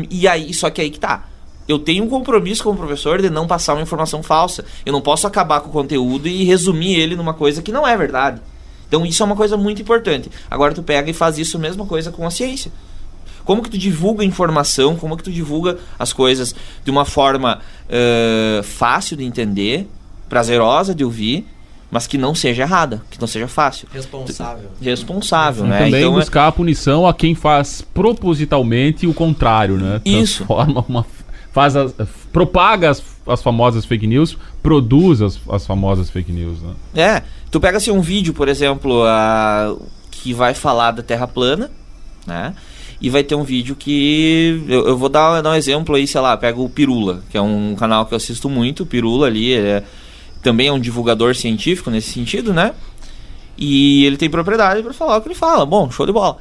E 0.09 0.26
aí, 0.26 0.55
só 0.55 0.70
que 0.70 0.80
aí 0.80 0.90
que 0.90 1.01
tá. 1.01 1.24
Eu 1.70 1.78
tenho 1.78 2.02
um 2.02 2.08
compromisso 2.08 2.64
como 2.64 2.76
professor 2.76 3.22
de 3.22 3.30
não 3.30 3.46
passar 3.46 3.74
uma 3.74 3.82
informação 3.82 4.24
falsa. 4.24 4.64
Eu 4.84 4.92
não 4.92 5.00
posso 5.00 5.24
acabar 5.24 5.60
com 5.60 5.68
o 5.68 5.72
conteúdo 5.72 6.26
e 6.26 6.42
resumir 6.42 6.98
ele 6.98 7.14
numa 7.14 7.32
coisa 7.32 7.62
que 7.62 7.70
não 7.70 7.86
é 7.86 7.96
verdade. 7.96 8.40
Então 8.88 9.06
isso 9.06 9.22
é 9.22 9.26
uma 9.26 9.36
coisa 9.36 9.56
muito 9.56 9.80
importante. 9.80 10.28
Agora 10.50 10.74
tu 10.74 10.82
pega 10.82 11.08
e 11.08 11.12
faz 11.12 11.38
isso 11.38 11.60
mesma 11.60 11.86
coisa 11.86 12.10
com 12.10 12.26
a 12.26 12.30
ciência. 12.30 12.72
Como 13.44 13.62
que 13.62 13.70
tu 13.70 13.78
divulga 13.78 14.24
informação, 14.24 14.96
como 14.96 15.16
que 15.16 15.22
tu 15.22 15.30
divulga 15.30 15.78
as 15.96 16.12
coisas 16.12 16.52
de 16.84 16.90
uma 16.90 17.04
forma 17.04 17.60
uh, 17.86 18.62
fácil 18.64 19.16
de 19.16 19.22
entender, 19.22 19.88
prazerosa 20.28 20.92
de 20.92 21.04
ouvir, 21.04 21.46
mas 21.88 22.08
que 22.08 22.18
não 22.18 22.34
seja 22.34 22.62
errada, 22.62 23.00
que 23.10 23.20
não 23.20 23.28
seja 23.28 23.46
fácil. 23.46 23.88
Responsável. 23.92 24.70
Responsável, 24.80 25.64
né? 25.64 25.84
Também 25.84 26.00
então, 26.00 26.14
é 26.14 26.20
buscar 26.20 26.46
é... 26.46 26.48
a 26.48 26.52
punição 26.52 27.06
a 27.06 27.14
quem 27.14 27.34
faz 27.34 27.80
propositalmente 27.80 29.06
o 29.06 29.14
contrário, 29.14 29.76
né? 29.76 30.00
Isso. 30.04 30.44
Transforma 30.44 30.84
uma 30.88 31.06
faz 31.53 31.76
as, 31.76 31.94
propaga 32.32 32.90
as, 32.90 33.03
as 33.26 33.42
famosas 33.42 33.84
fake 33.84 34.07
news, 34.07 34.36
produz 34.62 35.22
as, 35.22 35.38
as 35.48 35.66
famosas 35.66 36.11
fake 36.11 36.32
news, 36.32 36.59
né? 36.61 36.74
É, 36.94 37.22
tu 37.51 37.61
pega 37.61 37.76
assim 37.76 37.90
um 37.90 38.01
vídeo, 38.01 38.32
por 38.32 38.48
exemplo, 38.48 39.03
a, 39.05 39.74
que 40.11 40.32
vai 40.32 40.55
falar 40.55 40.92
da 40.92 41.03
Terra 41.03 41.26
plana, 41.26 41.70
né? 42.26 42.55
E 43.01 43.09
vai 43.09 43.24
ter 43.24 43.34
um 43.34 43.42
vídeo 43.42 43.74
que. 43.74 44.62
Eu, 44.68 44.88
eu 44.88 44.96
vou 44.96 45.09
dar, 45.09 45.40
dar 45.40 45.51
um 45.51 45.55
exemplo 45.55 45.94
aí, 45.94 46.07
sei 46.07 46.20
lá, 46.20 46.36
pega 46.36 46.61
o 46.61 46.68
Pirula, 46.68 47.22
que 47.30 47.36
é 47.36 47.40
um 47.40 47.74
canal 47.74 48.05
que 48.05 48.12
eu 48.12 48.16
assisto 48.16 48.48
muito. 48.48 48.82
O 48.82 48.86
Pirula 48.86 49.26
ali 49.26 49.55
é, 49.55 49.82
também 50.42 50.68
é 50.68 50.72
um 50.72 50.78
divulgador 50.78 51.34
científico 51.34 51.90
nesse 51.90 52.12
sentido, 52.12 52.53
né? 52.53 52.74
E 53.57 54.05
ele 54.05 54.18
tem 54.18 54.28
propriedade 54.28 54.82
para 54.82 54.92
falar 54.92 55.16
o 55.16 55.22
que 55.22 55.28
ele 55.28 55.34
fala. 55.34 55.64
Bom, 55.64 55.90
show 55.90 56.05
de 56.05 56.12
bola. 56.12 56.38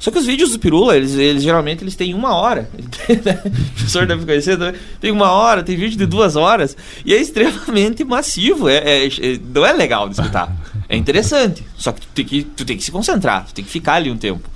Só 0.00 0.10
que 0.10 0.18
os 0.18 0.24
vídeos 0.24 0.52
do 0.52 0.58
Pirula, 0.58 0.96
eles, 0.96 1.14
eles 1.14 1.42
geralmente 1.42 1.84
eles 1.84 1.94
têm 1.94 2.14
uma 2.14 2.34
hora. 2.34 2.68
O 3.10 3.74
professor 3.74 4.06
deve 4.06 4.24
conhecer, 4.24 4.56
né? 4.56 4.74
tem 5.00 5.10
uma 5.10 5.30
hora, 5.30 5.62
tem 5.62 5.76
vídeo 5.76 5.98
de 5.98 6.06
duas 6.06 6.36
horas. 6.36 6.76
E 7.04 7.12
é 7.12 7.20
extremamente 7.20 8.02
massivo. 8.02 8.68
É, 8.68 8.76
é, 8.76 9.06
é 9.06 9.40
não 9.52 9.66
é 9.66 9.72
legal 9.72 10.08
de 10.08 10.14
escutar. 10.14 10.56
É 10.88 10.96
interessante. 10.96 11.64
Só 11.76 11.92
que 11.92 12.00
tu 12.00 12.08
tem 12.14 12.24
que, 12.24 12.42
tu 12.44 12.64
tem 12.64 12.76
que 12.76 12.82
se 12.82 12.90
concentrar, 12.90 13.46
tu 13.46 13.54
tem 13.54 13.64
que 13.64 13.70
ficar 13.70 13.94
ali 13.94 14.10
um 14.10 14.16
tempo. 14.16 14.48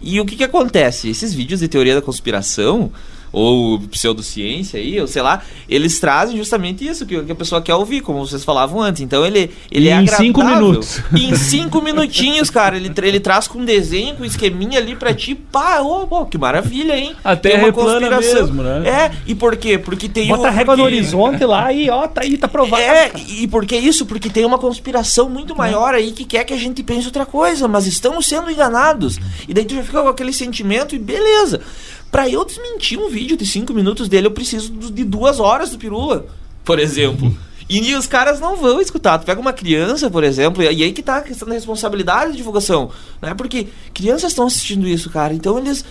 E 0.00 0.20
o 0.20 0.24
que, 0.24 0.36
que 0.36 0.44
acontece? 0.44 1.08
Esses 1.08 1.32
vídeos 1.32 1.60
de 1.60 1.68
teoria 1.68 1.94
da 1.94 2.02
conspiração, 2.02 2.90
ou 3.34 3.80
pseudociência 3.80 4.78
aí, 4.78 5.00
ou 5.00 5.08
sei 5.08 5.20
lá, 5.20 5.42
eles 5.68 5.98
trazem 5.98 6.36
justamente 6.36 6.86
isso 6.86 7.04
que, 7.04 7.20
que 7.20 7.32
a 7.32 7.34
pessoa 7.34 7.60
quer 7.60 7.74
ouvir, 7.74 8.00
como 8.00 8.24
vocês 8.24 8.44
falavam 8.44 8.80
antes. 8.80 9.02
Então 9.02 9.26
ele, 9.26 9.50
ele 9.70 9.86
e 9.86 9.88
é 9.88 9.92
em 9.92 9.98
agradável. 9.98 10.26
cinco 10.26 10.44
minutos. 10.44 11.00
E 11.12 11.24
em 11.26 11.34
cinco 11.34 11.82
minutinhos, 11.82 12.48
cara, 12.48 12.76
ele, 12.76 12.92
ele 13.02 13.18
traz 13.18 13.48
com 13.48 13.58
um 13.58 13.64
desenho, 13.64 14.14
com 14.14 14.22
um 14.22 14.26
esqueminha 14.26 14.78
ali 14.78 14.94
pra 14.94 15.12
ti, 15.12 15.34
pá, 15.34 15.80
ô, 15.80 16.06
oh, 16.08 16.26
que 16.26 16.38
maravilha, 16.38 16.96
hein? 16.96 17.16
Até 17.24 17.58
uma 17.58 17.72
conspiração. 17.72 18.34
mesmo, 18.34 18.62
né? 18.62 18.88
É, 18.88 19.10
e 19.26 19.34
por 19.34 19.56
quê? 19.56 19.78
Porque 19.78 20.08
tem 20.08 20.28
Bota 20.28 20.42
o, 20.42 20.46
a 20.46 20.50
régua 20.50 20.76
no 20.76 20.84
horizonte 20.84 21.44
lá 21.44 21.72
e 21.72 21.90
ó, 21.90 22.06
tá 22.06 22.22
aí, 22.22 22.36
tá 22.36 22.46
provado. 22.46 22.82
É, 22.82 23.10
e 23.28 23.48
por 23.48 23.66
que 23.66 23.76
isso? 23.76 24.06
Porque 24.06 24.30
tem 24.30 24.44
uma 24.44 24.58
conspiração 24.58 25.28
muito 25.28 25.56
maior 25.56 25.94
aí 25.94 26.12
que 26.12 26.24
quer 26.24 26.44
que 26.44 26.54
a 26.54 26.58
gente 26.58 26.82
pense 26.84 27.06
outra 27.06 27.26
coisa, 27.26 27.66
mas 27.66 27.86
estamos 27.86 28.26
sendo 28.26 28.48
enganados. 28.48 29.18
E 29.48 29.52
daí 29.52 29.64
tu 29.64 29.74
já 29.74 29.82
fica 29.82 30.02
com 30.02 30.08
aquele 30.08 30.32
sentimento 30.32 30.94
e 30.94 30.98
beleza. 30.98 31.60
Pra 32.10 32.28
eu 32.28 32.44
desmentir 32.44 32.98
um 32.98 33.08
vídeo 33.08 33.36
de 33.36 33.46
5 33.46 33.72
minutos 33.72 34.08
dele, 34.08 34.28
eu 34.28 34.30
preciso 34.30 34.72
de 34.72 35.04
duas 35.04 35.40
horas 35.40 35.70
do 35.70 35.78
Pirula, 35.78 36.26
por 36.64 36.78
exemplo. 36.78 37.36
E 37.68 37.94
os 37.94 38.06
caras 38.06 38.40
não 38.40 38.56
vão 38.56 38.80
escutar. 38.80 39.18
Tu 39.18 39.24
pega 39.24 39.40
uma 39.40 39.52
criança, 39.52 40.10
por 40.10 40.22
exemplo, 40.22 40.62
e 40.62 40.68
aí 40.68 40.92
que 40.92 41.02
tá 41.02 41.16
a 41.16 41.22
questão 41.22 41.48
da 41.48 41.54
responsabilidade 41.54 42.32
de 42.32 42.36
divulgação. 42.36 42.90
Né? 43.22 43.32
Porque 43.34 43.68
crianças 43.92 44.32
estão 44.32 44.46
assistindo 44.46 44.86
isso, 44.86 45.08
cara. 45.10 45.32
Então 45.32 45.58
eles. 45.58 45.84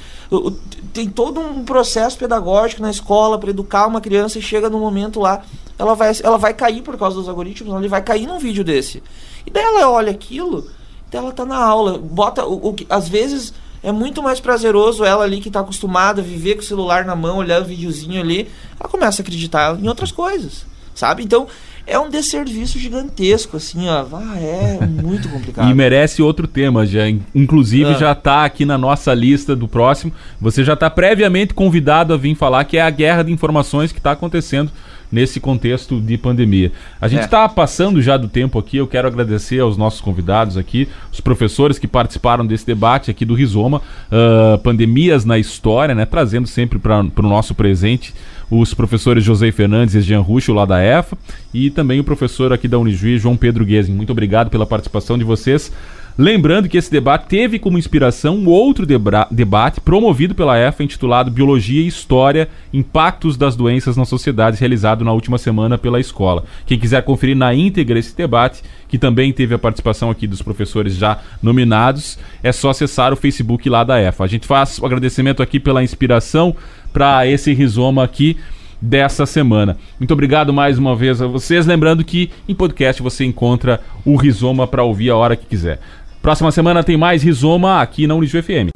Tem 0.94 1.10
todo 1.10 1.40
um 1.40 1.66
processo 1.66 2.18
pedagógico 2.18 2.82
na 2.82 2.92
escola 2.92 3.40
para 3.40 3.50
educar 3.50 3.88
uma 3.88 4.02
criança 4.02 4.38
e 4.38 4.42
chega 4.42 4.70
no 4.70 4.80
momento 4.80 5.20
lá, 5.20 5.44
ela 5.78 5.96
vai, 5.96 6.12
ela 6.24 6.38
vai 6.38 6.54
cair 6.54 6.82
por 6.82 6.98
causa 6.98 7.16
dos 7.18 7.28
algoritmos, 7.28 7.72
ela 7.72 7.88
vai 7.88 8.02
cair 8.02 8.26
num 8.28 8.40
vídeo 8.40 8.64
desse. 8.64 9.02
E 9.46 9.52
daí 9.52 9.64
ela 9.64 9.90
olha 9.90 10.12
aquilo, 10.12 10.70
daí 11.12 11.22
ela 11.22 11.32
tá 11.32 11.46
na 11.46 11.58
aula, 11.58 11.98
bota. 11.98 12.46
O, 12.46 12.70
o, 12.70 12.76
às 12.90 13.08
vezes 13.10 13.54
é 13.84 13.92
muito 13.92 14.24
mais 14.24 14.40
prazeroso 14.40 15.04
ela 15.04 15.24
ali 15.24 15.42
que 15.42 15.50
está 15.50 15.60
acostumada 15.60 16.22
a 16.22 16.24
viver 16.24 16.56
com 16.56 16.62
o 16.62 16.66
celular 16.66 17.06
na 17.06 17.16
mão, 17.16 17.38
olhando 17.38 17.66
o 17.66 17.68
videozinho 17.68 18.22
ali, 18.22 18.48
ela 18.80 18.90
começa 18.90 19.22
a 19.22 19.24
acreditar 19.24 19.78
em 19.78 19.88
outras 19.88 20.12
coisas, 20.12 20.66
sabe? 20.96 21.22
Então, 21.22 21.48
é 21.86 22.00
um 22.00 22.10
desserviço 22.10 22.80
gigantesco, 22.80 23.58
assim, 23.58 23.90
ó. 23.90 24.06
Ah, 24.14 24.40
é 24.40 24.80
muito 24.86 25.28
complicado. 25.28 25.68
e 25.70 25.74
merece 25.74 26.22
outro 26.22 26.48
tema, 26.48 26.86
já. 26.86 27.10
Inclusive, 27.36 27.92
ah. 27.92 27.98
já 27.98 28.12
está 28.14 28.46
aqui 28.46 28.66
na 28.66 28.78
nossa 28.78 29.14
lista 29.14 29.54
do 29.54 29.68
próximo. 29.68 30.14
Você 30.40 30.64
já 30.64 30.74
está 30.74 30.90
previamente 30.90 31.54
convidado 31.54 32.14
a 32.14 32.18
vir 32.18 32.36
falar 32.36 32.64
que 32.64 32.78
é 32.78 32.82
a 32.82 32.90
guerra 32.90 33.24
de 33.24 33.34
informações 33.34 33.92
que 33.92 34.00
está 34.00 34.14
acontecendo 34.14 34.72
nesse 35.14 35.40
contexto 35.40 36.02
de 36.02 36.18
pandemia. 36.18 36.72
A 37.00 37.08
gente 37.08 37.26
está 37.26 37.44
é. 37.44 37.48
Tá 37.48 37.50
passando 37.50 38.02
já 38.02 38.18
do 38.18 38.28
tempo 38.28 38.58
aqui, 38.58 38.78
eu 38.78 38.88
quero 38.88 39.08
agradecer 39.08 39.60
aos 39.60 39.78
nossos 39.78 40.02
convidados 40.02 40.58
aqui, 40.58 40.90
os 41.12 41.22
professores 41.22 41.78
que 41.78 41.88
participaram 41.88 42.46
desse 42.46 42.66
debate 42.66 43.12
aqui 43.12 43.24
do 43.24 43.36
Rizoma, 43.36 43.80
uh, 43.80 44.58
Pandemias 44.60 45.24
na 45.24 45.38
História, 45.38 45.94
né, 45.94 46.06
trazendo 46.06 46.48
sempre 46.48 46.80
para 46.80 47.02
o 47.02 47.22
nosso 47.22 47.54
presente 47.54 48.14
os 48.50 48.74
professores 48.74 49.24
José 49.24 49.52
Fernandes 49.52 49.96
e 49.96 50.02
Jean 50.02 50.22
Rucho, 50.22 50.54
lá 50.54 50.66
da 50.66 50.82
EFA, 50.82 51.18
e 51.54 51.70
também 51.70 52.00
o 52.00 52.04
professor 52.04 52.54
aqui 52.54 52.68
da 52.68 52.78
Unijuí, 52.78 53.18
João 53.18 53.36
Pedro 53.36 53.66
Guesin. 53.66 53.94
Muito 53.94 54.12
obrigado 54.12 54.50
pela 54.50 54.66
participação 54.66 55.18
de 55.18 55.24
vocês. 55.24 55.72
Lembrando 56.16 56.70
que 56.70 56.78
esse 56.78 56.92
debate 56.92 57.26
teve 57.28 57.58
como 57.58 57.78
inspiração 57.78 58.36
um 58.36 58.48
outro 58.48 58.86
debate 58.86 59.82
promovido 59.82 60.36
pela 60.36 60.58
EFA 60.60 60.84
intitulado 60.84 61.32
Biologia 61.32 61.82
e 61.82 61.88
História: 61.88 62.50
Impactos 62.72 63.36
das 63.36 63.56
Doenças 63.56 63.98
na 63.98 64.06
Sociedade, 64.06 64.60
realizado 64.60 65.04
na 65.04 65.12
última 65.12 65.40
semana 65.40 65.76
pela 65.76 66.00
escola. 66.00 66.44
Quem 66.68 66.78
quiser 66.78 67.02
conferir 67.02 67.36
na 67.36 67.54
íntegra 67.56 67.98
esse 67.98 68.16
debate, 68.16 68.62
que 68.88 69.00
também 69.00 69.34
teve 69.34 69.56
a 69.56 69.60
participação 69.60 70.12
aqui 70.12 70.28
dos 70.28 70.42
professores 70.42 70.96
já 70.96 71.20
nominados, 71.42 72.20
é 72.44 72.52
só 72.52 72.70
acessar 72.70 73.12
o 73.12 73.18
Facebook 73.18 73.68
lá 73.68 73.84
da 73.84 74.00
EFA. 74.00 74.24
A 74.24 74.28
gente 74.28 74.46
faz 74.46 74.78
o 74.78 74.86
agradecimento 74.86 75.42
aqui 75.42 75.60
pela 75.60 75.84
inspiração 75.84 76.56
para 76.94 77.26
esse 77.26 77.54
rizoma 77.54 78.04
aqui 78.04 78.38
dessa 78.84 79.26
semana. 79.26 79.78
Muito 79.98 80.12
obrigado 80.12 80.52
mais 80.52 80.78
uma 80.78 80.94
vez 80.94 81.22
a 81.22 81.28
vocês. 81.28 81.66
Lembrando 81.66 82.04
que 82.04 82.30
em 82.48 82.54
podcast 82.54 83.02
você 83.02 83.24
encontra 83.24 83.80
o 84.04 84.18
Rizoma 84.18 84.68
para 84.68 84.84
ouvir 84.84 85.10
a 85.10 85.16
hora 85.16 85.38
que 85.38 85.46
quiser. 85.46 85.80
Próxima 86.24 86.54
semana 86.54 86.82
tem 86.86 86.96
mais 86.96 87.22
Rizoma 87.22 87.82
aqui 87.82 88.08
na 88.08 88.16
Unijo 88.16 88.42
FM. 88.42 88.72